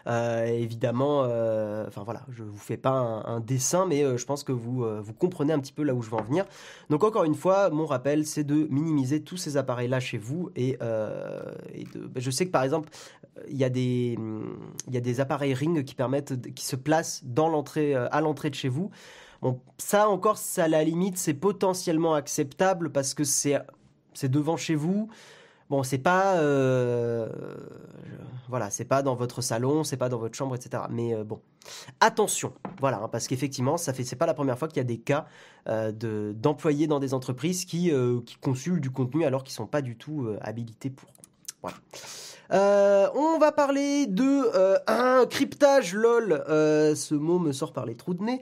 Évidemment, 0.07 1.21
enfin 1.21 2.03
voilà, 2.05 2.23
je 2.31 2.43
vous 2.43 2.59
fais 2.59 2.77
pas 2.77 2.91
un, 2.91 3.41
dessin, 3.41 3.87
mais 3.87 4.17
je 4.17 4.25
pense 4.25 4.45
que 4.45 4.53
vous, 4.53 4.85
vous 5.03 5.13
comprenez 5.13 5.53
un 5.53 5.59
petit 5.59 5.73
peu 5.73 5.83
là 5.83 5.95
où 5.95 6.03
je 6.03 6.11
veux 6.11 6.17
en 6.17 6.23
venir. 6.23 6.45
Donc 6.91 7.05
encore 7.05 7.25
une 7.25 7.35
fois, 7.35 7.71
mon 7.71 7.87
rappel, 7.87 8.27
c'est 8.27 8.45
de 8.45 8.67
minimiser 8.71 9.23
tous 9.23 9.37
ces 9.37 9.57
appareils-là 9.57 10.01
chez 10.01 10.19
vous 10.19 10.51
et, 10.57 10.77
bah, 10.81 12.17
je 12.17 12.31
sais 12.31 12.47
que 12.47 12.51
par 12.51 12.63
exemple, 12.63 12.89
il 13.49 13.57
y 13.57 13.65
a 13.65 13.71
des, 13.71 15.21
appareils 15.21 15.55
Ring 15.55 15.85
qui 15.85 15.95
permettent, 15.95 16.55
qui 16.55 16.65
se 16.65 16.77
placent 16.77 17.23
dans 17.25 17.49
l'entrée, 17.49 17.95
à 17.95 18.21
l'entrée 18.21 18.51
de 18.51 18.55
chez 18.55 18.69
vous. 18.69 18.91
Ça 19.79 20.09
encore, 20.09 20.39
ça 20.39 20.65
à 20.65 20.69
la 20.69 20.85
limite, 20.85 21.19
c'est 21.19 21.35
potentiellement 21.35 22.15
acceptable 22.15 22.91
parce 22.91 23.15
que 23.15 23.25
c'est 23.25 23.61
devant 24.23 24.57
chez 24.57 24.75
vous. 24.75 25.09
Bon, 25.69 25.83
c'est 25.83 25.99
pas 25.99 26.37
euh, 26.37 27.29
voilà, 28.49 28.71
c'est 28.71 28.85
pas 28.85 29.03
dans 29.03 29.17
votre 29.17 29.43
salon, 29.43 29.83
c'est 29.83 29.97
pas 29.97 30.09
dans 30.09 30.19
votre 30.19 30.37
chambre, 30.37 30.55
etc. 30.55 30.85
Mais 30.91 31.15
euh, 31.15 31.25
bon, 31.25 31.41
attention, 32.01 32.53
voilà, 32.79 32.99
hein, 33.03 33.09
parce 33.09 33.27
qu'effectivement, 33.27 33.77
ça 33.77 33.93
fait 33.93 34.05
c'est 34.05 34.17
pas 34.17 34.27
la 34.27 34.35
première 34.35 34.59
fois 34.59 34.69
qu'il 34.69 34.77
y 34.77 34.81
a 34.81 34.85
des 34.85 34.99
cas 34.99 35.27
euh, 35.69 35.91
de 35.91 36.33
d'employés 36.37 36.87
dans 36.87 37.01
des 37.01 37.15
entreprises 37.15 37.65
qui 37.65 37.93
qui 38.25 38.37
consultent 38.37 38.81
du 38.81 38.91
contenu 38.91 39.25
alors 39.25 39.43
qu'ils 39.43 39.55
sont 39.55 39.67
pas 39.67 39.83
du 39.83 39.97
tout 39.97 40.29
habilités 40.41 40.91
pour. 40.91 41.09
Voilà. 41.63 41.79
Euh, 42.53 43.09
on 43.15 43.39
va 43.39 43.53
parler 43.53 44.07
de 44.07 44.23
euh, 44.55 44.79
un 44.87 45.27
cryptage 45.27 45.95
lol. 45.95 46.45
Euh, 46.49 46.95
ce 46.95 47.15
mot 47.15 47.39
me 47.39 47.53
sort 47.53 47.73
par 47.73 47.87
les 47.87 47.95
trous 47.95 48.15
de 48.15 48.23
nez. 48.23 48.41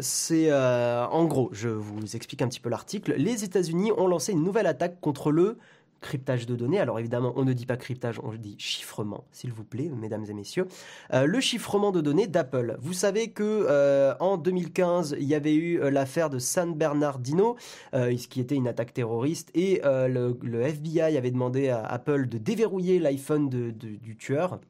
c'est 0.00 0.52
en 0.52 1.24
gros, 1.24 1.50
je 1.52 1.68
vous 1.68 2.16
explique 2.16 2.42
un 2.42 2.48
petit 2.48 2.60
peu 2.60 2.68
l'article. 2.68 3.14
Les 3.16 3.44
États-Unis 3.44 3.92
ont 3.92 4.06
lancé 4.06 4.32
une 4.32 4.44
nouvelle 4.44 4.66
attaque 4.66 5.00
contre 5.00 5.30
le 5.30 5.58
cryptage 6.04 6.44
de 6.46 6.54
données. 6.54 6.78
Alors 6.78 6.98
évidemment, 7.00 7.32
on 7.36 7.44
ne 7.44 7.52
dit 7.54 7.64
pas 7.64 7.78
cryptage, 7.78 8.20
on 8.22 8.32
dit 8.34 8.56
chiffrement, 8.58 9.24
s'il 9.32 9.52
vous 9.52 9.64
plaît, 9.64 9.90
mesdames 9.96 10.24
et 10.28 10.34
messieurs. 10.34 10.68
Euh, 11.14 11.24
le 11.24 11.40
chiffrement 11.40 11.92
de 11.92 12.02
données 12.02 12.26
d'Apple. 12.26 12.76
Vous 12.78 12.92
savez 12.92 13.28
que 13.30 13.42
euh, 13.42 14.14
en 14.20 14.36
2015, 14.36 15.16
il 15.18 15.26
y 15.26 15.34
avait 15.34 15.54
eu 15.54 15.80
euh, 15.80 15.90
l'affaire 15.90 16.28
de 16.28 16.38
San 16.38 16.74
Bernardino, 16.74 17.56
qui 18.28 18.40
était 18.40 18.54
une 18.54 18.68
attaque 18.68 18.92
terroriste, 18.92 19.50
et 19.54 19.80
le, 19.84 20.36
FBI 20.62 21.16
avait 21.16 21.30
demandé 21.30 21.70
à 21.70 21.80
Apple 21.84 22.26
de 22.26 22.38
déverrouiller 22.38 22.98
l'iPhone 22.98 23.48
du 23.48 24.16
tueur 24.16 24.60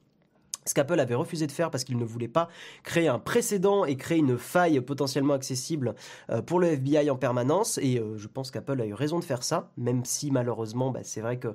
ce 0.67 0.75
qu'Apple 0.75 0.99
avait 0.99 1.15
refusé 1.15 1.47
de 1.47 1.53
faire 1.53 1.71
parce 1.71 1.85
qu'il 1.85 1.99
ne 1.99 2.05
voulait 2.05 2.29
pas 2.29 2.49
créer 2.83 3.09
un 3.09 3.19
précédent 3.19 3.85
et 3.85 3.97
créer 3.97 4.19
une 4.19 4.39
faille 4.39 4.81
potentiellement 4.81 5.35
accessible 5.35 5.95
euh, 6.31 6.43
pour 6.43 6.59
le 6.59 6.69
FBI 6.69 7.11
en 7.11 7.17
permanence. 7.17 7.79
Et 7.83 7.99
euh, 7.99 8.17
je 8.17 8.29
pense 8.29 8.51
qu'Apple 8.51 8.81
a 8.81 8.87
eu 8.87 8.95
raison 8.95 9.19
de 9.19 9.25
faire 9.25 9.43
ça, 9.43 9.71
même 9.77 10.05
si 10.05 10.31
malheureusement, 10.31 10.91
bah, 10.91 11.01
c'est 11.03 11.21
vrai 11.21 11.39
que 11.39 11.49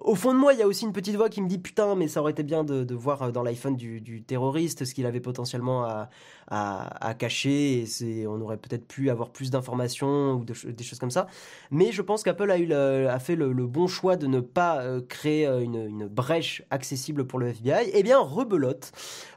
au 0.00 0.14
fond 0.14 0.32
de 0.32 0.38
moi, 0.38 0.54
il 0.54 0.58
y 0.58 0.62
a 0.62 0.66
aussi 0.66 0.86
une 0.86 0.92
petite 0.92 1.16
voix 1.16 1.28
qui 1.28 1.42
me 1.42 1.48
dit 1.48 1.58
putain, 1.58 1.94
mais 1.94 2.08
ça 2.08 2.20
aurait 2.20 2.32
été 2.32 2.42
bien 2.42 2.64
de, 2.64 2.94
voir 2.94 3.22
euh, 3.22 3.30
dans 3.30 3.42
l'iPhone 3.42 3.76
du, 3.76 4.22
terroriste 4.22 4.84
ce 4.84 4.94
qu'il 4.94 5.06
avait 5.06 5.20
potentiellement 5.20 5.84
à, 5.84 7.14
cacher. 7.18 7.84
Et 8.00 8.26
on 8.26 8.40
aurait 8.40 8.56
peut-être 8.56 8.86
pu 8.86 9.10
avoir 9.10 9.30
plus 9.30 9.50
d'informations 9.50 10.34
ou 10.34 10.44
des 10.44 10.84
choses 10.84 10.98
comme 10.98 11.10
ça. 11.10 11.26
Mais 11.70 11.92
je 11.92 12.02
pense 12.02 12.22
qu'Apple 12.22 12.50
a, 12.50 12.58
eu 12.58 12.72
a 12.72 13.18
fait 13.18 13.36
le, 13.36 13.52
bon 13.66 13.86
choix 13.86 14.16
de 14.16 14.26
ne 14.26 14.40
pas 14.40 14.82
créer 15.08 15.46
une, 15.46 16.06
brèche 16.08 16.62
accessible 16.70 17.26
pour 17.26 17.38
le 17.38 17.48
FBI. 17.48 17.90
Eh 17.92 18.02
bien, 18.02 18.20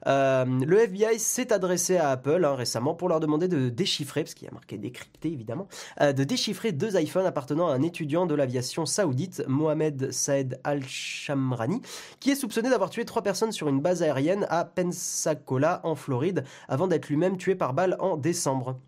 Euh, 0.07 0.45
le 0.45 0.79
FBI 0.79 1.19
s'est 1.19 1.51
adressé 1.51 1.97
à 1.97 2.09
Apple 2.11 2.45
hein, 2.45 2.55
récemment 2.55 2.93
pour 2.93 3.09
leur 3.09 3.19
demander 3.19 3.47
de 3.47 3.69
déchiffrer, 3.69 4.23
parce 4.23 4.33
qu'il 4.33 4.45
y 4.47 4.49
a 4.49 4.53
marqué 4.53 4.77
décrypter 4.77 5.31
évidemment, 5.31 5.67
euh, 6.01 6.13
de 6.13 6.23
déchiffrer 6.23 6.71
deux 6.71 6.99
iPhones 6.99 7.25
appartenant 7.25 7.67
à 7.67 7.73
un 7.73 7.81
étudiant 7.81 8.25
de 8.25 8.35
l'aviation 8.35 8.85
saoudite, 8.85 9.43
Mohamed 9.47 10.11
Saed 10.11 10.59
Al-Shamrani, 10.63 11.81
qui 12.19 12.31
est 12.31 12.35
soupçonné 12.35 12.69
d'avoir 12.69 12.89
tué 12.89 13.05
trois 13.05 13.23
personnes 13.23 13.51
sur 13.51 13.67
une 13.67 13.81
base 13.81 14.03
aérienne 14.03 14.45
à 14.49 14.65
Pensacola 14.65 15.81
en 15.83 15.95
Floride, 15.95 16.43
avant 16.67 16.87
d'être 16.87 17.09
lui-même 17.09 17.37
tué 17.37 17.55
par 17.55 17.73
balle 17.73 17.97
en 17.99 18.17
décembre. 18.17 18.79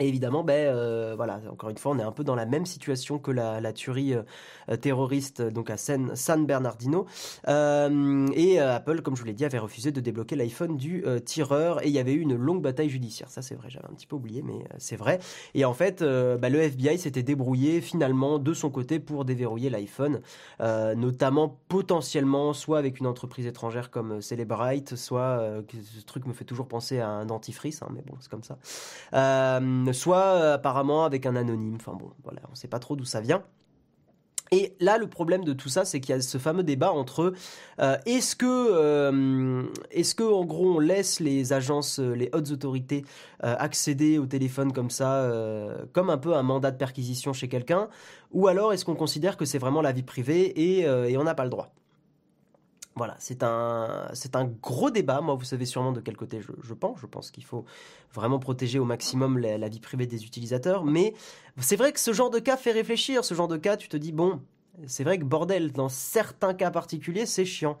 Évidemment, 0.00 0.42
ben 0.42 0.74
euh, 0.74 1.12
voilà, 1.14 1.42
encore 1.50 1.68
une 1.68 1.76
fois, 1.76 1.92
on 1.92 1.98
est 1.98 2.02
un 2.02 2.10
peu 2.10 2.24
dans 2.24 2.34
la 2.34 2.46
même 2.46 2.64
situation 2.64 3.18
que 3.18 3.30
la, 3.30 3.72
tuerie 3.74 4.14
euh, 4.14 4.76
terroriste 4.76 5.42
donc 5.42 5.68
à 5.68 5.76
San, 5.76 6.16
San 6.16 6.46
Bernardino. 6.46 7.04
Euh, 7.48 8.26
et 8.34 8.58
Apple, 8.58 9.02
comme 9.02 9.14
je 9.14 9.20
vous 9.20 9.26
l'ai 9.26 9.34
dit, 9.34 9.44
avait 9.44 9.58
refusé 9.58 9.92
de 9.92 10.00
débloquer 10.00 10.36
l'iPhone 10.36 10.78
du 10.78 11.04
tireur. 11.26 11.84
Et 11.84 11.88
il 11.88 11.92
y 11.92 11.98
avait 11.98 12.14
eu 12.14 12.20
une 12.20 12.34
longue 12.34 12.62
bataille 12.62 12.88
judiciaire. 12.88 13.28
Ça, 13.28 13.42
c'est 13.42 13.54
vrai, 13.54 13.68
j'avais 13.68 13.86
un 13.86 13.92
petit 13.92 14.06
peu 14.06 14.16
oublié, 14.16 14.42
mais 14.42 14.64
c'est 14.78 14.96
vrai. 14.96 15.18
Et 15.54 15.66
en 15.66 15.74
fait, 15.74 16.02
ben, 16.02 16.50
le 16.50 16.60
FBI 16.60 16.98
s'était 16.98 17.22
débrouillé 17.22 17.82
finalement 17.82 18.38
de 18.38 18.54
son 18.54 18.70
côté 18.70 19.00
pour 19.00 19.26
déverrouiller 19.26 19.68
l'iPhone, 19.68 20.20
notamment 20.60 21.58
potentiellement 21.68 22.54
soit 22.54 22.78
avec 22.78 23.00
une 23.00 23.06
entreprise 23.06 23.46
étrangère 23.46 23.90
comme 23.90 24.22
Celebrite, 24.22 24.96
soit 24.96 25.62
ce 25.70 26.04
truc 26.06 26.26
me 26.26 26.32
fait 26.32 26.44
toujours 26.44 26.68
penser 26.68 27.00
à 27.00 27.08
un 27.08 27.26
dentifrice, 27.26 27.82
hein, 27.82 27.88
mais 27.94 28.02
bon, 28.06 28.16
c'est 28.20 28.30
comme 28.30 28.44
ça 28.44 28.56
soit 29.92 30.24
euh, 30.24 30.54
apparemment 30.54 31.04
avec 31.04 31.26
un 31.26 31.36
anonyme. 31.36 31.76
Enfin 31.76 31.92
bon, 31.92 32.10
voilà, 32.22 32.40
on 32.48 32.52
ne 32.52 32.56
sait 32.56 32.68
pas 32.68 32.78
trop 32.78 32.96
d'où 32.96 33.04
ça 33.04 33.20
vient. 33.20 33.42
Et 34.52 34.74
là, 34.80 34.98
le 34.98 35.08
problème 35.08 35.44
de 35.44 35.52
tout 35.52 35.68
ça, 35.68 35.84
c'est 35.84 36.00
qu'il 36.00 36.12
y 36.12 36.18
a 36.18 36.20
ce 36.20 36.36
fameux 36.36 36.64
débat 36.64 36.90
entre 36.90 37.34
euh, 37.80 37.96
est-ce 38.04 38.34
que, 38.34 38.46
euh, 38.46 39.62
est-ce 39.92 40.16
que, 40.16 40.24
en 40.24 40.44
gros, 40.44 40.74
on 40.74 40.78
laisse 40.80 41.20
les 41.20 41.52
agences, 41.52 42.00
les 42.00 42.30
hautes 42.32 42.50
autorités 42.50 43.04
accéder 43.40 44.18
au 44.18 44.26
téléphone 44.26 44.72
comme 44.72 44.90
ça, 44.90 45.32
comme 45.92 46.10
un 46.10 46.18
peu 46.18 46.34
un 46.34 46.42
mandat 46.42 46.72
de 46.72 46.76
perquisition 46.76 47.32
chez 47.32 47.46
quelqu'un, 47.46 47.88
ou 48.32 48.48
alors 48.48 48.72
est-ce 48.72 48.84
qu'on 48.84 48.96
considère 48.96 49.36
que 49.36 49.44
c'est 49.44 49.58
vraiment 49.58 49.82
la 49.82 49.92
vie 49.92 50.02
privée 50.02 50.46
et, 50.46 50.80
et 50.80 51.16
on 51.16 51.22
n'a 51.22 51.36
pas 51.36 51.44
le 51.44 51.50
droit? 51.50 51.72
Voilà, 52.96 53.16
c'est 53.18 53.42
un, 53.42 54.08
c'est 54.12 54.36
un 54.36 54.44
gros 54.44 54.90
débat. 54.90 55.20
Moi, 55.20 55.34
vous 55.34 55.44
savez 55.44 55.64
sûrement 55.64 55.92
de 55.92 56.00
quel 56.00 56.16
côté 56.16 56.40
je, 56.40 56.74
pense. 56.74 56.98
Je 57.00 57.06
pense 57.06 57.30
qu'il 57.30 57.44
faut 57.44 57.64
vraiment 58.12 58.38
protéger 58.38 58.78
au 58.78 58.84
maximum 58.84 59.38
la, 59.38 59.68
vie 59.68 59.80
privée 59.80 60.06
des 60.06 60.24
utilisateurs. 60.24 60.84
Mais 60.84 61.14
c'est 61.58 61.76
vrai 61.76 61.92
que 61.92 62.00
ce 62.00 62.12
genre 62.12 62.30
de 62.30 62.38
cas 62.40 62.56
fait 62.56 62.72
réfléchir. 62.72 63.24
Ce 63.24 63.34
genre 63.34 63.48
de 63.48 63.56
cas, 63.56 63.76
tu 63.76 63.88
te 63.88 63.96
dis, 63.96 64.12
bon, 64.12 64.40
c'est 64.86 65.04
vrai 65.04 65.18
que 65.18 65.24
bordel, 65.24 65.72
dans 65.72 65.88
certains 65.88 66.52
cas 66.52 66.70
particuliers, 66.70 67.26
c'est 67.26 67.44
chiant. 67.44 67.78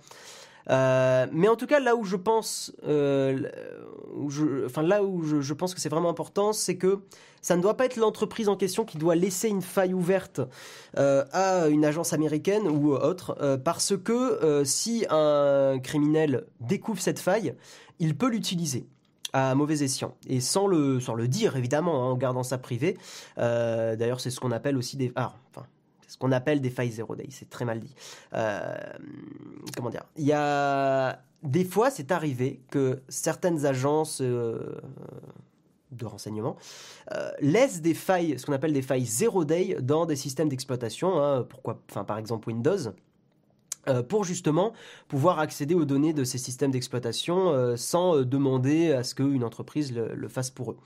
Euh, 0.68 1.26
mais 1.32 1.48
en 1.48 1.56
tout 1.56 1.66
cas, 1.66 1.80
là 1.80 1.96
où 1.96 2.04
je 2.04 2.16
pense, 2.16 2.72
euh, 2.86 3.50
enfin 4.66 4.82
là 4.82 5.02
où 5.02 5.22
je, 5.22 5.54
pense 5.54 5.74
que 5.74 5.80
c'est 5.80 5.88
vraiment 5.88 6.10
important, 6.10 6.52
c'est 6.52 6.76
que 6.76 7.00
ça 7.40 7.56
ne 7.56 7.62
doit 7.62 7.76
pas 7.76 7.86
être 7.86 7.96
l'entreprise 7.96 8.48
en 8.48 8.56
question 8.56 8.84
qui 8.84 8.98
doit 8.98 9.14
laisser 9.14 9.48
une 9.48 9.62
faille 9.62 9.94
ouverte 9.94 10.40
euh, 10.96 11.24
à 11.32 11.68
une 11.68 11.84
agence 11.84 12.12
américaine 12.12 12.68
ou 12.68 12.92
autre, 12.92 13.58
parce 13.64 13.96
que 13.96 14.62
si 14.64 15.06
un 15.10 15.78
criminel 15.82 16.46
découvre 16.60 17.00
cette 17.00 17.18
faille, 17.18 17.54
il 17.98 18.16
peut 18.16 18.28
l'utiliser 18.28 18.86
à 19.32 19.54
mauvais 19.54 19.82
escient 19.82 20.16
et 20.28 20.40
sans 20.40 20.66
le 20.66 20.98
sans 20.98 21.14
le 21.14 21.28
dire 21.28 21.56
évidemment 21.56 22.02
hein, 22.02 22.12
en 22.12 22.16
gardant 22.16 22.42
ça 22.42 22.58
privé. 22.58 22.96
D'ailleurs, 23.36 24.20
c'est 24.20 24.30
ce 24.30 24.40
qu'on 24.40 24.52
appelle 24.52 24.76
aussi 24.76 24.96
des 24.96 25.12
ah, 25.16 25.34
enfin 25.50 25.66
ce 26.10 26.18
qu'on 26.18 26.32
appelle 26.32 26.60
des 26.60 26.70
failles 26.70 26.90
zero 26.90 27.14
day. 27.14 27.28
C'est 27.30 27.48
très 27.48 27.64
mal 27.64 27.78
dit. 27.78 27.94
Euh, 28.34 28.76
comment 29.76 29.90
dire? 29.90 30.02
Il 30.16 30.24
y 30.24 30.32
a 30.32 31.22
des 31.44 31.64
fois, 31.64 31.90
c'est 31.90 32.10
arrivé 32.10 32.60
que 32.70 33.00
certaines 33.08 33.64
agences 33.64 34.20
euh, 34.20 34.80
de 35.92 36.06
renseignement 36.06 36.56
euh, 37.12 37.30
laissent 37.40 37.80
des 37.80 37.94
failles, 37.94 38.38
ce 38.38 38.46
qu'on 38.46 38.52
appelle 38.52 38.72
des 38.72 38.82
failles 38.82 39.04
zero 39.04 39.44
day, 39.44 39.76
dans 39.80 40.06
des 40.06 40.16
systèmes 40.16 40.48
d'exploitation. 40.48 41.22
Hein, 41.22 41.46
par 42.06 42.18
exemple 42.18 42.48
Windows. 42.48 42.92
Euh, 43.88 44.02
pour 44.02 44.24
justement 44.24 44.74
pouvoir 45.08 45.38
accéder 45.38 45.74
aux 45.74 45.86
données 45.86 46.12
de 46.12 46.22
ces 46.22 46.36
systèmes 46.36 46.70
d'exploitation 46.70 47.48
euh, 47.48 47.76
sans 47.76 48.14
euh, 48.14 48.24
demander 48.26 48.92
à 48.92 49.02
ce 49.02 49.14
qu'une 49.14 49.42
entreprise 49.42 49.94
le, 49.94 50.28
fasse 50.28 50.50
pour 50.50 50.72
eux. 50.72 50.76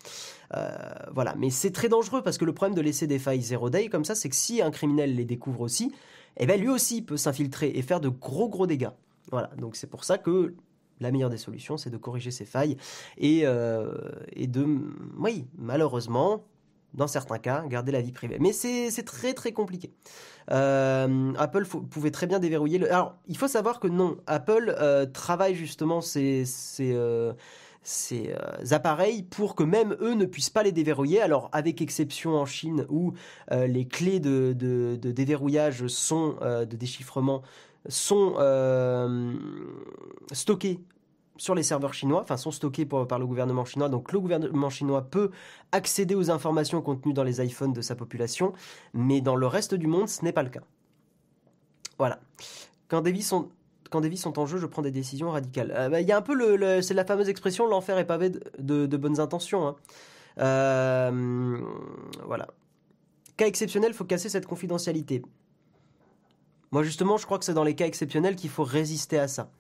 voilà, 1.13 1.35
mais 1.37 1.51
c'est 1.51 1.73
très 1.73 1.89
dangereux 1.89 2.23
parce 2.23 2.39
que 2.39 2.45
le 2.45 2.53
problème 2.53 2.77
de 2.77 2.81
laisser 2.81 3.09
des 3.09 3.19
failles 3.19 3.43
zero 3.43 3.69
day 3.69 3.89
comme 3.89 4.05
ça, 4.05 4.15
c'est 4.15 4.29
que 4.29 4.37
si 4.37 4.63
un 4.63 4.71
criminel 4.71 5.17
les 5.17 5.25
découvre 5.25 5.63
aussi, 5.63 5.93
eh 6.37 6.47
ben 6.47 6.61
lui 6.61 6.69
aussi 6.69 7.03
peut 7.03 7.17
s'infiltrer 7.17 7.73
et 7.75 7.83
faire 7.83 8.01
de 8.01 8.09
gros 8.09 8.49
gros 8.49 8.69
dégâts. 8.69 8.91
Voilà, 9.33 9.51
donc 9.59 9.75
c'est 9.75 9.89
pour 9.89 10.05
ça 10.05 10.17
que 10.17 10.55
la 11.05 11.13
meilleure 11.13 11.31
des 11.31 11.39
solutions, 11.39 11.77
c'est 11.77 11.91
de 11.91 11.97
corriger 11.97 12.31
ces 12.31 12.45
failles 12.45 12.77
et, 13.19 13.45
et 14.33 14.47
de, 14.47 14.67
oui, 15.19 15.47
malheureusement, 15.57 16.45
dans 16.95 17.07
certains 17.07 17.39
cas, 17.39 17.65
garder 17.67 17.93
la 17.93 18.01
vie 18.01 18.13
privée. 18.13 18.39
Mais 18.41 18.53
c'est 18.53 19.05
très 19.05 19.35
très 19.35 19.53
compliqué. 19.53 19.93
Euh, 20.51 21.33
Apple 21.39 21.67
pouvait 21.67 22.11
très 22.11 22.27
bien 22.27 22.39
déverrouiller 22.39 22.79
le. 22.79 22.93
Alors, 22.93 23.17
il 23.27 23.37
faut 23.37 23.49
savoir 23.49 23.81
que 23.81 23.89
non, 23.89 24.19
Apple 24.27 24.75
euh, 24.79 25.07
travaille 25.07 25.55
justement 25.55 26.01
ces, 26.01 26.45
euh, 26.81 27.33
appareils 28.71 29.23
pour 29.23 29.55
que 29.55 29.65
même 29.65 29.97
eux 30.01 30.15
ne 30.15 30.27
puissent 30.27 30.51
pas 30.51 30.63
les 30.63 30.73
déverrouiller. 30.73 31.21
Alors, 31.21 31.49
avec 31.53 31.81
exception 31.81 32.35
en 32.37 32.47
Chine 32.47 32.87
où 32.89 33.15
les 33.51 33.87
clés 33.87 34.21
de, 34.21 34.53
déverrouillage 35.01 35.87
sont 35.89 36.37
de 36.41 36.77
déchiffrement 36.77 37.43
sont 37.89 38.35
stockées 40.33 40.81
sur 41.37 41.55
les 41.55 41.63
serveurs 41.63 41.95
chinois, 41.95 42.21
enfin 42.23 42.37
sont 42.37 42.51
stockés 42.51 42.87
par 42.87 43.19
le 43.19 43.27
gouvernement 43.27 43.65
chinois. 43.65 43.89
Donc 43.89 44.13
le 44.13 44.21
gouvernement 44.21 44.71
chinois 44.71 45.03
peut 45.03 45.31
accéder 45.73 46.15
aux 46.15 46.31
informations 46.31 46.81
contenues 46.81 47.15
dans 47.15 47.25
les 47.25 47.45
iPhones 47.45 47.73
de 47.73 47.81
sa 47.81 47.97
population, 47.97 48.53
mais 48.93 49.21
dans 49.21 49.37
le 49.37 49.47
reste 49.47 49.75
du 49.75 49.87
monde, 49.87 50.09
ce 50.09 50.25
n'est 50.25 50.33
pas 50.33 50.43
le 50.43 50.51
cas. 50.51 50.63
Voilà. 51.99 52.21
Quand 52.89 53.01
des 53.01 53.13
vies 53.13 53.23
sont 53.23 53.49
en 54.39 54.47
jeu, 54.47 54.59
je 54.59 54.67
prends 54.67 54.83
des 54.83 54.91
décisions 54.91 55.31
radicales. 55.31 55.73
Euh, 55.77 55.89
bah, 55.89 56.01
il 56.01 56.09
y 56.09 56.13
a 56.13 56.17
un 56.17 56.23
peu 56.23 56.35
le, 56.35 56.83
c'est 56.83 56.95
la 56.95 57.05
fameuse 57.05 57.29
expression 57.29 57.67
l'enfer 57.67 57.99
est 57.99 58.07
pavé 58.07 58.31
de, 58.59 58.97
bonnes 58.97 59.21
intentions. 59.21 59.67
Hein. 59.67 59.77
Euh, 60.39 61.59
voilà. 62.27 62.49
Cas 63.37 63.47
exceptionnel, 63.47 63.93
faut 63.95 64.05
casser 64.05 64.29
cette 64.29 64.47
confidentialité. 64.47 65.23
Moi 66.71 66.83
justement, 66.83 67.17
je 67.17 67.25
crois 67.25 67.39
que 67.39 67.45
c'est 67.45 67.55
dans 67.55 67.65
les 67.65 67.75
cas 67.75 67.87
exceptionnels 67.87 68.37
qu'il 68.37 68.51
faut 68.51 68.65
résister 68.65 69.19
à 69.19 69.29
ça. 69.29 69.51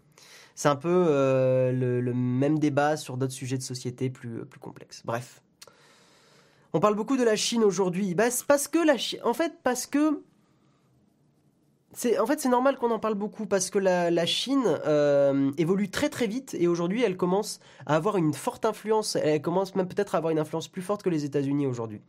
C'est 0.55 0.69
un 0.69 0.77
peu 0.77 1.07
euh, 1.09 1.73
le, 1.73 2.14
même 2.14 2.59
débat 2.59 2.97
sur 2.97 3.17
d'autres 3.17 3.33
sujets 3.33 3.59
de 3.59 3.62
société 3.62 4.11
plus, 4.11 4.45
plus 4.47 4.61
complexes. 4.61 5.03
Bref. 5.05 5.43
On 6.73 6.81
parle 6.81 6.95
beaucoup 6.95 7.17
de 7.17 7.25
la 7.25 7.37
Chine 7.37 7.64
aujourd'hui. 7.64 8.14
Bah, 8.14 8.29
parce 8.47 8.69
que 8.69 8.85
la 8.85 8.97
Chine. 8.97 9.21
En 9.25 9.35
fait, 9.35 9.55
parce 9.62 9.87
que. 9.87 10.23
C'est, 11.97 12.19
en 12.19 12.27
fait, 12.27 12.40
c'est 12.40 12.49
normal 12.49 12.77
qu'on 12.77 12.90
en 12.90 12.99
parle 12.99 13.14
beaucoup 13.14 13.47
parce 13.47 13.71
que 13.71 13.79
la, 13.79 14.27
Chine 14.27 14.64
euh, 14.85 15.53
évolue 15.59 15.90
très 15.90 16.09
très 16.09 16.27
vite 16.27 16.57
et 16.59 16.67
aujourd'hui 16.67 17.05
elle 17.05 17.17
commence 17.17 17.61
à 17.87 17.95
avoir 17.95 18.17
une 18.17 18.35
forte 18.35 18.64
influence. 18.64 19.14
Elle 19.14 19.40
commence 19.40 19.77
même 19.77 19.87
peut-être 19.87 20.17
à 20.17 20.19
avoir 20.19 20.33
une 20.33 20.40
influence 20.40 20.67
plus 20.67 20.83
forte 20.83 21.05
que 21.05 21.11
les 21.11 21.25
États-Unis 21.25 21.69
aujourd'hui. 21.69 22.01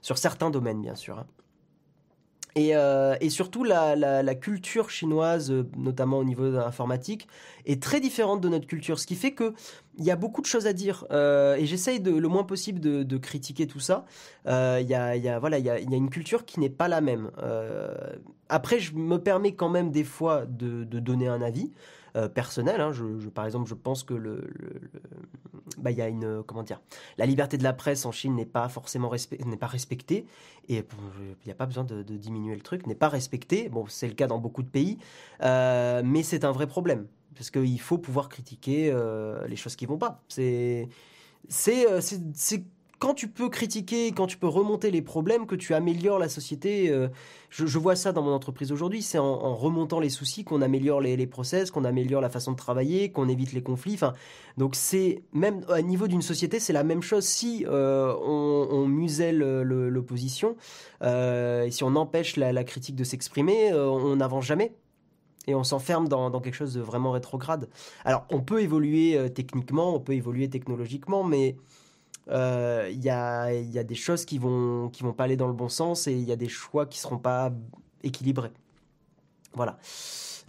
Sur 0.00 0.16
certains 0.16 0.48
domaines, 0.48 0.80
bien 0.80 0.94
sûr. 0.94 1.18
Hein. 1.18 1.26
Euh, 2.56 3.16
et, 3.20 3.30
surtout, 3.30 3.64
la, 3.64 4.34
culture 4.34 4.90
chinoise, 4.90 5.50
euh, 5.50 5.68
notamment 5.76 6.18
au 6.18 6.24
niveau 6.24 6.56
informatique, 6.58 7.28
est 7.66 7.82
très 7.82 8.00
différente 8.00 8.40
de 8.40 8.48
notre 8.48 8.66
culture. 8.66 8.98
Ce 8.98 9.06
qui 9.06 9.14
fait 9.14 9.34
qu'il 9.34 9.52
y 9.98 10.10
a 10.10 10.16
beaucoup 10.16 10.40
de 10.40 10.46
choses 10.46 10.66
à 10.66 10.72
dire. 10.72 11.04
Euh, 11.10 11.56
et 11.56 11.66
j'essaye 11.66 12.02
le 12.02 12.28
moins 12.28 12.44
possible 12.44 12.80
de, 12.80 13.16
critiquer 13.18 13.66
tout 13.66 13.80
ça. 13.80 14.04
Il 14.46 14.86
y, 14.86 14.94
a, 14.94 15.38
voilà, 15.38 15.58
y, 15.58 15.70
a, 15.70 15.78
une 15.78 16.10
culture 16.10 16.44
qui 16.44 16.60
n'est 16.60 16.70
pas 16.70 16.88
la 16.88 17.00
même. 17.00 17.30
après, 18.48 18.78
je 18.78 18.94
me 18.94 19.18
permets 19.18 19.54
quand 19.54 19.68
même 19.68 19.90
des 19.90 20.04
fois 20.04 20.46
de 20.46 20.84
donner 20.84 21.28
un 21.28 21.42
avis. 21.42 21.72
Euh, 22.16 22.30
personnel. 22.30 22.80
Hein. 22.80 22.92
Je, 22.92 23.28
par 23.28 23.44
exemple, 23.44 23.68
je 23.68 23.74
pense 23.74 24.02
que 24.02 24.14
le, 24.14 24.48
bah, 25.76 25.90
y 25.90 26.00
a 26.00 26.08
une 26.08 26.42
comment 26.44 26.62
dire, 26.62 26.80
la 27.18 27.26
liberté 27.26 27.58
de 27.58 27.62
la 27.62 27.74
presse 27.74 28.06
en 28.06 28.12
Chine 28.12 28.34
n'est 28.34 28.46
pas 28.46 28.70
forcément 28.70 29.12
n'est 29.44 29.56
pas 29.58 29.66
respectée 29.66 30.24
et 30.70 30.76
il 30.76 31.36
n'y 31.44 31.52
a 31.52 31.54
pas 31.54 31.66
besoin 31.66 31.84
de, 31.84 32.02
diminuer 32.02 32.54
le 32.54 32.62
truc, 32.62 32.86
n'est 32.86 32.94
pas 32.94 33.10
respectée. 33.10 33.68
Bon, 33.68 33.84
c'est 33.88 34.08
le 34.08 34.14
cas 34.14 34.28
dans 34.28 34.38
beaucoup 34.38 34.62
de 34.62 34.68
pays, 34.68 34.96
euh, 35.42 36.00
mais 36.02 36.22
c'est 36.22 36.44
un 36.44 36.52
vrai 36.52 36.66
problème 36.66 37.06
parce 37.34 37.50
qu'il 37.50 37.80
faut 37.80 37.98
pouvoir 37.98 38.30
critiquer 38.30 38.90
euh, 38.90 39.46
les 39.46 39.56
choses 39.56 39.76
qui 39.76 39.84
vont 39.84 39.98
pas. 39.98 40.22
C'est 40.28 40.88
c'est 41.50 41.84
quand 42.98 43.12
tu 43.12 43.28
peux 43.28 43.48
critiquer, 43.48 44.12
quand 44.12 44.26
tu 44.26 44.38
peux 44.38 44.46
remonter 44.46 44.90
les 44.90 45.02
problèmes, 45.02 45.46
que 45.46 45.54
tu 45.54 45.74
améliores 45.74 46.18
la 46.18 46.28
société. 46.28 46.88
Euh, 46.88 47.08
je, 47.50 47.78
vois 47.78 47.94
ça 47.94 48.12
dans 48.12 48.22
mon 48.22 48.32
entreprise 48.32 48.72
aujourd'hui. 48.72 49.02
C'est 49.02 49.18
en, 49.18 49.54
remontant 49.54 50.00
les 50.00 50.08
soucis 50.08 50.44
qu'on 50.44 50.62
améliore 50.62 51.00
les, 51.00 51.26
process, 51.26 51.70
qu'on 51.70 51.84
améliore 51.84 52.20
la 52.20 52.30
façon 52.30 52.52
de 52.52 52.56
travailler, 52.56 53.10
qu'on 53.10 53.28
évite 53.28 53.52
les 53.52 53.62
conflits. 53.62 53.98
Donc 54.56 54.74
c'est 54.74 55.22
même 55.32 55.64
à 55.68 55.82
niveau 55.82 56.08
d'une 56.08 56.22
société, 56.22 56.58
c'est 56.58 56.72
la 56.72 56.84
même 56.84 57.02
chose. 57.02 57.24
Si 57.24 57.64
euh, 57.68 58.14
on, 58.24 58.86
muselle 58.86 59.38
l'opposition, 59.38 60.56
euh, 61.02 61.64
et 61.64 61.70
si 61.70 61.84
on 61.84 61.96
empêche 61.96 62.36
la, 62.36 62.64
critique 62.64 62.96
de 62.96 63.04
s'exprimer, 63.04 63.72
on 63.74 64.16
n'avance 64.16 64.44
jamais 64.44 64.74
et 65.46 65.54
on 65.54 65.64
s'enferme 65.64 66.08
dans, 66.08 66.40
quelque 66.40 66.54
chose 66.54 66.74
de 66.74 66.80
vraiment 66.80 67.12
rétrograde. 67.12 67.68
Alors, 68.04 68.26
on 68.30 68.40
peut 68.40 68.62
évoluer 68.62 69.30
techniquement, 69.34 69.94
on 69.94 70.00
peut 70.00 70.14
évoluer 70.14 70.48
technologiquement, 70.48 71.22
mais 71.22 71.56
il 72.28 72.32
euh, 72.32 72.90
y, 72.90 73.08
a, 73.08 73.52
y, 73.52 73.78
a, 73.78 73.84
des 73.84 73.94
choses 73.94 74.24
qui 74.24 74.38
vont 74.38 74.88
qui 74.88 75.04
vont 75.04 75.12
pas 75.12 75.24
aller 75.24 75.36
dans 75.36 75.46
le 75.46 75.52
bon 75.52 75.68
sens 75.68 76.08
et 76.08 76.12
il 76.12 76.24
y 76.24 76.32
a 76.32 76.36
des 76.36 76.48
choix 76.48 76.86
qui 76.86 76.98
seront 76.98 77.18
pas 77.18 77.52
équilibrés. 78.02 78.52
Voilà. 79.52 79.78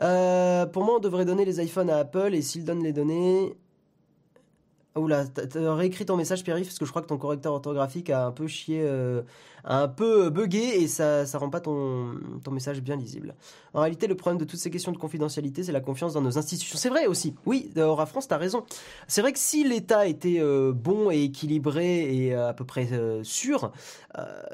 Euh, 0.02 0.66
pour 0.66 0.84
moi, 0.84 0.96
on 0.98 1.00
devrait 1.00 1.26
donner 1.26 1.46
les 1.46 1.64
iPhones 1.64 1.90
à 1.90 1.98
Apple 1.98 2.34
et 2.34 2.42
s'ils 2.42 2.66
donnent 2.66 2.84
les 2.84 2.94
données, 2.94 3.56
Oula, 5.00 5.26
t'as 5.26 5.76
réécrit 5.76 6.06
ton 6.06 6.18
message, 6.18 6.44
Pierre 6.44 6.58
parce 6.58 6.80
que 6.80 6.86
je 6.86 6.90
crois 6.90 7.02
que 7.02 7.08
ton 7.08 7.18
correcteur 7.18 7.54
orthographique 7.54 8.10
a 8.10 8.26
un 8.26 8.32
peu 8.32 8.48
chié, 8.48 8.82
euh, 8.84 9.22
un 9.64 9.88
peu 9.88 10.30
bugué 10.30 10.60
et 10.60 10.88
ça, 10.88 11.26
ça 11.26 11.38
rend 11.38 11.50
pas 11.50 11.60
ton, 11.60 12.12
ton 12.44 12.52
message 12.52 12.82
bien 12.82 12.96
lisible. 12.96 13.36
En 13.74 13.82
réalité, 13.82 14.08
le 14.08 14.16
problème 14.16 14.40
de 14.40 14.46
toutes 14.46 14.60
ces 14.60 14.70
questions 14.70 14.92
de 14.92 14.98
confidentialité, 14.98 15.64
c'est 15.64 15.72
la 15.72 15.82
confiance 15.82 16.14
dans 16.14 16.22
nos 16.22 16.38
institutions. 16.38 16.78
C'est 16.78 16.90
vrai 16.90 17.06
aussi. 17.06 17.36
Oui, 17.46 17.72
Aura 17.78 18.06
France, 18.06 18.28
t'as 18.28 18.38
raison. 18.38 18.64
C'est 19.08 19.22
vrai 19.22 19.34
que 19.34 19.40
si 19.40 19.64
l'État 19.64 20.08
était 20.08 20.40
euh, 20.40 20.74
bon 20.74 21.12
et 21.12 21.24
équilibré 21.24 22.16
et 22.16 22.34
à 22.34 22.54
peu 22.54 22.66
près 22.66 22.88
sûr, 23.24 23.72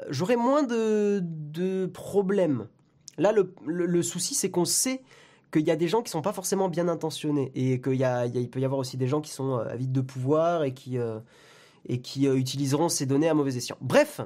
j'aurais 0.08 0.36
moins 0.36 0.62
de, 0.62 1.20
de 1.22 1.86
problèmes. 1.86 2.68
Là, 3.18 3.32
le, 3.32 3.54
le 3.64 4.02
souci, 4.02 4.34
c'est 4.34 4.50
qu'on 4.50 4.64
sait 4.64 5.02
qu'il 5.54 5.66
y 5.66 5.70
a 5.70 5.76
des 5.76 5.86
gens 5.86 6.02
qui 6.02 6.10
sont 6.10 6.22
pas 6.22 6.32
forcément 6.32 6.68
bien 6.68 6.88
intentionnés 6.88 7.52
et 7.54 7.80
qu'il 7.80 7.94
y 7.94 8.04
a, 8.04 8.26
il 8.26 8.50
peut 8.50 8.60
y 8.60 8.64
avoir 8.64 8.80
aussi 8.80 8.96
des 8.96 9.06
gens 9.06 9.20
qui 9.20 9.30
sont 9.30 9.58
euh, 9.58 9.68
avides 9.68 9.92
de 9.92 10.00
pouvoir 10.00 10.64
et 10.64 10.74
qui, 10.74 10.98
euh, 10.98 11.20
et 11.88 12.00
qui 12.00 12.26
euh, 12.26 12.36
utiliseront 12.36 12.88
ces 12.88 13.06
données 13.06 13.28
à 13.28 13.34
mauvais 13.34 13.56
escient. 13.56 13.76
Bref, 13.80 14.20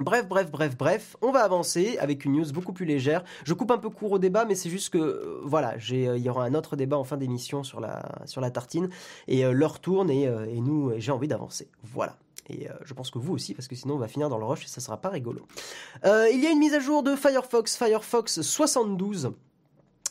Bref, 0.00 0.28
bref, 0.28 0.48
bref, 0.52 0.76
bref, 0.76 1.16
on 1.22 1.32
va 1.32 1.40
avancer 1.40 1.98
avec 1.98 2.24
une 2.24 2.34
news 2.34 2.52
beaucoup 2.52 2.72
plus 2.72 2.84
légère. 2.84 3.24
Je 3.42 3.52
coupe 3.52 3.72
un 3.72 3.78
peu 3.78 3.90
court 3.90 4.12
au 4.12 4.20
débat, 4.20 4.44
mais 4.44 4.54
c'est 4.54 4.70
juste 4.70 4.90
que 4.90 5.40
voilà, 5.42 5.74
il 5.90 6.18
y 6.18 6.30
aura 6.30 6.44
un 6.44 6.54
autre 6.54 6.76
débat 6.76 6.96
en 6.96 7.02
fin 7.02 7.16
d'émission 7.16 7.64
sur 7.64 7.80
la, 7.80 8.24
sur 8.24 8.40
la 8.40 8.52
tartine 8.52 8.90
et 9.26 9.42
l'heure 9.42 9.80
tourne 9.80 10.08
et, 10.08 10.22
et 10.22 10.60
nous, 10.60 10.92
j'ai 10.98 11.10
envie 11.10 11.26
d'avancer. 11.26 11.68
Voilà. 11.82 12.16
Et 12.48 12.68
je 12.84 12.94
pense 12.94 13.10
que 13.10 13.18
vous 13.18 13.34
aussi, 13.34 13.54
parce 13.54 13.66
que 13.66 13.74
sinon 13.74 13.96
on 13.96 13.98
va 13.98 14.06
finir 14.06 14.28
dans 14.28 14.38
le 14.38 14.44
rush 14.44 14.66
et 14.66 14.68
ça 14.68 14.80
sera 14.80 14.98
pas 14.98 15.08
rigolo. 15.08 15.48
il 16.04 16.40
y 16.40 16.46
a 16.46 16.50
une 16.50 16.60
mise 16.60 16.74
à 16.74 16.78
jour 16.78 17.02
de 17.02 17.16
Firefox, 17.16 17.76
Firefox 17.76 18.40
72. 18.40 19.32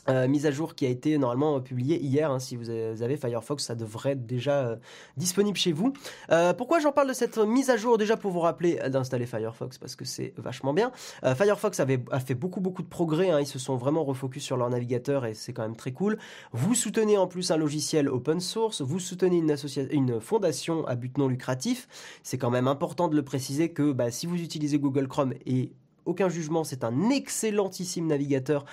Euh, 0.08 0.28
mise 0.28 0.46
à 0.46 0.50
jour 0.50 0.74
qui 0.74 0.86
a 0.86 0.88
été 0.88 1.18
normalement 1.18 1.60
publiée 1.60 2.00
hier. 2.00 2.30
Hein, 2.30 2.38
si 2.38 2.56
vous 2.56 2.70
avez 2.70 3.16
Firefox, 3.16 3.64
ça 3.64 3.74
devrait 3.74 4.12
être 4.12 4.26
déjà 4.26 4.66
euh, 4.66 4.76
disponible 5.16 5.56
chez 5.58 5.72
vous. 5.72 5.92
Euh, 6.30 6.52
pourquoi 6.54 6.78
j'en 6.78 6.92
parle 6.92 7.08
de 7.08 7.12
cette 7.12 7.38
mise 7.38 7.70
à 7.70 7.76
jour? 7.76 7.98
Déjà 7.98 8.16
pour 8.16 8.30
vous 8.30 8.40
rappeler 8.40 8.76
d'installer 8.88 9.26
Firefox 9.26 9.78
parce 9.78 9.96
que 9.96 10.04
c'est 10.04 10.32
vachement 10.36 10.72
bien. 10.72 10.92
Firefox 11.22 11.80
avait, 11.80 12.00
a 12.10 12.20
fait 12.20 12.34
beaucoup 12.34 12.60
beaucoup 12.60 12.82
de 12.82 12.88
progrès. 12.88 13.30
Hein, 13.30 13.40
ils 13.40 13.46
se 13.46 13.58
sont 13.58 13.76
vraiment 13.76 14.04
refocus 14.04 14.42
sur 14.42 14.56
leur 14.56 14.70
navigateur 14.70 15.26
et 15.26 15.34
c'est 15.34 15.52
quand 15.52 15.62
même 15.62 15.76
très 15.76 15.92
cool. 15.92 16.18
Vous 16.52 16.74
soutenez 16.74 17.18
en 17.18 17.26
plus 17.26 17.50
un 17.50 17.56
logiciel 17.56 18.08
open 18.08 18.40
source. 18.40 18.80
Vous 18.80 19.00
soutenez 19.00 19.38
une, 19.38 19.54
une 19.90 20.20
fondation 20.20 20.86
à 20.86 20.94
but 20.94 21.18
non 21.18 21.28
lucratif. 21.28 21.88
C'est 22.22 22.38
quand 22.38 22.50
même 22.50 22.68
important 22.68 23.08
de 23.08 23.16
le 23.16 23.22
préciser 23.22 23.70
que 23.70 23.92
bah, 23.92 24.10
si 24.10 24.26
vous 24.26 24.36
utilisez 24.36 24.78
Google 24.78 25.08
Chrome 25.08 25.34
et 25.46 25.72
aucun 26.08 26.28
jugement, 26.28 26.64
c'est 26.64 26.84
un 26.84 27.10
excellentissime 27.10 28.06
navigateur. 28.06 28.64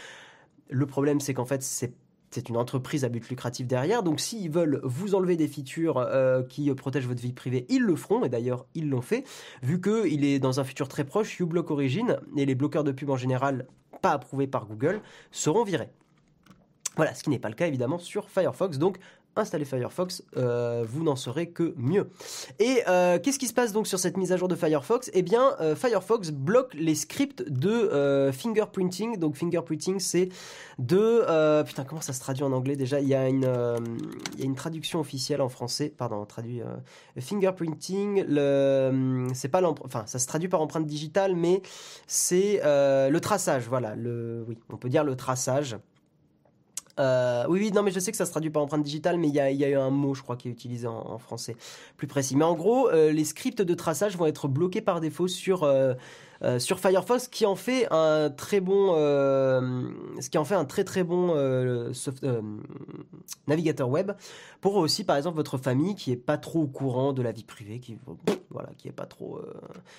Le 0.70 0.86
problème, 0.86 1.20
c'est 1.20 1.34
qu'en 1.34 1.46
fait, 1.46 1.62
c'est 1.62 2.50
une 2.50 2.58
entreprise 2.58 3.06
à 3.06 3.10
but 3.10 3.30
lucratif 3.30 3.68
derrière. 3.68 4.04
Donc 4.04 4.20
s'ils 4.20 4.50
veulent 4.50 4.82
vous 4.84 5.16
enlever 5.16 5.38
des 5.38 5.48
features 5.48 5.98
euh, 5.98 6.44
qui 6.44 6.74
protègent 6.74 7.08
votre 7.08 7.22
vie 7.22 7.34
privée, 7.34 7.66
ils 7.70 7.82
le 7.82 7.96
feront. 7.96 8.26
Et 8.26 8.30
d'ailleurs, 8.30 8.66
ils 8.74 8.90
l'ont 8.90 9.02
fait. 9.02 9.24
Vu 9.64 9.80
qu'il 9.80 10.26
est 10.26 10.40
dans 10.40 10.60
un 10.60 10.64
futur 10.64 10.88
très 10.88 11.04
proche, 11.04 11.40
uBlock 11.40 11.72
Origin 11.72 12.18
et 12.36 12.46
les 12.46 12.56
bloqueurs 12.56 12.84
de 12.84 12.92
pub 12.92 13.10
en 13.10 13.18
général 13.18 13.68
pas 14.02 14.12
approuvés 14.12 14.48
par 14.48 14.66
Google 14.66 15.02
seront 15.32 15.64
virés. 15.64 15.90
Voilà, 16.96 17.14
ce 17.14 17.24
qui 17.24 17.30
n'est 17.30 17.40
pas 17.40 17.50
le 17.50 17.56
cas 17.56 17.68
évidemment 17.68 17.98
sur 17.98 18.30
Firefox. 18.30 18.78
Donc 18.78 18.98
installez 19.36 19.66
Firefox, 19.66 20.24
euh, 20.38 20.86
vous 20.88 21.04
n'en 21.04 21.16
saurez 21.16 21.50
que 21.50 21.74
mieux. 21.78 22.10
Et 22.60 22.82
euh, 22.88 23.20
qu'est-ce 23.20 23.40
qui 23.40 23.48
se 23.48 23.54
passe 23.54 23.72
donc 23.74 23.88
sur 23.88 24.00
cette 24.00 24.18
mise 24.18 24.32
à 24.32 24.38
jour 24.38 24.48
de 24.48 24.56
Firefox? 24.56 25.10
Eh 25.14 25.22
bien, 25.22 25.56
euh, 25.60 25.76
Firefox 25.76 26.32
bloque 26.32 26.74
les 26.74 26.96
scripts 26.96 27.44
de 27.50 28.32
fingerprinting. 28.32 29.18
Donc 29.18 29.36
fingerprinting, 29.36 30.00
c'est 30.00 30.30
de... 30.80 31.64
putain, 31.64 31.84
comment 31.84 32.02
ça 32.02 32.14
se 32.14 32.20
traduit 32.20 32.44
en 32.44 32.52
anglais 32.52 32.76
déjà? 32.76 33.00
Il 33.00 33.08
y, 33.08 33.16
a 33.16 33.28
une, 33.28 33.50
il 34.34 34.40
y 34.40 34.44
a 34.44 34.46
une 34.46 34.56
traduction 34.56 35.00
officielle 35.00 35.42
en 35.42 35.50
français. 35.50 35.94
Pardon, 35.96 36.18
on 36.18 36.26
traduit... 36.26 36.62
fingerprinting, 37.20 38.26
le, 38.28 39.28
c'est 39.34 39.50
pas 39.50 39.62
enfin, 39.84 40.04
ça 40.06 40.20
se 40.20 40.28
traduit 40.28 40.50
par 40.50 40.62
empreinte 40.62 40.86
digitale, 40.86 41.36
mais 41.36 41.62
c'est 42.08 42.62
le 42.64 43.20
traçage. 43.20 43.68
Voilà, 43.68 43.96
le, 43.96 44.46
oui, 44.48 44.58
on 44.70 44.78
peut 44.78 44.90
dire 44.90 45.04
le 45.04 45.16
traçage. 45.16 45.76
Euh, 47.00 47.46
oui, 47.50 47.60
oui, 47.60 47.72
non, 47.72 47.84
mais 47.84 47.92
je 47.92 48.00
sais 48.00 48.12
que 48.12 48.18
ça 48.18 48.26
se 48.26 48.32
traduit 48.32 48.50
par 48.50 48.62
empreinte 48.62 48.84
digitale, 48.84 49.18
mais 49.18 49.28
il 49.28 49.34
y 49.34 49.40
a, 49.40 49.70
eu 49.70 49.76
un 49.76 49.90
mot, 49.90 50.14
je 50.14 50.22
crois, 50.22 50.38
qui 50.38 50.48
est 50.48 50.52
utilisé 50.52 50.88
en, 50.88 51.18
français 51.18 51.56
plus 51.98 52.08
précis. 52.08 52.36
Mais 52.36 52.46
en 52.46 52.56
gros, 52.56 52.90
euh, 52.90 53.12
les 53.12 53.26
scripts 53.26 53.62
de 53.62 53.74
traçage 53.74 54.18
vont 54.18 54.26
être 54.26 54.48
bloqués 54.48 54.82
par 54.82 55.02
défaut 55.02 55.28
sur 55.28 55.64
euh, 55.64 55.94
euh, 56.44 56.60
sur 56.60 56.80
Firefox 56.80 57.28
qui 57.28 57.46
en 57.46 57.56
fait 57.56 57.88
un 57.92 58.30
très 58.30 58.60
bon 58.60 58.94
euh, 58.96 59.90
ce 60.20 60.30
qui 60.30 60.38
en 60.38 60.46
fait 60.46 60.56
un 60.56 60.66
très 60.66 60.84
très 60.84 61.04
bon 61.04 61.34
euh, 61.36 61.92
navigateur 63.48 63.90
web 63.90 64.12
pour 64.62 64.76
aussi 64.76 65.04
par 65.04 65.18
exemple 65.18 65.38
votre 65.38 65.58
famille 65.58 65.96
qui 65.96 66.12
est 66.12 66.18
pas 66.18 66.38
trop 66.38 66.64
au 66.64 66.68
courant 66.68 67.14
de 67.14 67.22
la 67.22 67.32
vie 67.32 67.44
privée 67.44 67.80
qui 67.80 67.98
voilà 68.50 68.70
qui 68.78 68.88
est 68.88 68.94
pas 68.94 69.06
trop 69.06 69.40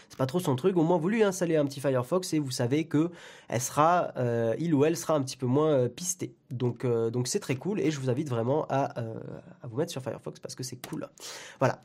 c'est 0.08 0.18
pas 0.18 0.26
trop 0.26 0.40
son 0.40 0.56
truc. 0.56 0.76
Au 0.76 0.82
moins 0.82 0.98
vous 0.98 1.08
lui 1.08 1.22
installez 1.22 1.56
un 1.56 1.64
petit 1.64 1.80
Firefox 1.80 2.32
et 2.34 2.38
vous 2.38 2.50
savez 2.50 2.84
que 2.84 3.10
elle 3.48 3.60
sera 3.60 4.12
il 4.58 4.74
ou 4.74 4.84
elle 4.84 4.96
sera 4.96 5.14
un 5.14 5.22
petit 5.22 5.36
peu 5.36 5.46
moins 5.46 5.88
pistée 5.88 6.34
donc 6.50 6.86
donc 6.86 7.28
c'est 7.28 7.40
très 7.40 7.56
cool 7.56 7.80
et 7.80 7.90
je 7.90 8.00
vous 8.00 8.10
invite 8.10 8.28
vraiment 8.28 8.66
à 8.68 8.94
vous 9.64 9.76
mettre 9.76 9.92
sur 9.92 10.02
Firefox 10.02 10.40
parce 10.40 10.54
que 10.54 10.62
c'est 10.62 10.78
cool. 10.88 11.08
Voilà 11.58 11.80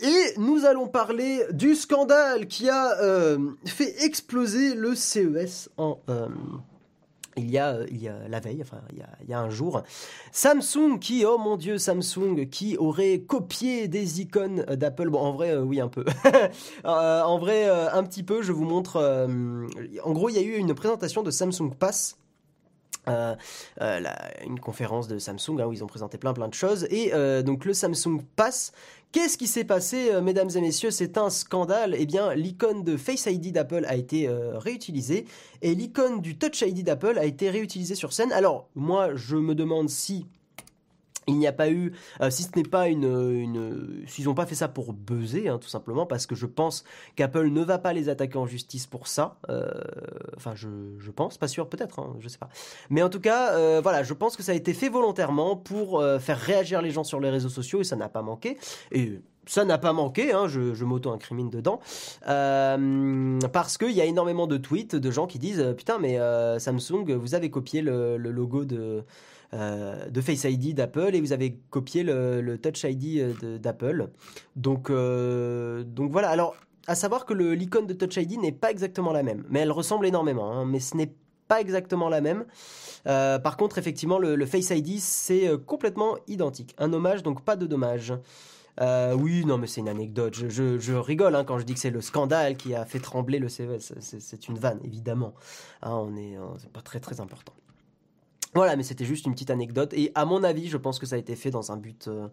et 0.00 0.38
nous 0.38 0.64
allons 0.64 0.88
parler 0.88 1.42
du 1.52 1.74
scandale 1.74 2.46
qui 2.46 2.68
a 2.68 2.98
euh, 3.00 3.38
fait 3.64 4.04
exploser 4.04 4.74
le 4.74 4.94
CES. 4.94 5.70
Euh, 5.78 6.28
il 7.38 7.50
y, 7.50 7.58
a, 7.58 7.80
il 7.90 8.02
y 8.02 8.08
a 8.08 8.28
la 8.28 8.40
veille, 8.40 8.62
enfin 8.62 8.80
il 8.92 9.28
y 9.28 9.34
a, 9.34 9.40
un 9.40 9.50
jour, 9.50 9.82
Samsung 10.32 10.98
qui, 10.98 11.24
oh 11.26 11.36
mon 11.36 11.56
dieu, 11.56 11.76
Samsung 11.76 12.48
qui 12.50 12.78
aurait 12.78 13.20
copié 13.20 13.88
des 13.88 14.22
icônes 14.22 14.62
d'Apple. 14.64 15.10
Bon, 15.10 15.20
en 15.20 15.32
vrai, 15.32 15.50
euh, 15.50 15.60
oui, 15.60 15.80
un 15.80 15.88
peu. 15.88 16.04
en 16.84 17.38
vrai, 17.38 17.68
un 17.68 18.02
petit 18.04 18.22
peu. 18.22 18.40
Je 18.40 18.52
vous 18.52 18.64
montre. 18.64 19.28
en 20.04 20.12
gros, 20.12 20.30
il 20.30 20.36
y 20.36 20.38
a 20.38 20.42
eu 20.42 20.56
une 20.56 20.74
présentation 20.74 21.22
de 21.22 21.30
Samsung 21.30 21.74
Pass 21.78 22.16
euh, 23.08 23.34
euh, 23.80 24.00
une 24.44 24.58
conférence 24.58 25.08
de 25.08 25.18
Samsung 25.18 25.60
hein, 25.60 25.66
où 25.66 25.72
ils 25.72 25.84
ont 25.84 25.86
présenté 25.86 26.18
plein 26.18 26.32
plein 26.32 26.48
de 26.48 26.54
choses 26.54 26.86
et 26.90 27.14
euh, 27.14 27.42
donc 27.42 27.64
le 27.64 27.72
Samsung 27.72 28.22
Pass 28.36 28.72
Qu'est-ce 29.12 29.38
qui 29.38 29.46
s'est 29.46 29.64
passé, 29.64 30.10
mesdames 30.20 30.50
et 30.54 30.60
messieurs? 30.60 30.90
C'est 30.90 31.16
un 31.16 31.30
scandale. 31.30 31.96
Eh 31.96 32.04
bien, 32.04 32.34
l'icône 32.34 32.84
de 32.84 32.98
Face 32.98 33.24
ID 33.24 33.50
d'Apple 33.50 33.86
a 33.86 33.96
été 33.96 34.28
réutilisée 34.28 35.24
et 35.62 35.74
l'icône 35.74 36.20
du 36.20 36.36
Touch 36.36 36.60
ID 36.60 36.84
d'Apple 36.84 37.16
a 37.18 37.24
été 37.24 37.48
réutilisée 37.48 37.94
sur 37.94 38.12
scène. 38.12 38.30
Alors, 38.32 38.68
moi, 38.74 39.14
je 39.14 39.36
me 39.36 39.54
demande 39.54 39.88
si 39.88 40.26
il 41.26 41.38
n'y 41.38 41.46
a 41.46 41.52
pas 41.52 41.70
eu, 41.70 41.92
euh, 42.20 42.30
si 42.30 42.44
ce 42.44 42.50
n'est 42.56 42.62
pas 42.62 42.88
une, 42.88 43.04
une 43.04 44.04
s'ils 44.06 44.26
n'ont 44.26 44.34
pas 44.34 44.46
fait 44.46 44.54
ça 44.54 44.68
pour 44.68 44.92
buzzer, 44.92 45.48
hein, 45.48 45.58
tout 45.58 45.68
simplement, 45.68 46.06
parce 46.06 46.26
que 46.26 46.34
je 46.34 46.46
pense 46.46 46.84
qu'Apple 47.16 47.48
ne 47.48 47.62
va 47.62 47.78
pas 47.78 47.92
les 47.92 48.08
attaquer 48.08 48.38
en 48.38 48.46
justice 48.46 48.86
pour 48.86 49.08
ça. 49.08 49.38
Euh, 49.48 49.68
enfin, 50.36 50.54
je, 50.54 50.68
je, 50.98 51.10
pense, 51.10 51.36
pas 51.36 51.48
sûr, 51.48 51.68
peut-être, 51.68 51.98
hein, 51.98 52.14
je 52.20 52.28
sais 52.28 52.38
pas. 52.38 52.48
Mais 52.90 53.02
en 53.02 53.08
tout 53.08 53.20
cas, 53.20 53.54
euh, 53.54 53.80
voilà, 53.82 54.02
je 54.02 54.14
pense 54.14 54.36
que 54.36 54.42
ça 54.42 54.52
a 54.52 54.54
été 54.54 54.72
fait 54.72 54.88
volontairement 54.88 55.56
pour 55.56 56.02
faire 56.20 56.38
réagir 56.38 56.82
les 56.82 56.90
gens 56.90 57.04
sur 57.04 57.20
les 57.20 57.30
réseaux 57.30 57.48
sociaux 57.48 57.80
et 57.80 57.84
ça 57.84 57.96
n'a 57.96 58.08
pas 58.08 58.22
manqué. 58.22 58.58
Et 58.92 59.20
ça 59.46 59.64
n'a 59.64 59.78
pas 59.78 59.92
manqué, 59.92 60.32
hein, 60.32 60.48
je, 60.48 60.84
m'auto-incrimine 60.84 61.50
dedans, 61.50 61.80
parce 62.22 63.78
qu'il 63.78 63.92
y 63.92 64.00
a 64.00 64.04
énormément 64.04 64.46
de 64.46 64.56
tweets 64.56 64.96
de 64.96 65.10
gens 65.10 65.26
qui 65.26 65.38
disent 65.38 65.74
putain 65.76 65.98
mais 65.98 66.18
Samsung, 66.58 67.12
vous 67.14 67.34
avez 67.34 67.50
copié 67.50 67.82
le, 67.82 68.16
le 68.16 68.30
logo 68.30 68.64
de 68.64 69.04
euh, 69.56 70.10
de 70.10 70.20
Face 70.20 70.44
ID 70.44 70.74
d'Apple 70.74 71.14
et 71.14 71.20
vous 71.20 71.32
avez 71.32 71.58
copié 71.70 72.02
le, 72.02 72.58
Touch 72.58 72.84
ID 72.84 73.18
euh, 73.42 73.58
d'Apple. 73.58 74.10
Donc, 74.54 74.90
euh, 74.90 75.82
donc 75.82 76.10
voilà. 76.12 76.28
Alors, 76.28 76.56
à 76.86 76.94
savoir 76.94 77.24
que 77.24 77.32
l'icône 77.32 77.86
de 77.86 77.94
Touch 77.94 78.16
ID 78.16 78.38
n'est 78.38 78.52
pas 78.52 78.70
exactement 78.70 79.12
la 79.12 79.22
même, 79.22 79.44
mais 79.48 79.60
elle 79.60 79.72
ressemble 79.72 80.06
énormément. 80.06 80.52
Hein, 80.52 80.66
mais 80.66 80.78
ce 80.78 80.96
n'est 80.96 81.14
pas 81.48 81.60
exactement 81.60 82.08
la 82.08 82.20
même. 82.20 82.44
par 83.04 83.56
contre, 83.56 83.78
effectivement, 83.78 84.18
le, 84.18 84.46
Face 84.46 84.70
ID, 84.70 84.98
c'est 85.00 85.48
complètement 85.64 86.16
identique. 86.26 86.74
Un 86.78 86.92
hommage, 86.92 87.22
donc 87.22 87.42
pas 87.42 87.56
de 87.56 87.66
dommage. 87.66 88.12
oui, 88.80 89.44
non, 89.46 89.56
mais 89.58 89.68
c'est 89.68 89.80
une 89.80 89.88
anecdote. 89.88 90.34
Je, 90.34 90.92
rigole 90.92 91.34
hein, 91.34 91.44
quand 91.44 91.58
je 91.58 91.64
dis 91.64 91.74
que 91.74 91.80
c'est 91.80 91.90
le 91.90 92.00
scandale 92.02 92.56
qui 92.56 92.74
a 92.74 92.84
fait 92.84 93.00
trembler 93.00 93.38
le 93.38 93.48
CES. 93.48 93.94
C'est 94.00 94.48
une 94.48 94.58
vanne, 94.58 94.80
évidemment. 94.84 95.34
Hein, 95.82 95.92
on 95.92 96.16
est, 96.16 96.36
c'est 96.58 96.72
pas 96.72 96.82
très 96.82 97.00
très 97.00 97.20
important. 97.20 97.54
Voilà, 98.54 98.76
mais 98.76 98.82
c'était 98.82 99.04
juste 99.04 99.26
une 99.26 99.32
petite 99.32 99.50
anecdote. 99.50 99.92
Et 99.94 100.12
à 100.14 100.24
mon 100.24 100.42
avis, 100.42 100.68
je 100.68 100.76
pense 100.76 100.98
que 100.98 101.06
ça 101.06 101.16
a 101.16 101.18
été 101.18 101.36
fait 101.36 101.50
dans 101.50 101.72
un 101.72 101.76
but, 101.76 102.08
euh, 102.08 102.28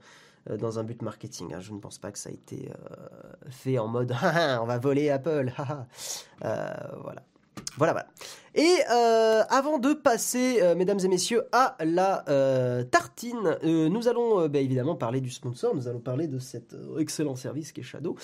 euh, 0.49 0.57
dans 0.57 0.80
un 0.80 0.84
but 0.84 1.01
marketing. 1.01 1.53
Hein. 1.53 1.59
Je 1.59 1.74
ne 1.74 1.80
pense 1.80 1.97
pas 1.97 2.11
que 2.11 2.20
ça 2.20 2.30
a 2.30 2.32
été 2.32 2.70
euh, 2.70 3.49
fait 3.49 3.78
en 3.80 3.88
mode 3.88 4.16
on 4.61 4.66
va 4.66 4.78
voler 4.78 5.09
Apple. 5.09 5.51
voilà. 6.41 7.24
Voilà, 7.78 7.93
voilà. 7.93 8.07
Et 8.55 8.76
euh, 8.91 9.41
avant 9.49 9.80
de 9.80 9.93
passer, 9.93 10.59
euh, 10.61 10.76
mesdames 10.76 10.99
et 11.03 11.07
messieurs, 11.07 11.43
à 11.51 11.76
la 11.84 12.24
euh, 12.30 12.84
tartine, 12.84 13.57
nous 13.63 14.07
allons 14.07 14.47
bah, 14.47 14.59
évidemment 14.59 14.95
parler 14.95 15.21
du 15.21 15.32
sponsor, 15.32 15.76
nous 15.76 15.88
allons 15.88 15.99
parler 15.99 16.28
de 16.28 16.38
cet 16.38 16.76
excellent 16.99 17.36
service 17.36 17.71
qui 17.71 17.82
est 17.82 17.84
Shadow. 17.84 18.15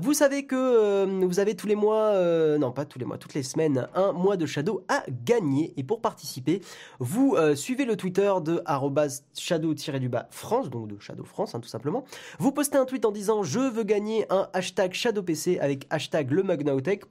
Vous 0.00 0.14
savez 0.14 0.46
que 0.46 1.04
vous 1.24 1.40
avez 1.40 1.54
tous 1.56 1.66
les 1.66 1.74
mois, 1.74 2.14
non 2.58 2.72
pas 2.72 2.84
tous 2.84 2.98
les 2.98 3.04
mois, 3.04 3.18
toutes 3.18 3.34
les 3.34 3.42
semaines, 3.42 3.86
un 3.94 4.12
mois 4.12 4.36
de 4.36 4.46
Shadow 4.46 4.84
à 4.88 5.02
gagner. 5.24 5.74
Et 5.76 5.82
pour 5.82 6.00
participer, 6.00 6.62
vous 6.98 7.36
suivez 7.54 7.84
le 7.84 7.96
Twitter 7.96 8.32
de 8.42 8.62
arobase 8.64 9.24
shadow-du-bas 9.36 10.28
France, 10.30 10.70
donc 10.70 10.88
de 10.88 10.98
Shadow 10.98 11.24
France 11.24 11.54
hein, 11.54 11.60
tout 11.60 11.68
simplement. 11.68 12.04
Vous 12.38 12.52
postez 12.52 12.78
un 12.78 12.86
tweet 12.86 13.04
en 13.04 13.12
disant 13.12 13.42
je 13.42 13.60
veux 13.60 13.84
gagner 13.84 14.24
un 14.30 14.48
hashtag 14.54 14.94
ShadowPC 14.94 15.58
avec 15.60 15.86
hashtag 15.90 16.30
le 16.30 16.44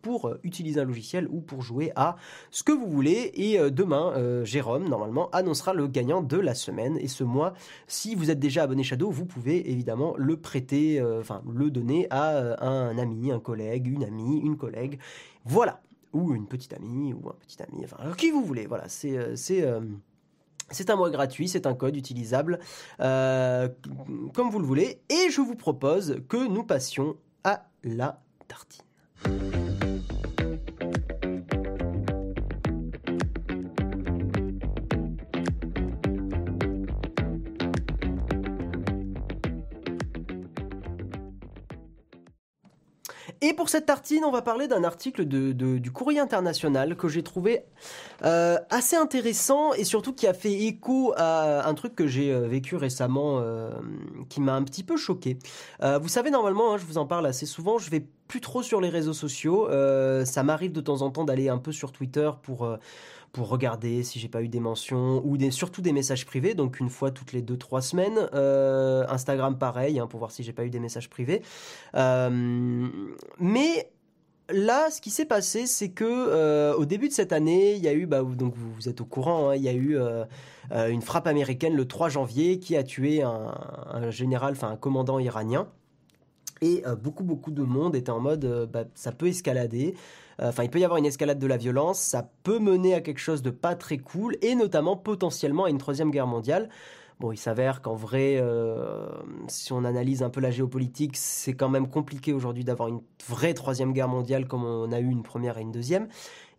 pour 0.02 0.36
utiliser 0.44 0.82
un 0.82 0.86
logiciel 0.86 1.28
ou 1.30 1.42
pour 1.42 1.59
jouer 1.62 1.92
à 1.96 2.16
ce 2.52 2.64
que 2.64 2.72
vous 2.72 2.88
voulez. 2.88 3.32
Et 3.36 3.60
euh, 3.60 3.70
demain, 3.70 4.14
euh, 4.16 4.46
Jérôme, 4.46 4.88
normalement, 4.88 5.30
annoncera 5.32 5.74
le 5.74 5.88
gagnant 5.88 6.22
de 6.22 6.38
la 6.38 6.56
semaine. 6.56 6.98
Et 6.98 7.08
ce 7.08 7.24
mois, 7.24 7.54
si 7.88 8.16
vous 8.16 8.32
êtes 8.32 8.40
déjà 8.40 8.64
abonné 8.64 8.84
Shadow, 8.84 9.10
vous 9.10 9.26
pouvez 9.26 9.72
évidemment 9.72 10.14
le 10.18 10.38
prêter, 10.38 11.00
euh, 11.00 11.20
enfin 11.20 11.42
le 11.52 11.72
donner 11.72 12.08
à 12.10 12.64
un 12.64 12.98
ami, 12.98 13.32
un 13.32 13.40
collègue, 13.40 13.88
une 13.88 14.04
amie, 14.04 14.40
une 14.40 14.58
collègue. 14.58 15.00
Voilà. 15.46 15.82
Ou 16.14 16.34
une 16.34 16.48
petite 16.48 16.74
amie, 16.74 17.14
ou 17.14 17.30
un 17.30 17.36
petit 17.40 17.62
ami, 17.62 17.84
enfin 17.84 17.98
qui 18.18 18.32
vous 18.32 18.44
voulez. 18.44 18.66
Voilà, 18.66 18.88
c'est... 18.88 19.36
c'est 19.36 19.66
c'est 20.72 20.92
un 20.92 20.96
mois 20.96 21.10
gratuit, 21.10 21.48
c'est 21.48 21.66
un 21.66 21.74
code 21.74 21.96
utilisable 21.96 22.60
comme 23.00 24.50
vous 24.52 24.60
le 24.60 24.66
voulez. 24.66 25.02
Et 25.10 25.32
je 25.32 25.42
vous 25.42 25.56
propose 25.56 26.22
que 26.28 26.48
nous 26.48 26.64
passions 26.64 27.16
à 27.44 27.66
la 27.84 28.22
tartine. 28.48 29.59
Et 43.42 43.54
pour 43.54 43.70
cette 43.70 43.86
tartine, 43.86 44.26
on 44.26 44.32
va 44.32 44.42
parler 44.42 44.68
d'un 44.68 44.84
article 44.84 45.24
du 45.26 45.92
Courrier 45.92 46.20
International 46.20 46.98
que 46.98 47.08
j'ai 47.08 47.24
trouvé 47.24 47.64
euh, 48.26 48.58
assez 48.70 48.98
intéressant 48.98 49.74
et 49.74 49.86
surtout 49.86 50.14
qui 50.14 50.28
a 50.28 50.34
fait 50.34 50.52
écho 50.52 51.14
à 51.16 51.66
un 51.68 51.74
truc 51.74 51.96
que 51.96 52.06
j'ai 52.06 52.34
euh, 52.34 52.48
vécu 52.48 52.76
récemment 52.76 53.40
euh, 53.40 53.72
qui 54.28 54.42
m'a 54.42 54.56
un 54.56 54.64
petit 54.64 54.84
peu 54.84 54.98
choqué. 54.98 55.40
Vous 55.82 56.10
savez, 56.10 56.32
normalement, 56.32 56.74
hein, 56.74 56.78
je 56.78 56.86
vous 56.86 56.98
en 56.98 57.06
parle 57.06 57.26
assez 57.26 57.46
souvent, 57.46 57.78
je 57.78 57.90
vais 57.90 58.06
plus 58.28 58.42
trop 58.42 58.62
sur 58.62 58.82
les 58.82 58.90
réseaux 58.90 59.14
sociaux. 59.14 59.70
Ça 60.26 60.44
m'arrive 60.44 60.72
de 60.72 60.82
temps 60.82 61.02
en 61.02 61.10
temps 61.10 61.24
d'aller 61.24 61.50
un 61.50 61.58
peu 61.58 61.72
sur 61.72 61.92
Twitter 61.92 62.30
pour... 62.44 62.78
pour 63.32 63.50
regarder 63.50 64.04
si 64.04 64.20
j'ai 64.20 64.28
pas 64.28 64.42
eu 64.42 64.48
des 64.48 64.60
mentions 64.60 65.22
ou 65.26 65.38
surtout 65.52 65.82
des 65.82 65.92
messages 65.92 66.26
privés, 66.26 66.54
donc 66.54 66.80
une 66.80 66.90
fois 66.90 67.12
toutes 67.12 67.34
les 67.34 67.42
deux 67.42 67.58
trois 67.58 67.82
semaines. 67.82 68.30
Euh, 68.34 69.06
Instagram 69.10 69.58
pareil, 69.58 70.00
hein, 70.00 70.08
pour 70.08 70.20
voir 70.20 70.32
si 70.32 70.44
j'ai 70.44 70.54
pas 70.54 70.66
eu 70.66 70.70
des 70.70 70.80
messages 70.80 71.10
privés. 71.10 71.42
Euh, 71.96 72.88
mais 73.40 73.92
là, 74.50 74.90
ce 74.90 75.02
qui 75.02 75.10
s'est 75.10 75.26
passé, 75.26 75.68
c'est 75.68 75.90
que 75.90 76.06
euh, 76.06 76.74
au 76.76 76.86
début 76.86 77.08
de 77.08 77.14
cette 77.14 77.34
année, 77.34 77.76
il 77.76 77.84
y 77.84 77.88
a 77.88 77.94
eu, 77.94 78.06
bah, 78.06 78.24
donc 78.24 78.54
vous, 78.56 78.90
êtes 78.90 79.02
au 79.02 79.06
courant, 79.06 79.50
hein, 79.50 79.56
il 79.56 79.62
y 79.62 79.70
a 79.70 79.74
eu 79.74 79.98
une 80.72 81.02
frappe 81.02 81.28
américaine 81.28 81.76
le 81.76 81.88
3 81.88 82.10
janvier 82.10 82.60
qui 82.60 82.76
a 82.76 82.84
tué 82.84 83.22
un 83.22 84.10
général, 84.10 84.54
enfin 84.54 84.70
un 84.70 84.78
commandant 84.78 85.20
iranien. 85.20 85.68
Et 86.62 86.84
euh, 86.86 86.96
beaucoup, 86.96 87.24
beaucoup 87.24 87.52
de 87.52 87.64
monde 87.64 87.96
était 87.96 88.12
en 88.12 88.20
mode, 88.20 88.46
euh, 88.46 88.66
bah, 88.66 88.84
ça 88.96 89.12
peut 89.12 89.28
escalader. 89.28 89.96
Euh, 90.42 90.50
Enfin, 90.50 90.64
il 90.64 90.70
peut 90.70 90.80
y 90.80 90.86
avoir 90.86 90.98
une 90.98 91.06
escalade 91.06 91.40
de 91.40 91.48
la 91.48 91.58
violence, 91.58 92.00
ça 92.00 92.30
peut 92.44 92.60
mener 92.60 92.94
à 92.94 93.02
quelque 93.02 93.20
chose 93.20 93.42
de 93.42 93.50
pas 93.50 93.76
très 93.76 93.98
cool, 93.98 94.38
et 94.42 94.56
notamment 94.56 94.96
potentiellement 94.96 95.66
à 95.66 95.70
une 95.70 95.78
troisième 95.78 96.12
guerre 96.12 96.28
mondiale. 96.28 96.70
Bon, 97.20 97.34
il 97.34 97.38
s'avère 97.38 97.82
qu'en 97.82 97.96
vrai, 97.96 98.42
si 99.50 99.74
on 99.74 99.84
analyse 99.84 100.24
un 100.24 100.30
peu 100.30 100.40
la 100.40 100.52
géopolitique, 100.52 101.18
c'est 101.18 101.54
quand 101.54 101.68
même 101.68 101.90
compliqué 101.90 102.32
aujourd'hui 102.32 102.64
d'avoir 102.64 102.88
une 102.88 103.02
vraie 103.28 103.54
troisième 103.54 103.92
guerre 103.92 104.08
mondiale 104.08 104.48
comme 104.48 104.64
on 104.64 104.94
a 104.94 105.02
eu 105.02 105.10
une 105.10 105.24
première 105.24 105.58
et 105.58 105.62
une 105.62 105.74
deuxième. 105.74 106.08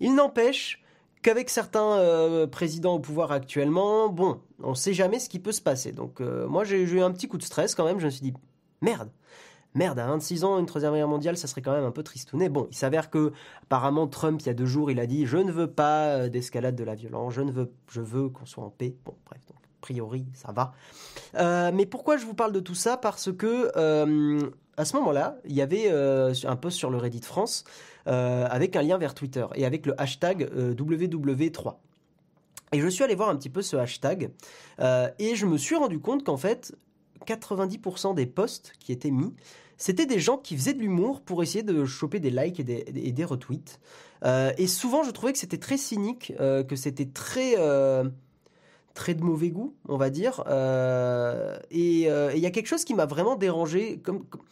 Il 0.00 0.14
n'empêche 0.14 0.84
qu'avec 1.22 1.48
certains 1.48 2.46
présidents 2.52 2.96
au 2.96 3.00
pouvoir 3.00 3.32
actuellement, 3.32 4.10
bon, 4.10 4.42
on 4.62 4.70
ne 4.70 4.74
sait 4.74 4.92
jamais 4.92 5.20
ce 5.20 5.30
qui 5.30 5.38
peut 5.38 5.52
se 5.52 5.62
passer. 5.62 5.92
Donc 5.92 6.20
moi, 6.20 6.64
j'ai 6.64 6.82
eu 6.82 7.00
un 7.00 7.12
petit 7.12 7.28
coup 7.28 7.38
de 7.38 7.42
stress 7.42 7.74
quand 7.74 7.86
même. 7.86 7.98
Je 7.98 8.04
me 8.04 8.10
suis 8.10 8.20
dit, 8.20 8.34
merde, 8.82 9.10
Merde, 9.74 9.98
à 10.00 10.06
26 10.06 10.44
ans, 10.44 10.58
une 10.58 10.66
troisième 10.66 10.94
guerre 10.94 11.06
mondiale, 11.06 11.36
ça 11.36 11.46
serait 11.46 11.62
quand 11.62 11.72
même 11.72 11.84
un 11.84 11.92
peu 11.92 12.02
tristouné. 12.02 12.48
Bon, 12.48 12.66
il 12.70 12.76
s'avère 12.76 13.08
que, 13.08 13.32
apparemment, 13.62 14.08
Trump, 14.08 14.40
il 14.42 14.46
y 14.46 14.50
a 14.50 14.54
deux 14.54 14.66
jours, 14.66 14.90
il 14.90 14.98
a 14.98 15.06
dit 15.06 15.26
Je 15.26 15.36
ne 15.36 15.52
veux 15.52 15.70
pas 15.70 16.06
euh, 16.06 16.28
d'escalade 16.28 16.74
de 16.74 16.82
la 16.82 16.96
violence, 16.96 17.34
je 17.34 17.42
ne 17.42 17.52
veux, 17.52 17.72
je 17.88 18.00
veux 18.00 18.28
qu'on 18.28 18.46
soit 18.46 18.64
en 18.64 18.70
paix. 18.70 18.96
Bon, 19.04 19.14
bref, 19.26 19.40
donc, 19.46 19.58
a 19.62 19.80
priori, 19.80 20.26
ça 20.34 20.52
va. 20.52 20.72
Euh, 21.36 21.70
mais 21.72 21.86
pourquoi 21.86 22.16
je 22.16 22.26
vous 22.26 22.34
parle 22.34 22.52
de 22.52 22.60
tout 22.60 22.74
ça? 22.74 22.96
Parce 22.96 23.32
que, 23.32 23.70
euh, 23.76 24.50
à 24.76 24.84
ce 24.84 24.96
moment-là, 24.96 25.38
il 25.44 25.52
y 25.52 25.62
avait 25.62 25.90
un 25.90 26.56
post 26.56 26.76
sur 26.76 26.90
le 26.90 26.96
Reddit 26.96 27.22
France 27.22 27.64
avec 28.06 28.76
un 28.76 28.82
lien 28.82 28.98
vers 28.98 29.14
Twitter 29.14 29.46
et 29.54 29.66
avec 29.66 29.84
le 29.86 30.00
hashtag 30.00 30.48
euh, 30.54 30.74
WW3. 30.74 31.76
Et 32.72 32.80
je 32.80 32.88
suis 32.88 33.04
allé 33.04 33.14
voir 33.14 33.28
un 33.28 33.36
petit 33.36 33.50
peu 33.50 33.62
ce 33.62 33.76
hashtag 33.76 34.30
et 34.78 35.34
je 35.34 35.46
me 35.46 35.58
suis 35.58 35.76
rendu 35.76 35.98
compte 35.98 36.24
qu'en 36.24 36.38
fait, 36.38 36.74
90% 37.26 38.14
des 38.14 38.26
posts 38.26 38.72
qui 38.78 38.92
étaient 38.92 39.10
mis, 39.10 39.34
c'était 39.76 40.06
des 40.06 40.20
gens 40.20 40.36
qui 40.36 40.56
faisaient 40.56 40.74
de 40.74 40.80
l'humour 40.80 41.22
pour 41.22 41.42
essayer 41.42 41.62
de 41.62 41.84
choper 41.86 42.20
des 42.20 42.30
likes 42.30 42.60
et 42.60 42.64
des, 42.64 42.84
et 42.94 43.12
des 43.12 43.24
retweets. 43.24 43.80
Euh, 44.24 44.52
et 44.58 44.66
souvent, 44.66 45.02
je 45.02 45.10
trouvais 45.10 45.32
que 45.32 45.38
c'était 45.38 45.58
très 45.58 45.78
cynique, 45.78 46.34
euh, 46.38 46.62
que 46.62 46.76
c'était 46.76 47.06
très, 47.06 47.54
euh, 47.58 48.04
très 48.92 49.14
de 49.14 49.22
mauvais 49.22 49.48
goût, 49.50 49.74
on 49.88 49.96
va 49.96 50.10
dire. 50.10 50.44
Et 51.70 52.02
il 52.02 52.38
y 52.38 52.46
a 52.46 52.50
quelque 52.50 52.66
chose 52.66 52.84
qui 52.84 52.92
m'a 52.92 53.06
vraiment 53.06 53.36
dérangé. 53.36 53.98
Comme, 54.00 54.26
comme- 54.26 54.42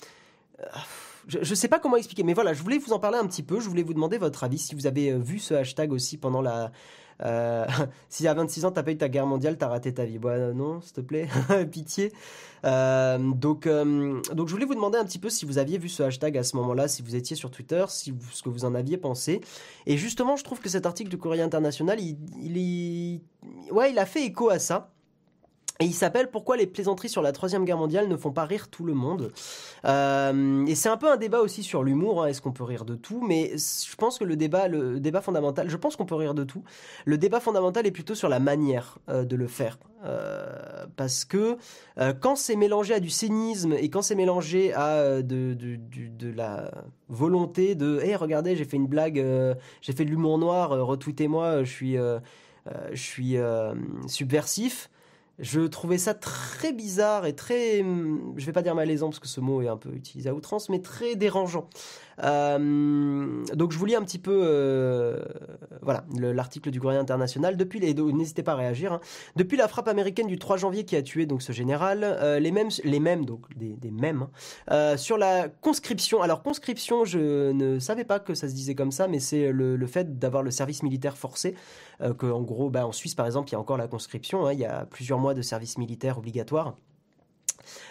je 1.27 1.39
ne 1.41 1.55
sais 1.55 1.69
pas 1.69 1.79
comment 1.79 1.97
expliquer, 1.97 2.23
mais 2.23 2.33
voilà, 2.33 2.55
je 2.55 2.63
voulais 2.63 2.79
vous 2.79 2.95
en 2.95 2.99
parler 2.99 3.19
un 3.19 3.27
petit 3.27 3.43
peu. 3.43 3.61
Je 3.61 3.69
voulais 3.69 3.83
vous 3.83 3.93
demander 3.93 4.17
votre 4.17 4.45
avis 4.45 4.59
si 4.59 4.75
vous 4.75 4.87
avez 4.87 5.13
vu 5.19 5.39
ce 5.39 5.53
hashtag 5.53 5.93
aussi 5.93 6.17
pendant 6.17 6.41
la. 6.41 6.73
Euh, 7.25 7.67
si 8.09 8.29
à 8.29 8.35
26 8.35 8.65
ans 8.65 8.71
t'as 8.71 8.83
pas 8.83 8.93
eu 8.93 8.97
ta 8.97 9.09
guerre 9.09 9.27
mondiale, 9.27 9.57
t'as 9.59 9.69
raté 9.69 9.93
ta 9.93 10.05
vie. 10.05 10.19
Bon, 10.19 10.29
euh, 10.29 10.53
non, 10.53 10.81
s'il 10.81 10.95
te 10.95 11.01
plaît, 11.01 11.29
pitié. 11.71 12.13
Euh, 12.65 13.19
donc, 13.19 13.67
euh, 13.67 14.21
donc 14.33 14.49
je 14.49 14.53
voulais 14.53 14.65
vous 14.65 14.75
demander 14.75 14.99
un 14.99 15.05
petit 15.05 15.19
peu 15.19 15.31
si 15.31 15.45
vous 15.45 15.59
aviez 15.59 15.79
vu 15.79 15.89
ce 15.89 16.03
hashtag 16.03 16.37
à 16.37 16.43
ce 16.43 16.57
moment-là, 16.57 16.89
si 16.89 17.03
vous 17.03 17.15
étiez 17.15 17.37
sur 17.37 17.51
Twitter, 17.51 17.85
si 17.89 18.15
ce 18.33 18.43
que 18.43 18.49
vous 18.49 18.65
en 18.65 18.75
aviez 18.75 18.97
pensé. 18.97 19.41
Et 19.87 19.97
justement, 19.97 20.37
je 20.37 20.45
trouve 20.45 20.61
que 20.61 20.69
cet 20.69 20.87
article 20.87 21.11
du 21.11 21.19
Courrier 21.19 21.43
International, 21.43 22.01
il, 22.01 22.17
il, 22.43 23.21
ouais, 23.73 23.91
il 23.91 23.99
a 23.99 24.07
fait 24.07 24.25
écho 24.25 24.51
à 24.51 24.59
ça. 24.59 24.91
Et 25.81 25.85
il 25.85 25.95
s'appelle 25.95 26.29
Pourquoi 26.29 26.57
les 26.57 26.67
plaisanteries 26.67 27.09
sur 27.09 27.23
la 27.23 27.31
Troisième 27.31 27.65
Guerre 27.65 27.77
mondiale 27.79 28.09
ne 28.09 28.17
font 28.17 28.33
pas 28.33 28.45
rire 28.45 28.69
tout 28.69 28.85
le 28.85 28.95
monde 28.95 29.31
Euh, 29.85 30.67
Et 30.67 30.75
c'est 30.75 30.89
un 30.89 30.97
peu 30.97 31.09
un 31.09 31.17
débat 31.17 31.41
aussi 31.41 31.63
sur 31.63 31.85
l'humour. 31.85 32.23
hein. 32.25 32.27
Est-ce 32.27 32.43
qu'on 32.43 32.51
peut 32.53 32.65
rire 32.65 32.85
de 32.85 32.97
tout? 32.97 33.25
Mais 33.25 33.53
je 33.57 33.95
pense 33.95 34.19
que 34.19 34.25
le 34.25 34.35
débat, 34.35 34.67
le 34.67 34.99
débat 34.99 35.21
fondamental, 35.21 35.71
je 35.71 35.77
pense 35.77 35.95
qu'on 35.95 36.05
peut 36.05 36.17
rire 36.17 36.35
de 36.35 36.43
tout. 36.43 36.65
Le 37.05 37.17
débat 37.17 37.39
fondamental 37.39 37.87
est 37.87 37.93
plutôt 37.93 38.17
sur 38.17 38.29
la 38.29 38.41
manière 38.41 38.99
euh, 39.09 39.25
de 39.25 39.37
le 39.37 39.47
faire. 39.47 39.79
Euh, 40.05 40.87
parce 40.97 41.25
que 41.25 41.57
quand 42.21 42.35
c'est 42.37 42.57
mélangé 42.57 42.95
à 42.95 43.01
du 43.01 43.11
cynisme 43.11 43.73
et 43.73 43.89
quand 43.89 44.03
c'est 44.03 44.15
mélangé 44.15 44.73
à 44.73 45.23
de, 45.23 45.55
de, 45.55 46.31
la 46.33 46.71
volonté 47.09 47.75
de 47.75 48.01
Hé, 48.01 48.15
regardez, 48.17 48.55
j'ai 48.57 48.65
fait 48.65 48.77
une 48.77 48.87
blague, 48.87 49.25
j'ai 49.81 49.93
fait 49.93 50.05
de 50.05 50.11
l'humour 50.11 50.39
noir, 50.39 50.71
retweetez-moi, 50.71 51.65
je 51.65 51.71
suis, 51.71 51.97
je 51.97 52.95
suis 52.95 53.37
subversif. 54.07 54.89
Je 55.39 55.61
trouvais 55.61 55.99
ça 55.99 56.15
très 56.15 56.73
bizarre 56.73 57.25
et 57.25 57.35
très, 57.35 57.81
hum, 57.81 58.35
je 58.37 58.45
vais 58.45 58.53
pas 58.53 58.63
dire 58.63 58.75
malaisant 58.75 59.09
parce 59.09 59.21
que 59.21 59.29
ce 59.29 59.41
mot 59.41 59.63
est 59.63 59.69
un 59.69 59.77
peu 59.77 59.91
utilisé 59.91 60.29
à 60.29 60.35
outrance, 60.35 60.69
mais 60.69 60.81
très 60.81 61.15
dérangeant. 61.15 61.69
Euh, 62.25 63.45
donc 63.55 63.73
je 63.73 63.79
vous 63.79 63.87
lis 63.87 63.95
un 63.95 64.03
petit 64.03 64.19
peu, 64.19 64.41
euh, 64.45 65.23
voilà, 65.83 66.05
le- 66.19 66.33
l'article 66.33 66.71
du 66.71 66.81
Courrier 66.81 66.99
International. 66.99 67.57
Depuis 67.57 67.81
n'hésitez 67.81 68.43
pas 68.43 68.53
à 68.53 68.57
réagir. 68.57 68.93
hein. 68.93 69.01
Depuis 69.37 69.57
la 69.57 69.69
frappe 69.69 69.89
américaine 69.89 70.27
du 70.27 70.39
3 70.39 70.57
janvier 70.57 70.85
qui 70.85 70.97
a 70.97 71.03
tué 71.03 71.27
donc 71.27 71.43
ce 71.43 71.53
général, 71.53 72.01
euh, 72.03 72.39
les 72.41 72.51
mêmes, 72.51 72.69
les 72.85 73.01
mêmes 73.01 73.25
donc 73.25 73.47
des, 73.57 73.91
mêmes 73.91 74.27
hein, 74.69 74.97
sur 74.97 75.19
la 75.19 75.49
conscription. 75.49 76.23
Alors 76.23 76.43
conscription, 76.43 77.05
je 77.05 77.53
ne 77.53 77.79
savais 77.79 78.05
pas 78.05 78.19
que 78.21 78.35
ça 78.35 78.49
se 78.49 78.55
disait 78.55 78.75
comme 78.75 78.93
ça, 78.93 79.09
mais 79.09 79.21
c'est 79.21 79.53
le, 79.53 79.87
fait 79.87 80.19
d'avoir 80.19 80.43
le 80.43 80.51
service 80.51 80.83
militaire 80.83 81.17
forcé. 81.17 81.55
Que 82.19 82.27
en 82.27 82.43
gros, 82.43 82.71
bah, 82.71 82.87
en 82.87 82.93
Suisse 82.93 83.15
par 83.15 83.27
exemple, 83.27 83.49
il 83.49 83.53
y 83.53 83.57
a 83.57 83.61
encore 83.61 83.77
la 83.77 83.89
conscription. 83.89 84.47
hein, 84.47 84.53
il 84.53 84.59
y 84.61 84.65
a 84.65 84.87
plusieurs 84.87 85.19
mois 85.19 85.35
de 85.35 85.43
service 85.43 85.79
militaire 85.79 86.19
obligatoire. 86.19 86.77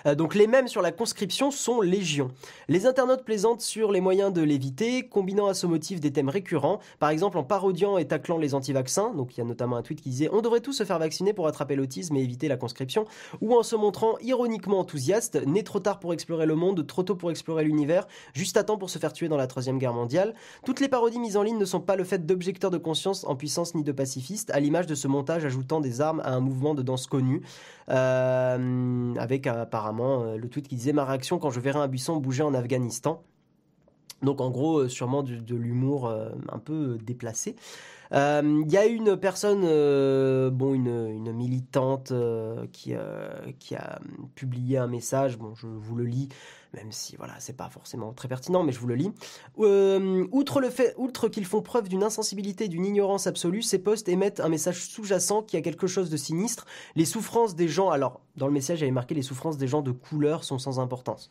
Euh, 0.05 0.15
donc 0.15 0.35
les 0.35 0.47
mêmes 0.47 0.67
sur 0.67 0.81
la 0.81 0.91
conscription 0.91 1.51
sont 1.51 1.81
légion. 1.81 2.31
Les 2.67 2.85
internautes 2.85 3.23
plaisantent 3.23 3.61
sur 3.61 3.91
les 3.91 4.01
moyens 4.01 4.31
de 4.33 4.41
l'éviter, 4.41 5.07
combinant 5.07 5.47
à 5.47 5.53
ce 5.53 5.67
motif 5.67 5.99
des 5.99 6.11
thèmes 6.11 6.29
récurrents, 6.29 6.79
par 6.99 7.09
exemple 7.09 7.37
en 7.37 7.43
parodiant 7.43 7.97
et 7.97 8.05
taclant 8.05 8.37
les 8.37 8.53
anti-vaccins, 8.53 9.13
donc 9.13 9.35
il 9.35 9.39
y 9.39 9.41
a 9.41 9.45
notamment 9.45 9.77
un 9.77 9.81
tweet 9.81 10.01
qui 10.01 10.09
disait 10.09 10.29
on 10.31 10.41
devrait 10.41 10.61
tous 10.61 10.73
se 10.73 10.83
faire 10.83 10.99
vacciner 10.99 11.33
pour 11.33 11.47
attraper 11.47 11.75
l'autisme 11.75 12.15
et 12.15 12.21
éviter 12.21 12.47
la 12.47 12.57
conscription, 12.57 13.05
ou 13.41 13.55
en 13.55 13.63
se 13.63 13.75
montrant 13.75 14.17
ironiquement 14.21 14.79
enthousiaste, 14.79 15.45
né 15.45 15.63
trop 15.63 15.79
tard 15.79 15.99
pour 15.99 16.13
explorer 16.13 16.45
le 16.45 16.55
monde, 16.55 16.85
trop 16.87 17.03
tôt 17.03 17.15
pour 17.15 17.31
explorer 17.31 17.63
l'univers, 17.63 18.07
juste 18.33 18.57
à 18.57 18.63
temps 18.63 18.77
pour 18.77 18.89
se 18.89 18.99
faire 18.99 19.13
tuer 19.13 19.27
dans 19.27 19.37
la 19.37 19.47
troisième 19.47 19.77
guerre 19.77 19.93
mondiale. 19.93 20.33
Toutes 20.65 20.79
les 20.79 20.87
parodies 20.87 21.19
mises 21.19 21.37
en 21.37 21.43
ligne 21.43 21.57
ne 21.57 21.65
sont 21.65 21.81
pas 21.81 21.95
le 21.95 22.03
fait 22.03 22.25
d'objecteurs 22.25 22.71
de 22.71 22.77
conscience 22.77 23.23
en 23.25 23.35
puissance 23.35 23.75
ni 23.75 23.83
de 23.83 23.91
pacifistes, 23.91 24.51
à 24.51 24.59
l'image 24.59 24.87
de 24.87 24.95
ce 24.95 25.07
montage 25.07 25.45
ajoutant 25.45 25.79
des 25.79 26.01
armes 26.01 26.21
à 26.21 26.33
un 26.33 26.39
mouvement 26.39 26.73
de 26.73 26.81
danse 26.81 27.07
connu, 27.07 27.41
euh, 27.89 29.15
avec 29.15 29.47
apparemment 29.67 30.23
euh, 30.23 30.37
le 30.37 30.49
tweet 30.49 30.67
qui 30.67 30.75
disait 30.75 30.93
ma 30.93 31.05
réaction 31.05 31.39
quand 31.39 31.51
je 31.51 31.59
verrai 31.59 31.79
un 31.79 31.87
buisson 31.87 32.17
bouger 32.17 32.43
en 32.43 32.53
Afghanistan. 32.53 33.23
Donc 34.23 34.41
en 34.41 34.49
gros, 34.49 34.79
euh, 34.79 34.89
sûrement 34.89 35.23
de, 35.23 35.55
l'humour 35.55 36.09
un 36.09 36.59
peu 36.59 36.97
déplacé. 37.03 37.55
Il 38.11 38.71
y 38.71 38.77
a 38.77 38.85
une 38.85 39.17
personne, 39.17 39.61
bon, 40.51 40.73
une, 40.73 41.31
militante 41.33 42.13
qui, 42.71 42.93
qui 43.59 43.75
a 43.75 43.99
publié 44.35 44.77
un 44.77 44.87
message, 44.87 45.37
bon, 45.37 45.53
je 45.55 45.67
vous 45.67 45.95
le 45.95 46.05
lis, 46.05 46.29
même 46.73 46.91
si 46.91 47.15
voilà, 47.15 47.33
c'est 47.39 47.55
pas 47.55 47.69
forcément 47.69 48.13
très 48.13 48.27
pertinent, 48.27 48.63
mais 48.63 48.71
je 48.71 48.79
vous 48.79 48.87
le 48.87 48.95
lis. 48.95 49.11
Euh, 49.59 50.27
outre 50.31 50.59
le 50.59 50.69
fait, 50.69 50.93
outre 50.97 51.27
qu'ils 51.27 51.45
font 51.45 51.61
preuve 51.61 51.89
d'une 51.89 52.03
insensibilité, 52.03 52.67
d'une 52.67 52.85
ignorance 52.85 53.27
absolue, 53.27 53.61
ces 53.61 53.79
posts 53.79 54.09
émettent 54.09 54.39
un 54.39 54.49
message 54.49 54.83
sous-jacent 54.83 55.43
qui 55.43 55.57
a 55.57 55.61
quelque 55.61 55.87
chose 55.87 56.09
de 56.09 56.17
sinistre. 56.17 56.65
Les 56.95 57.05
souffrances 57.05 57.55
des 57.55 57.67
gens, 57.67 57.89
alors 57.89 58.21
dans 58.35 58.47
le 58.47 58.53
message, 58.53 58.79
j'avais 58.79 58.91
marqué 58.91 59.15
les 59.15 59.21
souffrances 59.21 59.57
des 59.57 59.67
gens 59.67 59.81
de 59.81 59.91
couleur 59.91 60.43
sont 60.43 60.59
sans 60.59 60.79
importance 60.79 61.29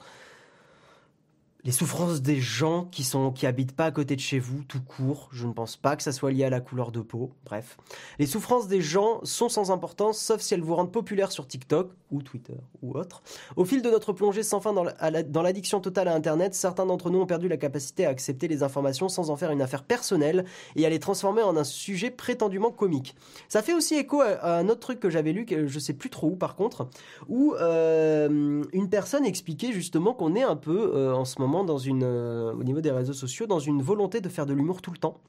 les 1.67 1.73
souffrances 1.73 2.23
des 2.23 2.41
gens 2.41 2.85
qui 2.85 3.03
sont 3.03 3.33
qui 3.33 3.45
habitent 3.45 3.75
pas 3.75 3.87
à 3.87 3.91
côté 3.91 4.14
de 4.14 4.21
chez 4.21 4.39
vous 4.39 4.62
tout 4.62 4.81
court. 4.81 5.29
Je 5.33 5.49
ne 5.49 5.53
pense 5.53 5.77
pas 5.77 5.97
que 5.97 6.03
ça 6.05 6.12
soit 6.12 6.31
lié 6.31 6.45
à 6.45 6.51
la 6.51 6.61
couleur 6.61 6.93
de 6.93 7.01
peau. 7.01 7.33
Bref, 7.45 7.77
les 8.21 8.27
souffrances 8.27 8.69
des 8.69 8.81
gens 8.81 9.19
sont 9.25 9.49
sans 9.49 9.73
importance, 9.73 10.17
sauf 10.19 10.41
si 10.41 10.55
elles 10.55 10.62
vous 10.62 10.77
rendent 10.77 10.93
populaire 10.93 11.33
sur 11.33 11.49
TikTok 11.49 11.91
ou 12.12 12.23
Twitter 12.23 12.55
ou 12.83 12.97
autre. 12.97 13.21
Au 13.57 13.64
fil 13.64 13.83
de 13.83 13.91
notre 13.91 14.12
plongée 14.12 14.45
sans 14.45 14.61
fin 14.61 14.73
dans 14.73 15.43
l'addiction 15.43 15.81
totale 15.81 16.07
à 16.07 16.14
Internet, 16.14 16.55
certains 16.55 16.87
d'entre 16.87 17.11
nous 17.11 17.19
ont 17.19 17.27
perdu 17.27 17.49
la 17.49 17.57
capacité 17.57 18.07
à 18.07 18.11
accepter 18.11 18.47
les 18.47 18.62
informations 18.62 19.09
sans 19.09 19.31
en 19.31 19.37
faire 19.37 19.51
une 19.51 19.61
affaire 19.61 19.83
personnelle 19.83 20.45
et 20.77 20.87
à 20.87 20.89
les 20.89 21.01
transformer 21.01 21.43
en 21.43 21.57
un 21.57 21.64
sujet 21.64 22.11
prétendument 22.11 22.71
comique. 22.71 23.17
Ça 23.49 23.61
fait 23.61 23.75
aussi 23.75 23.97
écho 23.97 24.21
à, 24.21 24.59
un 24.59 24.69
autre 24.69 24.81
truc 24.81 25.01
que 25.01 25.11
j'avais 25.11 25.33
lu, 25.33 25.47
que 25.47 25.67
je 25.67 25.79
sais 25.81 25.95
plus 25.95 26.11
trop 26.11 26.29
où 26.29 26.37
par 26.37 26.55
contre, 26.55 26.89
où 27.29 27.55
euh, 27.55 28.62
une 28.73 28.89
personne 28.89 29.27
expliquait 29.27 29.73
justement 29.73 30.14
qu'on 30.14 30.37
est 30.37 30.45
un 30.45 30.57
peu 30.57 30.93
euh, 30.95 31.12
en 31.12 31.25
ce 31.25 31.41
moment 31.41 31.56
euh, 31.65 32.53
au 32.53 32.65
niveau 32.65 32.81
des 32.81 32.91
réseaux 32.91 33.13
sociaux 33.13 33.47
dans 33.47 33.59
une 33.59 33.83
volonté 33.83 34.21
de 34.21 34.29
faire 34.29 34.47
de 34.47 34.53
l'humour 34.53 34.83
tout 34.83 34.91
le 34.91 34.99
temps 34.99 35.21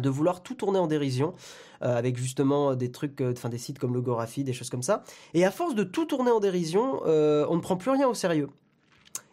de 0.00 0.10
vouloir 0.10 0.42
tout 0.42 0.54
tourner 0.54 0.78
en 0.78 0.86
dérision 0.86 1.34
euh, 1.82 1.96
avec 1.96 2.18
justement 2.18 2.74
des 2.74 2.92
trucs 2.92 3.18
euh, 3.22 3.32
enfin 3.32 3.48
des 3.48 3.56
sites 3.56 3.78
comme 3.78 3.94
Logographie 3.94 4.44
des 4.44 4.52
choses 4.52 4.68
comme 4.68 4.82
ça. 4.82 5.04
Et 5.32 5.44
à 5.46 5.50
force 5.50 5.74
de 5.74 5.84
tout 5.84 6.04
tourner 6.04 6.30
en 6.30 6.40
dérision 6.40 7.00
on 7.04 7.54
ne 7.54 7.60
prend 7.60 7.76
plus 7.76 7.90
rien 7.90 8.08
au 8.08 8.14
sérieux. 8.14 8.48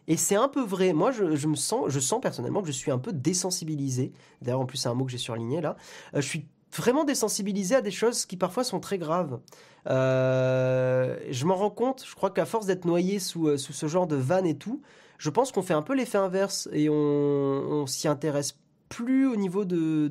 Et 0.07 0.18
c'est 0.18 0.36
un 0.36 0.47
peu 0.47 0.61
vrai. 0.61 0.93
Moi 0.93 1.11
je, 1.11 1.47
me 1.47 1.55
sens 1.55 1.86
je 1.89 1.99
sens 1.99 2.22
personnellement 2.22 2.61
que 2.61 2.68
je 2.68 2.74
suis 2.74 2.91
un 2.91 2.97
peu 2.97 3.11
désensibilisé. 3.11 4.14
D'ailleurs 4.41 4.61
en 4.61 4.66
plus 4.66 4.78
c'est 4.78 4.89
un 4.89 4.93
mot 4.93 5.05
que 5.05 5.11
j'ai 5.11 5.18
surligné 5.18 5.59
là. 5.59 5.76
Je 6.14 6.22
suis 6.22 6.45
vraiment 6.74 7.03
désensibilisé 7.03 7.76
à 7.76 7.82
des 7.82 7.91
choses 7.91 8.26
qui 8.26 8.38
parfois 8.38 8.64
sont 8.64 8.80
très 8.80 8.97
graves. 8.97 9.39
je 9.86 11.45
m'en 11.45 11.55
rends 11.55 11.72
compte, 11.72 12.05
je 12.07 12.16
crois 12.16 12.30
qu'à 12.30 12.45
force 12.45 12.68
d'être 12.68 12.86
noyé 12.86 13.20
sous, 13.20 13.57
sous 13.57 13.74
ce 13.74 13.88
genre 13.88 14.07
de 14.07 14.16
vannes 14.16 14.45
et 14.45 14.57
tout, 14.57 14.82
je 15.24 15.30
pense 15.30 15.53
qu'on 15.53 15.61
fait 15.61 15.74
un 15.74 15.82
peu 15.82 15.95
l'effet 15.95 16.17
inverse 16.17 16.67
et 16.74 16.89
on, 16.89 17.88
s'y 17.88 18.09
intéresse 18.09 18.59
plus 18.89 19.26
au 19.26 19.38
niveau 19.38 19.63
du, 19.63 20.09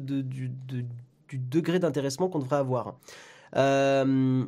degré 1.30 1.78
d'intéressement 1.78 2.30
qu'on 2.30 2.38
devrait 2.38 2.56
avoir. 2.56 2.94
Euh, 3.56 4.46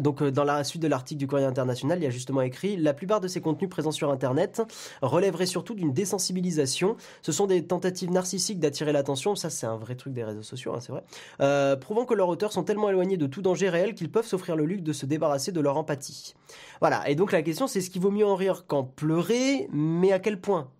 donc 0.00 0.22
euh, 0.22 0.30
dans 0.30 0.44
la 0.44 0.64
suite 0.64 0.82
de 0.82 0.88
l'article 0.88 1.18
du 1.18 1.26
Courrier 1.26 1.46
international, 1.46 1.98
il 1.98 2.04
y 2.04 2.06
a 2.06 2.10
justement 2.10 2.40
écrit 2.40 2.76
la 2.76 2.94
plupart 2.94 3.20
de 3.20 3.28
ces 3.28 3.40
contenus 3.40 3.70
présents 3.70 3.92
sur 3.92 4.10
Internet 4.10 4.62
relèveraient 5.02 5.46
surtout 5.46 5.74
d'une 5.74 5.92
désensibilisation. 5.92 6.96
Ce 7.22 7.32
sont 7.32 7.46
des 7.46 7.64
tentatives 7.64 8.10
narcissiques 8.10 8.58
d'attirer 8.58 8.92
l'attention. 8.92 9.34
Ça, 9.34 9.50
c'est 9.50 9.66
un 9.66 9.76
vrai 9.76 9.94
truc 9.94 10.12
des 10.12 10.24
réseaux 10.24 10.42
sociaux, 10.42 10.72
hein, 10.74 10.80
c'est 10.80 10.92
vrai. 10.92 11.04
Euh, 11.40 11.76
prouvant 11.76 12.04
que 12.04 12.14
leurs 12.14 12.28
auteurs 12.28 12.52
sont 12.52 12.64
tellement 12.64 12.90
éloignés 12.90 13.16
de 13.16 13.26
tout 13.26 13.42
danger 13.42 13.68
réel 13.68 13.94
qu'ils 13.94 14.10
peuvent 14.10 14.26
s'offrir 14.26 14.56
le 14.56 14.64
luxe 14.64 14.82
de 14.82 14.92
se 14.92 15.06
débarrasser 15.06 15.52
de 15.52 15.60
leur 15.60 15.76
empathie. 15.76 16.34
Voilà. 16.80 17.08
Et 17.08 17.14
donc 17.14 17.32
la 17.32 17.42
question, 17.42 17.66
c'est 17.66 17.80
ce 17.80 17.90
qu'il 17.90 18.02
vaut 18.02 18.10
mieux 18.10 18.26
en 18.26 18.36
rire 18.36 18.66
qu'en 18.66 18.84
pleurer, 18.84 19.68
mais 19.72 20.12
à 20.12 20.18
quel 20.18 20.40
point? 20.40 20.70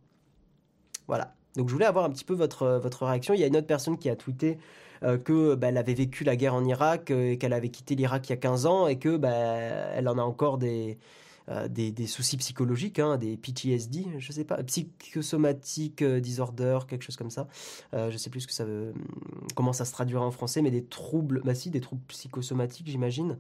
Voilà. 1.07 1.35
Donc 1.57 1.69
je 1.69 1.73
voulais 1.73 1.87
avoir 1.87 2.05
un 2.05 2.11
petit 2.11 2.25
peu 2.25 2.35
votre 2.35 2.81
votre 2.83 3.07
réaction. 3.07 3.35
Il 3.35 3.41
y 3.41 3.45
a 3.45 3.47
une 3.47 3.57
autre 3.57 3.67
personne 3.67 3.99
qui 3.99 4.11
a 4.11 4.17
tweeté 4.17 4.59
euh, 5.05 5.19
que 5.19 5.55
bah, 5.55 5.69
avait 5.69 5.95
vécu 5.95 6.25
la 6.25 6.37
guerre 6.37 6.55
en 6.55 6.65
Irak 6.65 7.11
euh, 7.11 7.33
et 7.33 7.39
qu'elle 7.39 7.53
avait 7.53 7.69
quitté 7.69 7.95
l'Irak 7.95 8.29
il 8.29 8.31
y 8.31 8.33
a 8.33 8.37
15 8.37 8.67
ans 8.67 8.87
et 8.87 8.99
que 8.99 9.17
bah, 9.17 9.31
en 9.99 10.19
a 10.19 10.23
encore 10.23 10.57
des, 10.57 10.99
euh, 11.51 11.69
des, 11.69 12.07
soucis 12.07 12.39
psychologiques, 12.39 12.99
hein, 12.99 13.19
des 13.19 13.37
PTSD, 13.37 14.07
je 14.19 14.33
sais 14.33 14.45
pas, 14.45 14.63
psychosomatique 14.63 16.03
disorder, 16.03 16.79
quelque 16.89 17.03
chose 17.03 17.17
comme 17.17 17.31
ça. 17.31 17.49
Euh, 17.93 18.11
je 18.11 18.17
sais 18.17 18.31
plus 18.31 18.41
ce 18.41 18.47
que 18.47 18.55
ça 18.55 18.65
veut, 18.65 18.95
comment 19.55 19.75
ça 19.75 19.85
se 19.85 19.93
traduira 19.93 20.25
en 20.25 20.31
français, 20.31 20.63
mais 20.63 20.71
des 20.71 20.85
troubles, 20.85 21.43
bah 21.45 21.55
si, 21.55 21.71
des 21.71 21.81
troubles 21.81 22.03
psychosomatiques, 22.09 22.87
j'imagine. 22.87 23.37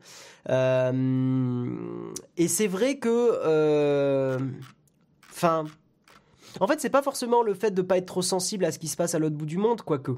et 2.37 2.49
c'est 2.49 2.67
vrai 2.67 2.99
que, 2.99 4.39
enfin, 5.31 5.65
en 6.61 6.67
fait, 6.67 6.81
c'est 6.81 6.91
pas 6.91 7.03
forcément 7.03 7.43
le 7.43 7.55
fait 7.55 7.73
de 7.73 7.83
pas 7.83 7.99
être 7.99 8.07
trop 8.07 8.23
sensible 8.23 8.65
à 8.65 8.73
ce 8.73 8.79
qui 8.79 8.89
se 8.89 8.97
passe 8.97 9.15
à 9.15 9.19
l'autre 9.19 9.37
bout 9.37 9.47
du 9.47 9.59
monde, 9.59 9.83
quoique 9.83 10.13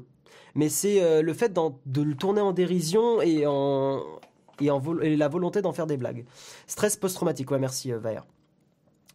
mais 0.55 0.69
c'est 0.69 1.03
euh, 1.03 1.21
le 1.21 1.33
fait 1.33 1.53
de 1.53 2.01
le 2.01 2.15
tourner 2.15 2.41
en 2.41 2.51
dérision 2.51 3.21
et 3.21 3.45
en 3.45 4.03
et, 4.59 5.15
la 5.15 5.27
volonté 5.27 5.61
d'en 5.61 5.71
faire 5.71 5.85
des 5.85 5.97
blagues. 5.97 6.25
Stress 6.65 6.97
post-traumatique, 6.97 7.51
ouais, 7.51 7.59
merci 7.59 7.91
euh, 7.91 7.99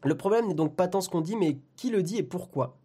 Le 0.05 0.17
problème 0.17 0.47
n'est 0.47 0.55
donc 0.55 0.77
pas 0.77 0.87
tant 0.87 1.01
ce 1.01 1.09
qu'on 1.09 1.21
dit, 1.21 1.35
mais 1.35 1.59
qui 1.75 1.91
le 1.91 2.03
dit 2.03 2.19
et 2.19 2.23
pourquoi? 2.23 2.77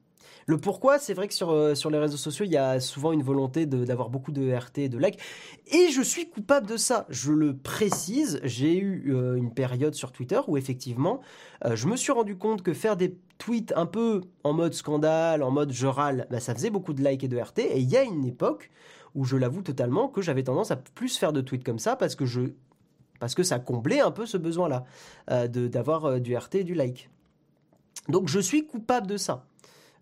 Le 0.46 0.58
pourquoi, 0.58 1.00
c'est 1.00 1.14
vrai 1.14 1.28
que 1.28 1.34
sur, 1.34 1.52
euh, 1.52 1.76
sur 1.76 1.90
les 1.90 1.98
réseaux 1.98 2.18
sociaux, 2.18 2.46
il 2.46 2.52
y 2.52 2.58
a 2.58 2.80
souvent 2.80 3.12
une 3.12 3.24
volonté 3.24 3.66
d'avoir 3.66 4.10
beaucoup 4.10 4.32
de 4.32 4.54
RT 4.54 4.78
et 4.78 4.90
de 4.90 4.98
likes. 4.98 5.20
Et 5.68 5.90
je 5.90 6.02
suis 6.02 6.30
coupable 6.30 6.68
de 6.68 6.78
ça. 6.78 7.06
Je 7.10 7.32
le 7.32 7.56
précise, 7.56 8.40
j'ai 8.44 8.78
eu 8.78 9.14
euh, 9.14 9.36
une 9.36 9.54
période 9.54 9.94
sur 9.96 10.12
Twitter 10.12 10.40
où 10.48 10.58
effectivement, 10.58 11.22
euh, 11.66 11.76
je 11.76 11.88
me 11.88 11.96
suis 11.96 12.12
rendu 12.12 12.38
compte 12.38 12.62
que 12.62 12.74
faire 12.74 12.96
des 12.96 13.18
tweets 13.38 13.74
un 13.76 13.86
peu 13.86 14.22
en 14.44 14.54
mode 14.54 14.74
scandale, 14.74 15.44
en 15.44 15.52
mode 15.52 15.72
je 15.72 15.88
râle, 15.88 16.28
bah, 16.30 16.40
ça 16.40 16.54
faisait 16.54 16.70
beaucoup 16.70 16.94
de 16.94 17.04
likes 17.04 17.24
et 17.24 17.28
de 17.28 17.38
RT. 17.38 17.60
Et 17.60 17.80
il 17.80 17.90
y 17.90 17.98
a 17.98 18.04
une 18.04 18.26
époque 18.26 18.72
où 19.16 19.26
je 19.26 19.36
l'avoue 19.36 19.62
totalement 19.62 20.08
que 20.08 20.22
j'avais 20.22 20.44
tendance 20.44 20.72
à 20.72 20.76
plus 20.76 21.18
faire 21.18 21.34
de 21.34 21.42
tweets 21.42 21.64
comme 21.64 21.80
ça 21.80 21.96
parce 21.96 22.16
que 22.16 22.26
je 22.26 22.42
parce 23.20 23.34
que 23.34 23.42
ça 23.42 23.58
comblait 23.58 24.00
un 24.00 24.12
peu 24.12 24.28
ce 24.28 24.38
besoin-là 24.38 24.86
d'avoir 25.48 26.22
du 26.22 26.38
RT 26.38 26.56
et 26.56 26.64
du 26.64 26.76
like. 26.76 27.10
Donc 28.10 28.30
je 28.30 28.40
suis 28.40 28.68
coupable 28.68 29.08
de 29.08 29.18
ça. 29.18 29.48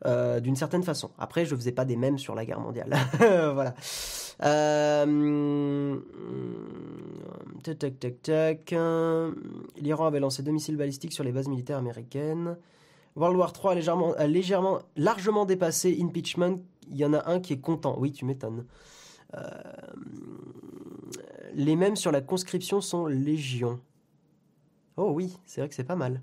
Euh, 0.06 0.40
d'une 0.40 0.56
certaine 0.56 0.84
façon. 0.84 1.12
Après, 1.18 1.46
je 1.46 1.56
faisais 1.56 1.72
pas 1.72 1.86
des 1.86 1.96
mèmes 1.96 2.18
sur 2.18 2.36
la 2.36 2.46
guerre 2.46 2.60
mondiale. 2.60 2.96
voilà. 3.20 3.74
Euh... 4.44 5.98
Tac, 7.64 8.00
tac, 8.00 8.22
tac. 8.22 8.76
L'Iran 9.78 10.06
avait 10.06 10.20
lancé 10.20 10.44
deux 10.44 10.52
missiles 10.52 10.78
balistiques 10.78 11.14
sur 11.14 11.24
les 11.24 11.32
bases 11.32 11.48
militaires 11.48 11.78
américaines. 11.78 12.58
World 13.16 13.38
War 13.38 13.54
3 13.54 13.72
a 13.72 13.76
légèrement, 13.76 14.14
a 14.14 14.28
légèrement, 14.28 14.80
largement 14.98 15.46
dépassé 15.46 15.98
Impeachment. 16.02 16.58
Il 16.90 16.98
y 16.98 17.06
en 17.06 17.14
a 17.14 17.32
un 17.32 17.40
qui 17.40 17.54
est 17.54 17.62
content. 17.62 17.96
Oui, 17.98 18.12
tu 18.12 18.26
m'étonnes. 18.26 18.66
Euh... 19.36 19.50
Les 21.54 21.78
mèmes 21.78 21.96
sur 21.96 22.12
la 22.12 22.20
conscription 22.20 22.82
sont 22.82 23.08
légion. 23.08 23.80
Oh 24.98 25.12
oui, 25.14 25.38
c'est 25.46 25.62
vrai 25.62 25.70
que 25.70 25.76
c'est 25.76 25.86
pas 25.86 25.96
mal. 25.96 26.22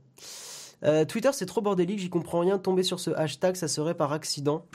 Euh, 0.85 1.05
Twitter, 1.05 1.31
c'est 1.33 1.47
trop 1.47 1.61
bordélique, 1.61 1.99
j'y 1.99 2.11
comprends 2.11 2.41
rien. 2.41 2.59
Tomber 2.59 2.83
sur 2.83 3.01
ce 3.01 3.11
hashtag, 3.11 3.57
ça 3.57 3.69
serait 3.69 3.95
par 3.95 4.13
accident. 4.13 4.67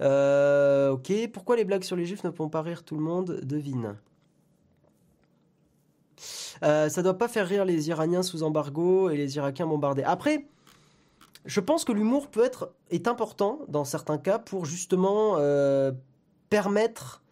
Euh, 0.00 0.90
ok, 0.90 1.12
pourquoi 1.32 1.56
les 1.56 1.64
blagues 1.64 1.84
sur 1.84 1.96
les 1.96 2.04
juifs 2.04 2.24
ne 2.24 2.30
font 2.30 2.48
pas 2.48 2.62
rire 2.62 2.82
tout 2.84 2.96
le 2.96 3.02
monde? 3.02 3.40
Devine. 3.42 3.96
Euh, 6.62 6.88
ça 6.88 7.02
doit 7.02 7.18
pas 7.18 7.28
faire 7.28 7.46
rire 7.46 7.64
les 7.64 7.88
Iraniens 7.88 8.22
sous 8.22 8.42
embargo 8.42 9.10
et 9.10 9.16
les 9.16 9.36
Irakiens 9.36 9.66
bombardés. 9.66 10.02
Après, 10.02 10.46
je 11.44 11.60
pense 11.60 11.84
que 11.84 11.92
l'humour 11.92 12.28
peut 12.28 12.44
être 12.44 12.72
est 12.90 13.06
important 13.06 13.60
dans 13.68 13.84
certains 13.84 14.18
cas 14.18 14.38
pour 14.38 14.64
justement 14.64 15.38
permettre 16.50 17.22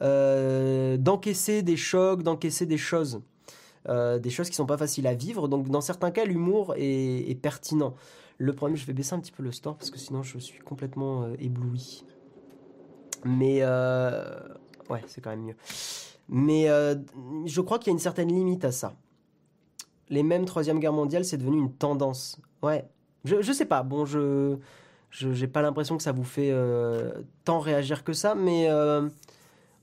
d'encaisser 0.00 1.62
des 1.62 1.76
chocs, 1.76 2.22
d'encaisser 2.22 2.66
des 2.66 2.78
choses. 2.78 3.20
Euh, 3.88 4.20
des 4.20 4.30
choses 4.30 4.48
qui 4.48 4.54
sont 4.54 4.66
pas 4.66 4.76
faciles 4.76 5.06
à 5.06 5.14
vivre. 5.14 5.48
Donc 5.48 5.68
dans 5.68 5.80
certains 5.80 6.10
cas, 6.10 6.24
l'humour 6.24 6.74
est, 6.76 7.40
pertinent. 7.40 7.94
Le 8.38 8.52
problème, 8.52 8.76
je 8.76 8.86
vais 8.86 8.92
baisser 8.92 9.14
un 9.14 9.20
petit 9.20 9.32
peu 9.32 9.42
le 9.42 9.52
store 9.52 9.76
parce 9.76 9.90
que 9.90 9.98
sinon 9.98 10.22
je 10.22 10.38
suis 10.38 10.60
complètement 10.60 11.24
euh, 11.24 11.34
ébloui. 11.38 12.04
Mais 13.24 13.58
euh, 13.62 14.38
ouais, 14.88 15.02
c'est 15.06 15.20
quand 15.20 15.30
même 15.30 15.42
mieux. 15.42 15.56
Mais 16.28 16.66
je 17.46 17.60
crois 17.60 17.78
qu'il 17.78 17.88
y 17.88 17.90
a 17.90 17.94
une 17.94 17.98
certaine 17.98 18.28
limite 18.28 18.64
à 18.64 18.72
ça. 18.72 18.94
les 20.08 20.22
mêmes 20.22 20.44
Troisième 20.44 20.78
Guerre 20.78 20.92
mondiale, 20.92 21.24
c'est 21.24 21.36
devenu 21.36 21.58
une 21.58 21.72
tendance. 21.72 22.40
Ouais. 22.62 22.88
Je, 23.24 23.42
je 23.42 23.52
sais 23.52 23.66
pas. 23.66 23.82
Bon, 23.82 24.04
je 24.04 24.56
je 25.10 25.28
n'ai 25.28 25.46
pas 25.46 25.60
l'impression 25.60 25.98
que 25.98 26.02
ça 26.02 26.12
vous 26.12 26.24
fait 26.24 26.54
tant 27.44 27.60
réagir 27.60 28.02
que 28.02 28.14
ça, 28.14 28.34
mais 28.34 28.70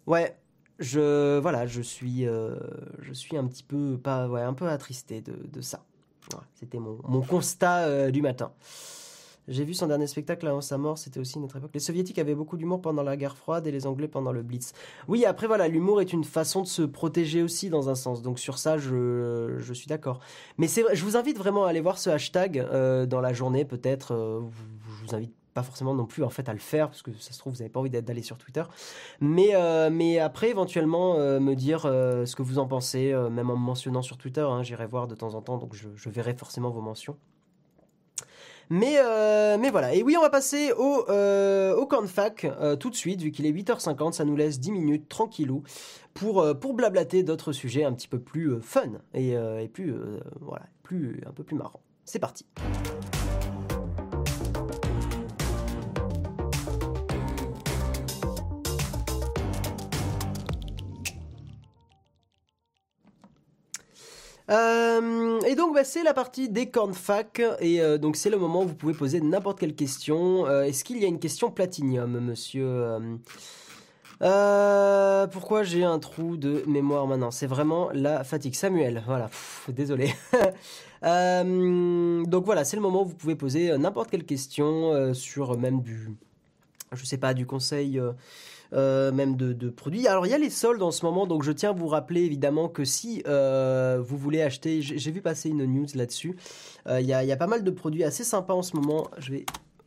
ouais, 0.08 0.39
je 0.80 1.40
voilà, 1.40 1.68
je 1.68 1.82
suis 1.82 2.28
euh, 2.28 2.56
je 3.02 3.14
suis 3.14 3.38
un 3.38 3.46
petit 3.46 3.64
peu 3.64 3.98
pas 3.98 4.28
ouais, 4.28 4.42
un 4.42 4.54
peu 4.54 4.68
attristé 4.68 5.22
de, 5.22 5.34
de 5.52 5.62
ça. 5.62 5.84
C'était 6.54 6.78
mon, 6.78 7.00
mon 7.08 7.22
constat 7.22 8.12
du 8.12 8.22
matin. 8.22 8.52
J'ai 9.48 9.64
vu 9.64 9.74
son 9.74 9.88
dernier 9.88 10.06
spectacle 10.06 10.48
avant 10.48 10.62
sa 10.62 10.78
mort, 10.78 11.00
c'était 11.00 11.20
aussi 11.20 11.40
notre 11.40 11.58
époque. 11.58 11.72
Les 11.74 11.80
soviétiques 11.80 12.20
avaient 12.20 12.36
beaucoup 12.36 12.56
d'humour 12.56 12.82
pendant 12.82 13.02
la 13.02 13.18
guerre 13.18 13.36
froide 13.36 13.66
et 13.66 13.72
les 13.72 13.88
anglais 13.88 14.08
pendant 14.08 14.32
le 14.32 14.44
blitz. 14.44 14.74
Oui, 15.08 15.26
après 15.26 15.48
voilà, 15.48 15.68
l'humour 15.68 16.02
est 16.02 16.14
une 16.14 16.24
façon 16.24 16.62
de 16.62 16.68
se 16.68 16.84
protéger 16.84 17.42
aussi 17.42 17.72
dans 17.72 17.90
un 17.90 17.96
sens. 17.96 18.22
Donc 18.22 18.38
sur 18.38 18.60
ça, 18.60 18.78
je, 18.78 19.56
je 19.58 19.74
suis 19.74 19.88
d'accord. 19.88 20.20
Mais 20.60 20.68
je 20.68 21.04
vous 21.04 21.18
invite 21.18 21.40
vraiment 21.40 21.66
à 21.66 21.70
aller 21.70 21.82
voir 21.82 21.98
ce 21.98 22.12
hashtag 22.12 22.60
euh, 22.60 23.08
dans 23.08 23.22
la 23.22 23.34
journée 23.34 23.66
peut-être. 23.66 24.14
Euh, 24.14 24.42
je 25.02 25.08
vous 25.08 25.16
invite 25.16 25.34
forcément 25.64 25.94
non 25.94 26.06
plus 26.06 26.24
en 26.24 26.30
fait 26.30 26.50
à 26.50 26.54
le 26.54 26.60
faire 26.60 26.90
parce 26.90 27.02
que 27.02 27.12
ça 27.20 27.32
se 27.32 27.40
trouve 27.40 27.54
vous 27.54 27.60
n'avez 27.60 27.70
pas 27.70 27.80
envie 27.80 27.90
d'aller 27.90 28.22
sur 28.22 28.38
Twitter 28.38 28.64
mais 29.20 29.50
euh, 29.54 29.90
mais 29.92 30.20
après 30.20 30.50
éventuellement 30.50 31.18
me 31.18 31.54
dire 31.54 31.82
ce 31.82 32.36
que 32.36 32.42
vous 32.42 32.60
en 32.60 32.68
pensez 32.68 33.14
même 33.32 33.50
en 33.50 33.58
me 33.58 33.66
mentionnant 33.66 34.02
sur 34.02 34.18
Twitter 34.18 34.42
hein, 34.42 34.64
j'irai 34.64 34.86
voir 34.86 35.08
de 35.08 35.16
temps 35.16 35.36
en 35.36 35.42
temps 35.42 35.58
donc 35.58 35.74
je, 35.74 36.10
verrai 36.10 36.34
forcément 36.34 36.70
vos 36.70 36.82
mentions 36.82 37.18
mais, 38.70 38.98
euh, 39.00 39.58
mais 39.60 39.72
voilà. 39.72 39.96
Et 39.96 40.04
oui, 40.04 40.16
on 40.18 40.22
va 40.22 40.30
passer 40.30 40.72
au, 40.74 41.06
euh, 41.10 41.76
au 41.76 41.86
cornfac 41.88 42.46
euh, 42.46 42.76
tout 42.76 42.90
de 42.90 42.96
suite, 42.96 43.22
vu 43.22 43.32
qu'il 43.32 43.46
est 43.46 43.52
8h50, 43.52 44.14
ça 44.14 44.26
nous 44.26 44.36
laisse 44.36 44.60
10 44.60 44.72
minutes 44.72 45.10
tranquillou 45.10 45.64
pour, 46.14 46.42
euh, 46.42 46.54
pour 46.54 46.76
blablater 46.76 47.24
d'autres 47.24 47.52
sujets 47.52 47.84
un 47.84 47.94
petit 47.94 48.08
peu 48.08 48.20
plus 48.20 48.52
euh, 48.52 48.62
fun 48.62 48.92
et, 49.14 49.32
et 49.32 49.68
plus, 49.68 49.94
voilà, 50.40 50.66
plus, 50.84 51.22
un 51.26 51.32
peu 51.32 51.44
plus 51.44 51.56
marrant. 51.56 51.82
C'est 52.06 52.20
parti. 52.20 52.46
Euh, 64.50 65.40
et 65.42 65.56
donc 65.56 65.76
bah, 65.76 65.84
c'est 65.84 66.04
la 66.04 66.14
partie 66.14 66.50
des 66.50 66.70
cornfac 66.70 67.42
et 67.60 67.82
euh, 67.82 68.00
donc 68.00 68.16
c'est 68.16 68.32
le 68.32 68.38
moment 68.38 68.64
où 68.64 68.68
vous 68.68 68.76
pouvez 68.76 68.94
poser 68.94 69.22
n'importe 69.22 69.60
quelle 69.60 69.76
question. 69.76 70.48
Euh, 70.48 70.64
est-ce 70.64 70.84
qu'il 70.84 70.98
y 70.98 71.06
a 71.06 71.08
une 71.08 71.20
question 71.20 71.52
platinium, 71.52 72.20
monsieur 72.20 72.98
Pourquoi 74.20 75.64
j'ai 75.64 75.84
un 75.84 76.00
trou 76.00 76.36
de 76.36 76.64
mémoire 76.66 77.06
maintenant? 77.06 77.32
C'est 77.32 77.48
vraiment 77.48 77.90
la 77.94 78.24
fatigue. 78.24 78.56
Samuel, 78.56 79.04
voilà, 79.06 79.30
désolé. 79.68 80.14
donc 81.04 82.46
voilà, 82.46 82.64
c'est 82.66 82.76
le 82.76 82.82
moment 82.82 83.04
où 83.04 83.06
vous 83.06 83.16
pouvez 83.16 83.36
poser 83.36 83.78
n'importe 83.78 84.10
quelle 84.10 84.26
question 84.26 85.14
sur 85.14 85.58
même 85.60 85.82
du, 85.82 86.10
je 86.92 87.06
sais 87.06 87.20
pas, 87.20 87.36
du 87.36 87.46
conseil 87.46 88.02
euh, 88.74 89.12
même 89.12 89.36
de, 89.36 89.70
produits. 89.70 90.08
Alors 90.08 90.28
il 90.28 90.30
y 90.30 90.34
a 90.34 90.38
les 90.38 90.52
soldes 90.52 90.84
en 90.84 90.92
ce 90.92 91.04
moment, 91.04 91.26
donc 91.26 91.44
je 91.44 91.52
tiens 91.52 91.72
à 91.72 91.74
vous 91.74 91.88
rappeler 91.88 92.22
évidemment 92.22 92.70
que 92.70 92.86
si 92.86 93.24
euh, 93.28 94.00
vous 94.00 94.18
voulez 94.18 94.44
acheter, 94.44 94.82
j'ai 94.82 95.12
vu 95.12 95.22
passer 95.22 95.50
une 95.50 95.66
news 95.66 95.88
là-dessus, 95.96 96.36
euh, 96.88 97.02
il 97.02 97.08
y, 97.08 97.14
a, 97.14 97.38
pas 97.38 97.48
mal 97.48 97.64
de 97.64 97.72
produits 97.72 98.04
assez 98.04 98.24
sympas 98.24 98.54
en 98.54 98.62
ce 98.62 98.76
moment. 98.76 99.10
Je 99.18 99.32
vais 99.32 99.46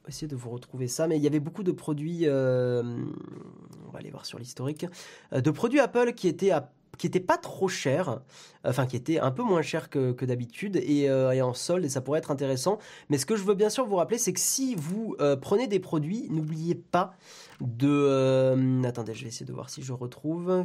essayer 0.09 0.27
de 0.27 0.35
vous 0.35 0.51
retrouver 0.51 0.89
ça, 0.89 1.07
mais 1.07 1.17
il 1.17 1.23
y 1.23 1.29
avait 1.29 1.39
beaucoup 1.39 1.63
de 1.63 1.71
produits, 1.71 2.27
on 2.29 3.93
va 3.93 3.99
aller 3.99 4.11
voir 4.11 4.27
sur 4.27 4.39
l'historique, 4.39 4.87
de 5.33 5.51
produits 5.53 5.79
Apple 5.79 6.13
qui 6.15 6.27
étaient 6.27 6.51
à 6.51 6.73
qui 6.99 7.07
était 7.07 7.21
pas 7.21 7.39
trop 7.39 7.69
cher, 7.69 8.21
enfin 8.65 8.87
qui 8.87 8.97
était 8.97 9.19
un 9.19 9.31
peu 9.31 9.43
moins 9.43 9.63
cher 9.63 9.91
que, 9.91 10.25
d'habitude 10.25 10.77
et, 10.77 11.11
en 11.11 11.55
solde 11.55 11.85
et 11.85 11.89
ça 11.89 12.01
pourrait 12.01 12.19
être 12.19 12.31
intéressant. 12.31 12.79
Mais 13.09 13.19
ce 13.19 13.27
que 13.27 13.37
je 13.37 13.43
veux 13.43 13.55
bien 13.55 13.71
sûr 13.71 13.87
vous 13.87 13.97
rappeler, 13.97 14.19
c'est 14.19 14.33
que 14.33 14.41
si 14.41 14.75
vous 14.75 15.17
prenez 15.41 15.67
des 15.67 15.81
produits, 15.81 16.29
n'oubliez 16.31 16.75
pas 16.75 17.15
de... 17.63 17.89
Euh, 17.89 18.83
attendez, 18.85 19.15
je 19.15 19.23
vais 19.23 19.29
essayer 19.29 19.47
de 19.47 19.53
voir 19.53 19.71
si 19.71 19.83
je 19.83 19.93
retrouve. 19.93 20.65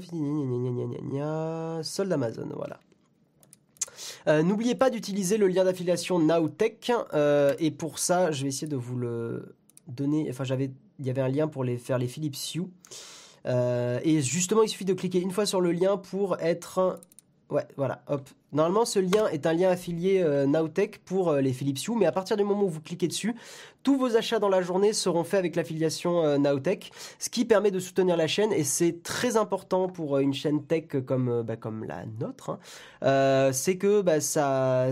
Solde 1.84 2.12
Amazon, 2.12 2.50
voilà. 2.56 2.80
Euh, 4.28 4.44
n'oubliez 4.44 4.76
pas 4.76 4.90
d'utiliser 4.90 5.38
le 5.38 5.48
lien 5.48 5.64
d'affiliation 5.64 6.20
Nowtech. 6.20 6.92
Euh, 7.14 7.54
et 7.60 7.72
pour 7.72 8.00
ça, 8.00 8.32
je 8.32 8.44
vais 8.44 8.50
essayer 8.50 8.68
de 8.68 8.76
vous 8.76 8.98
le 8.98 9.56
donner. 9.88 10.28
Enfin, 10.30 10.44
j'avais, 10.44 10.72
il 11.00 11.06
y 11.06 11.10
avait 11.10 11.22
un 11.22 11.30
lien 11.30 11.48
pour 11.48 11.64
les 11.64 11.78
faire 11.78 11.98
les 11.98 12.08
Philips 12.08 12.38
Hue. 12.56 12.68
Et 13.46 14.22
justement, 14.22 14.64
il 14.64 14.70
suffit 14.70 14.86
de 14.86 14.94
cliquer 14.94 15.20
une 15.20 15.32
fois 15.32 15.46
sur 15.46 15.62
le 15.62 15.72
lien 15.72 15.98
pour 15.98 16.38
être 16.40 17.00
Ouais, 17.50 17.66
voilà, 17.78 18.02
hop. 18.08 18.28
Normalement, 18.52 18.84
ce 18.84 19.00
lien 19.00 19.28
est 19.28 19.46
un 19.46 19.54
lien 19.54 19.70
affilié 19.70 20.22
euh, 20.22 20.46
Nowtech 20.46 21.00
pour 21.06 21.30
euh, 21.30 21.40
les 21.40 21.54
Philips 21.54 21.88
Hue, 21.88 21.96
mais 21.96 22.06
à 22.06 22.12
partir 22.12 22.36
du 22.36 22.44
moment 22.44 22.64
où 22.64 22.70
vous 22.70 22.82
cliquez 22.82 23.08
dessus, 23.08 23.36
tous 23.84 23.98
vos 23.98 24.18
achats 24.18 24.40
dans 24.40 24.50
la 24.50 24.62
journée 24.62 24.92
seront 24.92 25.24
faits 25.24 25.40
avec 25.40 25.56
l'affiliation 25.56 26.26
euh, 26.26 26.38
Nowtech, 26.38 26.92
ce 27.20 27.30
qui 27.30 27.46
permet 27.46 27.72
de 27.72 27.80
soutenir 27.80 28.18
la 28.18 28.28
chaîne 28.28 28.52
et 28.52 28.66
c'est 28.66 29.02
très 29.02 29.38
important 29.38 29.88
pour 29.88 30.18
une 30.18 30.34
chaîne 30.34 30.66
tech 30.66 30.88
comme, 31.06 31.42
bah, 31.44 31.56
comme 31.56 31.86
la 31.86 32.06
nôtre. 32.20 32.60
Hein. 33.02 33.52
c'est 33.54 33.78
que 33.78 34.02
bah, 34.02 34.20
ça, 34.20 34.88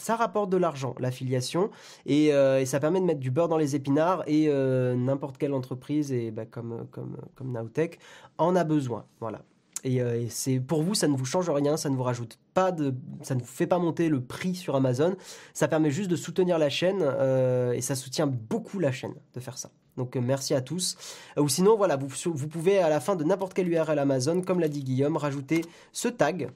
ça 0.00 0.16
rapporte 0.16 0.50
de 0.50 0.56
l'argent, 0.56 0.94
l'affiliation, 0.98 1.70
et, 2.06 2.26
et, 2.28 2.66
ça 2.66 2.80
permet 2.80 3.00
de 3.00 3.04
mettre 3.04 3.20
du 3.20 3.30
beurre 3.30 3.48
dans 3.48 3.58
les 3.58 3.76
épinards, 3.76 4.24
et 4.26 4.48
n'importe 4.96 5.38
quelle 5.38 5.54
entreprise, 5.54 6.12
et 6.12 6.30
bah, 6.30 6.46
comme, 6.46 6.86
comme, 6.90 7.16
comme 7.34 7.52
Nowtech, 7.52 7.98
en 8.38 8.56
a 8.56 8.64
besoin. 8.64 9.04
Voilà. 9.20 9.42
Euh, 9.86 10.20
et, 10.20 10.28
c'est 10.28 10.60
pour 10.60 10.82
vous, 10.82 10.94
ça 10.94 11.08
ne 11.08 11.16
vous 11.16 11.24
change 11.24 11.48
rien, 11.50 11.76
ça 11.76 11.90
ne 11.90 11.96
vous 11.96 12.02
rajoute 12.02 12.38
pas 12.54 12.72
de, 12.72 12.94
ça 13.22 13.34
ne 13.34 13.40
vous 13.40 13.46
fait 13.46 13.66
pas 13.66 13.78
monter 13.78 14.08
le 14.08 14.22
prix 14.22 14.54
sur 14.54 14.76
Amazon. 14.76 15.16
Ça 15.54 15.68
permet 15.68 15.90
juste 15.90 16.10
de 16.10 16.16
soutenir 16.16 16.58
la 16.58 16.68
chaîne 16.68 17.00
euh, 17.02 17.72
et 17.72 17.80
ça 17.80 17.94
soutient 17.94 18.26
beaucoup 18.26 18.78
la 18.78 18.92
chaîne 18.92 19.14
de 19.34 19.40
faire 19.40 19.58
ça. 19.58 19.70
Donc 19.96 20.16
euh, 20.16 20.20
merci 20.20 20.54
à 20.54 20.60
tous. 20.60 20.96
ou 21.36 21.48
sinon 21.48 21.76
voilà, 21.76 21.96
vous, 21.96 22.08
vous 22.08 22.48
pouvez 22.48 22.78
à 22.78 22.88
la 22.88 23.00
fin 23.00 23.16
de 23.16 23.24
n'importe 23.24 23.54
quelle 23.54 23.68
URL 23.68 23.98
Amazon, 23.98 24.42
comme 24.42 24.60
l'a 24.60 24.68
dit 24.68 24.82
Guillaume, 24.82 25.16
rajouter 25.16 25.62
ce 25.92 26.08
tag 26.08 26.50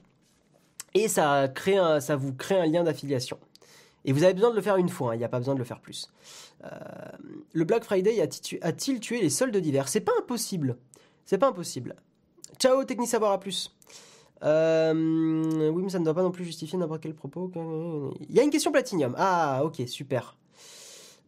et 0.95 1.07
ça 1.07 1.47
vous 2.17 2.33
crée 2.33 2.59
un 2.59 2.65
lien 2.65 2.83
d'affiliation. 2.83 3.37
Et 4.03 4.11
vous 4.11 4.23
avez 4.23 4.33
besoin 4.33 4.49
de 4.49 4.55
le 4.55 4.61
faire 4.61 4.77
une 4.77 4.89
fois, 4.89 5.11
hein, 5.11 5.15
il 5.15 5.19
n'y 5.19 5.23
a 5.23 5.29
pas 5.29 5.39
besoin 5.39 5.53
de 5.53 5.59
le 5.59 5.65
faire 5.65 5.79
plus. 5.79 6.11
le 7.53 7.63
Black 7.63 7.83
Friday 7.83 8.19
a-t-il 8.21 8.99
tué 8.99 9.21
les 9.21 9.29
soldes 9.29 9.57
d'hiver? 9.57 9.87
C'est 9.87 10.01
pas 10.01 10.13
impossible. 10.19 10.77
C'est 11.25 11.37
pas 11.37 11.47
impossible. 11.47 11.95
Ciao, 12.59 12.83
Techni 12.83 13.07
Savoir, 13.07 13.31
à 13.31 13.39
plus. 13.39 13.75
Euh, 14.43 15.71
oui, 15.71 15.83
mais 15.83 15.89
ça 15.89 15.99
ne 15.99 16.05
doit 16.05 16.13
pas 16.13 16.21
non 16.21 16.31
plus 16.31 16.45
justifier 16.45 16.77
n'importe 16.77 17.01
quel 17.01 17.15
propos. 17.15 17.51
Il 18.29 18.35
y 18.35 18.39
a 18.39 18.43
une 18.43 18.49
question 18.49 18.71
Platinium. 18.71 19.15
Ah, 19.17 19.61
ok, 19.63 19.81
super. 19.87 20.37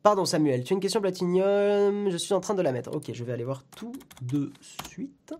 Pardon, 0.03 0.26
Samuel, 0.26 0.63
tu 0.63 0.74
as 0.74 0.76
une 0.76 0.80
question 0.80 1.01
Platinium. 1.01 2.09
Je 2.09 2.18
suis 2.18 2.34
en 2.34 2.39
train 2.39 2.53
de 2.53 2.61
la 2.61 2.72
mettre. 2.72 2.95
Ok, 2.95 3.11
je 3.11 3.24
vais 3.24 3.34
aller 3.34 3.43
voir 3.43 3.63
tout 3.76 3.93
de 4.22 4.51
suite. 4.89 5.34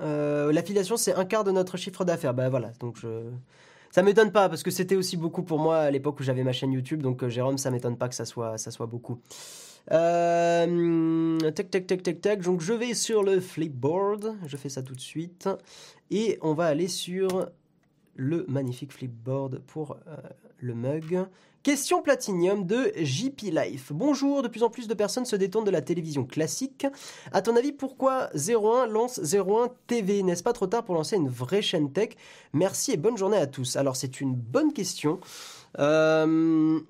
Euh, 0.00 0.52
L'affiliation, 0.52 0.96
c'est 0.96 1.14
un 1.14 1.24
quart 1.24 1.44
de 1.44 1.50
notre 1.50 1.76
chiffre 1.76 2.04
d'affaires. 2.04 2.34
Ben 2.34 2.48
voilà, 2.48 2.72
donc 2.80 2.96
je. 2.96 3.08
Ça 3.90 4.02
m'étonne 4.02 4.30
pas 4.30 4.48
parce 4.48 4.62
que 4.62 4.70
c'était 4.70 4.94
aussi 4.94 5.16
beaucoup 5.16 5.42
pour 5.42 5.58
moi 5.58 5.78
à 5.78 5.90
l'époque 5.90 6.20
où 6.20 6.22
j'avais 6.22 6.44
ma 6.44 6.52
chaîne 6.52 6.72
YouTube. 6.72 7.02
Donc 7.02 7.22
euh, 7.24 7.28
Jérôme, 7.28 7.58
ça 7.58 7.70
m'étonne 7.70 7.96
pas 7.96 8.08
que 8.08 8.14
ça 8.14 8.24
soit, 8.24 8.56
ça 8.56 8.70
soit 8.70 8.86
beaucoup. 8.86 9.20
Euh, 9.90 11.38
tac, 11.50 11.70
tac, 11.70 11.86
tac, 11.86 12.02
tac, 12.02 12.20
tac. 12.20 12.42
Donc 12.42 12.60
je 12.60 12.72
vais 12.72 12.94
sur 12.94 13.24
le 13.24 13.40
Flipboard. 13.40 14.36
Je 14.46 14.56
fais 14.56 14.68
ça 14.68 14.82
tout 14.82 14.94
de 14.94 15.00
suite. 15.00 15.48
Et 16.10 16.38
on 16.42 16.54
va 16.54 16.66
aller 16.66 16.86
sur 16.86 17.48
le 18.14 18.44
magnifique 18.48 18.92
Flipboard 18.92 19.60
pour 19.66 19.96
euh, 20.06 20.16
le 20.60 20.74
mug. 20.74 21.26
Question 21.62 22.00
Platinium 22.00 22.64
de 22.64 22.90
JP 22.96 23.42
Life. 23.52 23.92
Bonjour, 23.92 24.40
de 24.40 24.48
plus 24.48 24.62
en 24.62 24.70
plus 24.70 24.88
de 24.88 24.94
personnes 24.94 25.26
se 25.26 25.36
détournent 25.36 25.66
de 25.66 25.70
la 25.70 25.82
télévision 25.82 26.24
classique. 26.24 26.86
À 27.32 27.42
ton 27.42 27.54
avis, 27.54 27.72
pourquoi 27.72 28.30
01 28.34 28.86
lance 28.86 29.20
01 29.34 29.68
TV 29.86 30.22
N'est-ce 30.22 30.42
pas 30.42 30.54
trop 30.54 30.66
tard 30.66 30.84
pour 30.84 30.94
lancer 30.94 31.16
une 31.16 31.28
vraie 31.28 31.60
chaîne 31.60 31.92
tech? 31.92 32.10
Merci 32.54 32.92
et 32.92 32.96
bonne 32.96 33.18
journée 33.18 33.36
à 33.36 33.46
tous. 33.46 33.76
Alors 33.76 33.96
c'est 33.96 34.22
une 34.22 34.34
bonne 34.34 34.72
question. 34.72 35.20
Euh, 35.78 36.80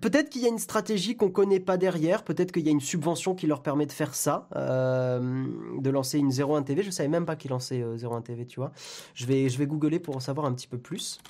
Peut-être 0.00 0.30
qu'il 0.30 0.42
y 0.42 0.46
a 0.46 0.48
une 0.48 0.58
stratégie 0.58 1.16
qu'on 1.16 1.30
connaît 1.30 1.60
pas 1.60 1.76
derrière, 1.76 2.24
peut-être 2.24 2.50
qu'il 2.50 2.64
y 2.64 2.68
a 2.68 2.72
une 2.72 2.80
subvention 2.80 3.36
qui 3.36 3.46
leur 3.46 3.62
permet 3.62 3.86
de 3.86 3.92
faire 3.92 4.16
ça, 4.16 4.48
euh, 4.56 5.46
de 5.78 5.90
lancer 5.90 6.18
une 6.18 6.32
01 6.32 6.62
TV. 6.62 6.82
Je 6.82 6.90
savais 6.90 7.08
même 7.08 7.24
pas 7.24 7.36
qu'ils 7.36 7.52
lançaient 7.52 7.84
01 7.84 8.20
TV, 8.20 8.46
tu 8.46 8.58
vois. 8.58 8.72
Je 9.14 9.26
vais, 9.26 9.48
je 9.48 9.58
vais 9.58 9.66
googler 9.66 10.00
pour 10.00 10.16
en 10.16 10.20
savoir 10.20 10.46
un 10.46 10.52
petit 10.54 10.66
peu 10.66 10.78
plus. 10.78 11.20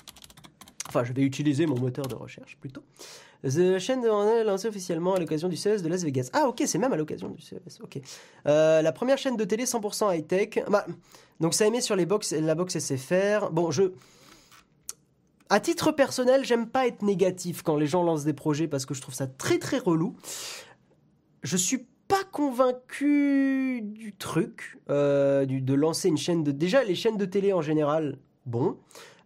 Je 1.03 1.13
vais 1.13 1.23
utiliser 1.23 1.65
mon 1.65 1.79
moteur 1.79 2.07
de 2.07 2.15
recherche 2.15 2.57
plutôt. 2.59 2.83
La 3.43 3.79
chaîne 3.79 4.01
de 4.01 4.07
est 4.07 4.43
lancée 4.43 4.67
officiellement 4.67 5.13
à 5.13 5.19
l'occasion 5.19 5.47
du 5.47 5.55
CES 5.55 5.83
de 5.83 5.89
Las 5.89 6.03
Vegas. 6.03 6.29
Ah 6.33 6.47
ok, 6.47 6.63
c'est 6.65 6.79
même 6.79 6.93
à 6.93 6.97
l'occasion 6.97 7.29
du 7.29 7.41
CES. 7.41 7.79
Ok. 7.83 7.99
Euh, 8.47 8.81
la 8.81 8.91
première 8.91 9.17
chaîne 9.17 9.37
de 9.37 9.43
télé 9.43 9.65
100% 9.65 10.15
high 10.15 10.25
tech. 10.25 10.63
Bah, 10.69 10.85
donc 11.39 11.53
ça 11.53 11.67
émet 11.67 11.81
sur 11.81 11.95
les 11.95 12.05
box, 12.05 12.33
la 12.33 12.55
box 12.55 12.79
SFR. 12.79 13.51
Bon, 13.51 13.69
je 13.71 13.91
à 15.49 15.59
titre 15.61 15.91
personnel, 15.93 16.43
j'aime 16.43 16.67
pas 16.67 16.87
être 16.87 17.03
négatif 17.03 17.61
quand 17.61 17.77
les 17.77 17.87
gens 17.87 18.03
lancent 18.03 18.25
des 18.25 18.33
projets 18.33 18.67
parce 18.67 18.85
que 18.85 18.93
je 18.93 19.01
trouve 19.01 19.13
ça 19.13 19.27
très 19.27 19.59
très 19.59 19.77
relou. 19.77 20.15
Je 21.43 21.55
suis 21.55 21.87
pas 22.07 22.23
convaincu 22.31 23.81
du 23.81 24.13
truc, 24.15 24.77
euh, 24.89 25.45
de 25.45 25.73
lancer 25.73 26.09
une 26.09 26.17
chaîne 26.17 26.43
de. 26.43 26.51
Déjà, 26.51 26.83
les 26.83 26.95
chaînes 26.95 27.17
de 27.17 27.25
télé 27.25 27.53
en 27.53 27.61
général, 27.61 28.17
bon. 28.45 28.77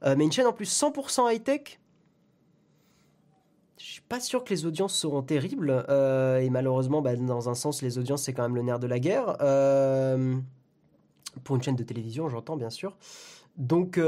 Euh, 0.03 0.15
mais 0.17 0.23
une 0.23 0.31
chaîne 0.31 0.47
en 0.47 0.53
plus 0.53 0.71
100% 0.71 1.31
high-tech, 1.33 1.79
je 3.77 3.85
suis 3.85 4.01
pas 4.01 4.19
sûr 4.19 4.43
que 4.43 4.49
les 4.51 4.65
audiences 4.65 4.95
seront 4.95 5.21
terribles. 5.21 5.85
Euh, 5.89 6.39
et 6.39 6.49
malheureusement, 6.49 7.01
bah, 7.01 7.15
dans 7.15 7.49
un 7.49 7.55
sens, 7.55 7.81
les 7.81 7.97
audiences, 7.97 8.23
c'est 8.23 8.33
quand 8.33 8.43
même 8.43 8.55
le 8.55 8.61
nerf 8.61 8.79
de 8.79 8.87
la 8.87 8.99
guerre. 8.99 9.37
pour 11.43 11.55
une 11.55 11.63
chaîne 11.63 11.75
de 11.75 11.83
télévision, 11.83 12.29
j'entends 12.29 12.57
bien 12.57 12.69
sûr. 12.69 12.97
Donc, 13.57 13.99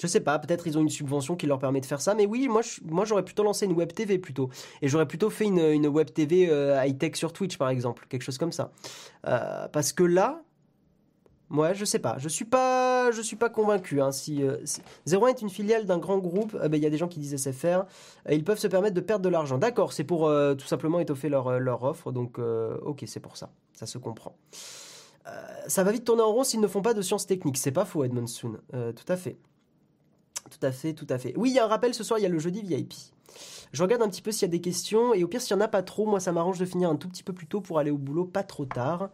je 0.00 0.06
sais 0.06 0.20
pas, 0.20 0.38
peut-être 0.38 0.66
ils 0.66 0.76
ont 0.76 0.82
une 0.82 0.88
subvention 0.88 1.36
qui 1.36 1.46
leur 1.46 1.58
permet 1.58 1.80
de 1.80 1.86
faire 1.86 2.00
ça, 2.00 2.14
mais 2.14 2.26
oui, 2.26 2.48
moi, 2.48 2.62
moi 2.84 3.04
j'aurais 3.04 3.24
plutôt 3.24 3.42
lancé 3.42 3.66
une 3.66 3.72
web 3.72 3.92
TV 3.92 4.18
plutôt. 4.18 4.50
Et 4.82 4.88
j'aurais 4.88 5.06
plutôt 5.06 5.30
fait 5.30 5.46
une, 5.46 5.86
web 5.86 6.10
TV 6.12 6.48
euh, 6.50 6.84
high-tech 6.84 7.16
sur 7.16 7.32
Twitch 7.32 7.56
par 7.58 7.68
exemple, 7.68 8.06
quelque 8.08 8.22
chose 8.22 8.38
comme 8.38 8.52
ça. 8.52 8.72
Euh, 9.26 9.68
parce 9.68 9.92
que 9.92 10.02
là, 10.02 10.42
ouais, 11.50 11.74
je 11.74 11.84
sais 11.84 12.00
pas, 12.00 12.16
je 12.18 12.28
suis 12.28 12.44
pas, 12.44 12.93
je 13.10 13.22
suis 13.22 13.36
pas 13.36 13.48
convaincu. 13.48 14.00
Hein, 14.00 14.12
si, 14.12 14.42
01 14.42 14.46
euh, 14.46 15.26
est 15.28 15.42
une 15.42 15.50
filiale 15.50 15.86
d'un 15.86 15.98
grand 15.98 16.18
groupe, 16.18 16.56
ben, 16.56 16.74
il 16.74 16.82
y 16.82 16.86
a 16.86 16.90
des 16.90 16.98
gens 16.98 17.08
qui 17.08 17.18
disent 17.18 17.36
SFR, 17.36 17.84
ils 18.30 18.44
peuvent 18.44 18.58
se 18.58 18.68
permettre 18.68 18.94
de 18.94 19.00
perdre 19.00 19.24
de 19.24 19.28
l'argent. 19.28 19.58
D'accord, 19.58 19.92
c'est 19.92 20.04
pour 20.04 20.30
tout 20.58 20.66
simplement 20.66 21.00
étoffer 21.00 21.28
leur, 21.28 21.58
leur 21.60 21.82
offre, 21.82 22.12
donc 22.12 22.38
ok, 22.38 23.04
c'est 23.06 23.20
pour 23.20 23.36
ça, 23.36 23.50
ça 23.72 23.86
se 23.86 23.98
comprend. 23.98 24.36
ça 25.66 25.84
va 25.84 25.92
vite 25.92 26.04
tourner 26.04 26.22
en 26.22 26.32
rond 26.32 26.44
s'ils 26.44 26.60
ne 26.60 26.68
font 26.68 26.82
pas 26.82 26.94
de 26.94 27.02
sciences 27.02 27.26
techniques, 27.26 27.58
c'est 27.58 27.72
pas 27.72 27.84
faux 27.84 28.04
Edmond 28.04 28.26
Soon, 28.26 28.58
tout 28.72 29.12
à 29.12 29.16
fait. 29.16 29.36
Tout 30.50 30.66
à 30.66 30.72
fait, 30.72 30.92
tout 30.92 31.06
à 31.08 31.18
fait. 31.18 31.32
Oui, 31.36 31.50
il 31.50 31.54
y 31.54 31.58
a 31.58 31.64
un 31.64 31.68
rappel 31.68 31.94
ce 31.94 32.04
soir, 32.04 32.18
il 32.18 32.22
y 32.22 32.26
a 32.26 32.28
le 32.28 32.38
jeudi 32.38 32.62
VIP. 32.62 32.92
Je 33.74 33.82
regarde 33.82 34.02
un 34.02 34.08
petit 34.08 34.22
peu 34.22 34.30
s'il 34.30 34.42
y 34.42 34.50
a 34.50 34.52
des 34.52 34.60
questions 34.60 35.14
et 35.14 35.24
au 35.24 35.28
pire 35.28 35.40
s'il 35.40 35.56
n'y 35.56 35.62
en 35.62 35.64
a 35.64 35.68
pas 35.68 35.82
trop, 35.82 36.06
moi 36.06 36.20
ça 36.20 36.30
m'arrange 36.30 36.60
de 36.60 36.64
finir 36.64 36.90
un 36.90 36.94
tout 36.94 37.08
petit 37.08 37.24
peu 37.24 37.32
plus 37.32 37.48
tôt 37.48 37.60
pour 37.60 37.80
aller 37.80 37.90
au 37.90 37.98
boulot, 37.98 38.24
pas 38.24 38.44
trop 38.44 38.66
tard. 38.66 39.10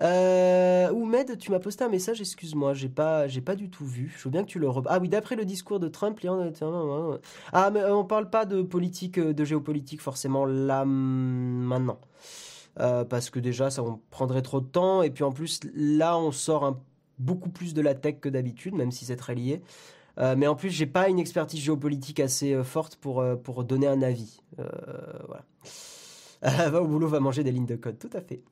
Euh, 0.00 0.90
Oumed, 0.92 1.36
tu 1.36 1.50
m'as 1.50 1.58
posté 1.58 1.84
un 1.84 1.90
message, 1.90 2.18
excuse-moi, 2.20 2.72
j'ai 2.72 2.88
pas, 2.88 3.28
j'ai 3.28 3.42
pas 3.42 3.54
du 3.54 3.68
tout 3.68 3.84
vu. 3.84 4.14
Je 4.16 4.24
veux 4.24 4.30
bien 4.30 4.44
que 4.44 4.48
tu 4.48 4.58
le. 4.58 4.68
Ah 4.86 4.98
oui, 4.98 5.10
d'après 5.10 5.36
le 5.36 5.44
discours 5.44 5.78
de 5.78 5.88
Trump, 5.88 6.18
ah 7.52 7.70
mais 7.70 7.84
on 7.84 8.04
parle 8.04 8.30
pas 8.30 8.46
de 8.46 8.62
politique, 8.62 9.18
euh, 9.18 9.34
de 9.34 9.44
géopolitique 9.44 10.00
forcément 10.00 10.46
là 10.46 10.86
maintenant, 10.86 12.00
euh, 12.80 13.04
parce 13.04 13.28
que 13.28 13.40
déjà 13.40 13.68
ça 13.68 13.84
prendrait 14.10 14.42
trop 14.42 14.60
de 14.60 14.66
temps 14.66 15.02
et 15.02 15.10
puis 15.10 15.24
en 15.24 15.32
plus 15.32 15.60
là 15.74 16.16
on 16.16 16.32
sort 16.32 16.80
beaucoup 17.18 17.50
plus 17.50 17.74
de 17.74 17.82
la 17.82 17.94
tech 17.94 18.20
que 18.20 18.30
d'habitude, 18.30 18.74
même 18.74 18.90
si 18.90 19.04
c'est 19.04 19.16
très 19.16 19.34
lié. 19.34 19.62
Euh, 20.18 20.34
mais 20.36 20.46
en 20.46 20.54
plus, 20.54 20.70
j'ai 20.70 20.86
pas 20.86 21.08
une 21.08 21.18
expertise 21.18 21.60
géopolitique 21.60 22.20
assez 22.20 22.52
euh, 22.52 22.64
forte 22.64 22.96
pour, 22.96 23.20
euh, 23.20 23.36
pour 23.36 23.64
donner 23.64 23.86
un 23.86 24.02
avis. 24.02 24.40
voilà. 24.56 25.44
va 26.68 26.82
au 26.82 26.86
boulot, 26.86 27.08
va 27.08 27.20
manger 27.20 27.44
des 27.44 27.52
lignes 27.52 27.66
de 27.66 27.76
code, 27.76 27.98
tout 27.98 28.10
à 28.12 28.20
fait. 28.20 28.42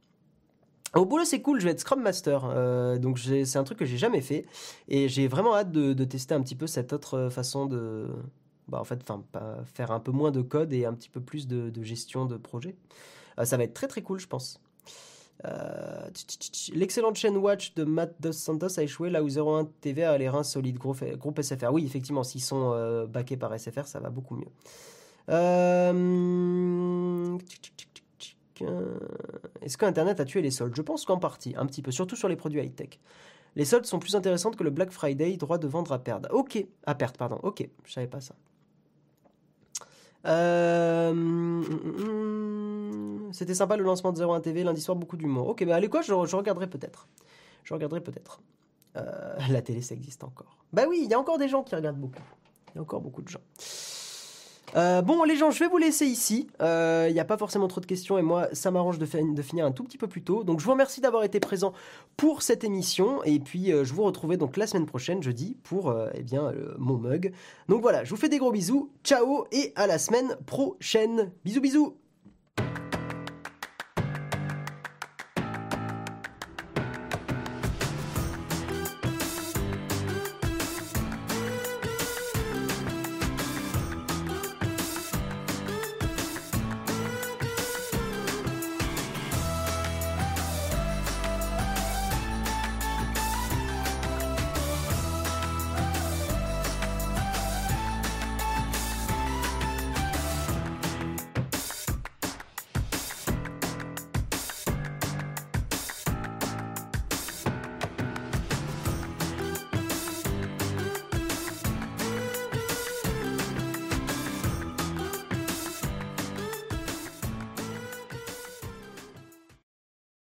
Au 0.94 1.04
boulot, 1.04 1.24
c'est 1.24 1.40
cool, 1.40 1.60
je 1.60 1.66
vais 1.66 1.70
être 1.70 1.80
Scrum 1.80 2.02
Master. 2.02 2.98
donc, 2.98 3.18
c'est 3.18 3.56
un 3.56 3.64
truc 3.64 3.78
que 3.78 3.84
j'ai 3.84 3.98
jamais 3.98 4.20
fait. 4.20 4.44
Et 4.88 5.08
j'ai 5.08 5.28
vraiment 5.28 5.54
hâte 5.54 5.70
de, 5.70 6.04
tester 6.04 6.34
un 6.34 6.42
petit 6.42 6.56
peu 6.56 6.66
cette 6.66 6.92
autre 6.92 7.28
façon 7.28 7.66
de. 7.66 8.08
Bah, 8.66 8.80
en 8.80 8.84
fait, 8.84 9.00
faire 9.72 9.92
un 9.92 10.00
peu 10.00 10.10
moins 10.10 10.32
de 10.32 10.42
code 10.42 10.72
et 10.72 10.86
un 10.86 10.94
petit 10.94 11.08
peu 11.08 11.20
plus 11.20 11.46
de 11.46 11.82
gestion 11.82 12.26
de 12.26 12.36
projet. 12.36 12.74
ça 13.44 13.56
va 13.56 13.62
être 13.62 13.74
très 13.74 13.86
très 13.86 14.02
cool, 14.02 14.18
je 14.18 14.26
pense. 14.26 14.60
Euh, 15.46 16.08
l'excellente 16.74 17.16
chaîne 17.16 17.36
Watch 17.36 17.74
de 17.74 17.84
Matt 17.84 18.14
Dos 18.20 18.32
Santos 18.32 18.78
a 18.78 18.82
échoué 18.82 19.10
là 19.10 19.22
où 19.22 19.28
01 19.28 19.66
TV 19.80 20.04
a 20.04 20.16
les 20.18 20.28
reins 20.28 20.42
solides. 20.42 20.78
Groupe, 20.78 21.40
SFR. 21.40 21.72
Oui, 21.72 21.84
effectivement, 21.84 22.22
s'ils 22.22 22.42
sont 22.42 22.72
euh, 22.74 23.06
backés 23.06 23.36
par 23.36 23.58
SFR, 23.58 23.86
ça 23.86 24.00
va 24.00 24.10
beaucoup 24.10 24.36
mieux. 24.36 24.48
Euh, 25.30 27.38
est-ce 29.62 29.78
que 29.78 29.86
Internet 29.86 30.20
a 30.20 30.24
tué 30.24 30.42
les 30.42 30.50
soldes? 30.50 30.74
Je 30.76 30.82
pense 30.82 31.04
qu'en 31.04 31.18
partie, 31.18 31.54
un 31.56 31.66
petit 31.66 31.82
peu, 31.82 31.90
surtout 31.90 32.16
sur 32.16 32.28
les 32.28 32.36
produits 32.36 32.60
high-tech. 32.60 32.98
Les 33.56 33.64
soldes 33.64 33.86
sont 33.86 33.98
plus 33.98 34.14
intéressantes 34.14 34.56
que 34.56 34.62
le 34.62 34.70
Black 34.70 34.90
Friday, 34.90 35.36
droit 35.36 35.58
de 35.58 35.66
vendre 35.66 35.92
à 35.92 35.98
perdre. 35.98 36.28
Ok, 36.32 36.64
à 36.86 36.94
perte, 36.94 37.16
pardon. 37.16 37.40
Ok, 37.42 37.68
je 37.84 37.92
savais 37.92 38.06
pas 38.06 38.20
ça. 38.20 38.34
Euh, 40.26 41.12
c'était 43.32 43.54
sympa 43.54 43.76
le 43.76 43.84
lancement 43.84 44.12
de 44.12 44.22
01 44.22 44.40
TV 44.40 44.64
lundi 44.64 44.80
soir, 44.80 44.96
beaucoup 44.96 45.16
d'humour. 45.16 45.48
Ok, 45.48 45.64
bah 45.64 45.76
allez 45.76 45.88
quoi, 45.88 46.02
je, 46.02 46.12
regarderai 46.12 46.68
peut-être. 46.68 47.08
Je 47.64 47.74
regarderai 47.74 48.00
peut-être. 48.00 48.40
Euh, 48.96 49.36
la 49.50 49.62
télé, 49.62 49.82
ça 49.82 49.94
existe 49.94 50.24
encore. 50.24 50.58
Bah 50.72 50.84
oui, 50.88 51.00
il 51.04 51.10
y 51.10 51.14
a 51.14 51.18
encore 51.18 51.38
des 51.38 51.48
gens 51.48 51.62
qui 51.62 51.74
regardent 51.74 52.00
beaucoup. 52.00 52.22
Il 52.72 52.76
y 52.76 52.78
a 52.78 52.82
encore 52.82 53.00
beaucoup 53.00 53.22
de 53.22 53.28
gens. 53.28 53.40
Euh, 54.76 55.02
bon, 55.02 55.24
les 55.24 55.34
gens, 55.34 55.50
je 55.50 55.58
vais 55.58 55.66
vous 55.66 55.78
laisser 55.78 56.06
ici. 56.06 56.46
Il 56.60 56.64
euh, 56.64 57.10
n'y 57.10 57.18
a 57.18 57.24
pas 57.24 57.36
forcément 57.36 57.66
trop 57.66 57.80
de 57.80 57.86
questions 57.86 58.18
et 58.18 58.22
moi, 58.22 58.48
ça 58.52 58.70
m'arrange 58.70 58.98
de, 58.98 59.34
de, 59.34 59.42
finir 59.42 59.66
un 59.66 59.72
tout 59.72 59.82
petit 59.82 59.98
peu 59.98 60.06
plus 60.06 60.22
tôt. 60.22 60.44
Donc, 60.44 60.60
je 60.60 60.64
vous 60.64 60.70
remercie 60.70 61.00
d'avoir 61.00 61.24
été 61.24 61.40
présent 61.40 61.72
pour 62.16 62.42
cette 62.42 62.62
émission 62.62 63.24
et 63.24 63.40
puis 63.40 63.72
je 63.72 63.92
vous 63.92 64.04
retrouverai 64.04 64.36
donc 64.36 64.56
la 64.56 64.68
semaine 64.68 64.86
prochaine, 64.86 65.24
jeudi, 65.24 65.56
pour 65.64 65.92
eh 66.14 66.22
bien 66.22 66.52
mon 66.78 66.98
mug. 66.98 67.32
Donc 67.68 67.82
voilà, 67.82 68.04
je 68.04 68.10
vous 68.10 68.16
fais 68.16 68.28
des 68.28 68.38
gros 68.38 68.52
bisous. 68.52 68.92
Ciao 69.02 69.46
et 69.50 69.72
à 69.74 69.88
la 69.88 69.98
semaine 69.98 70.36
prochaine. 70.46 71.32
Bisous, 71.44 71.60
bisous. 71.60 71.96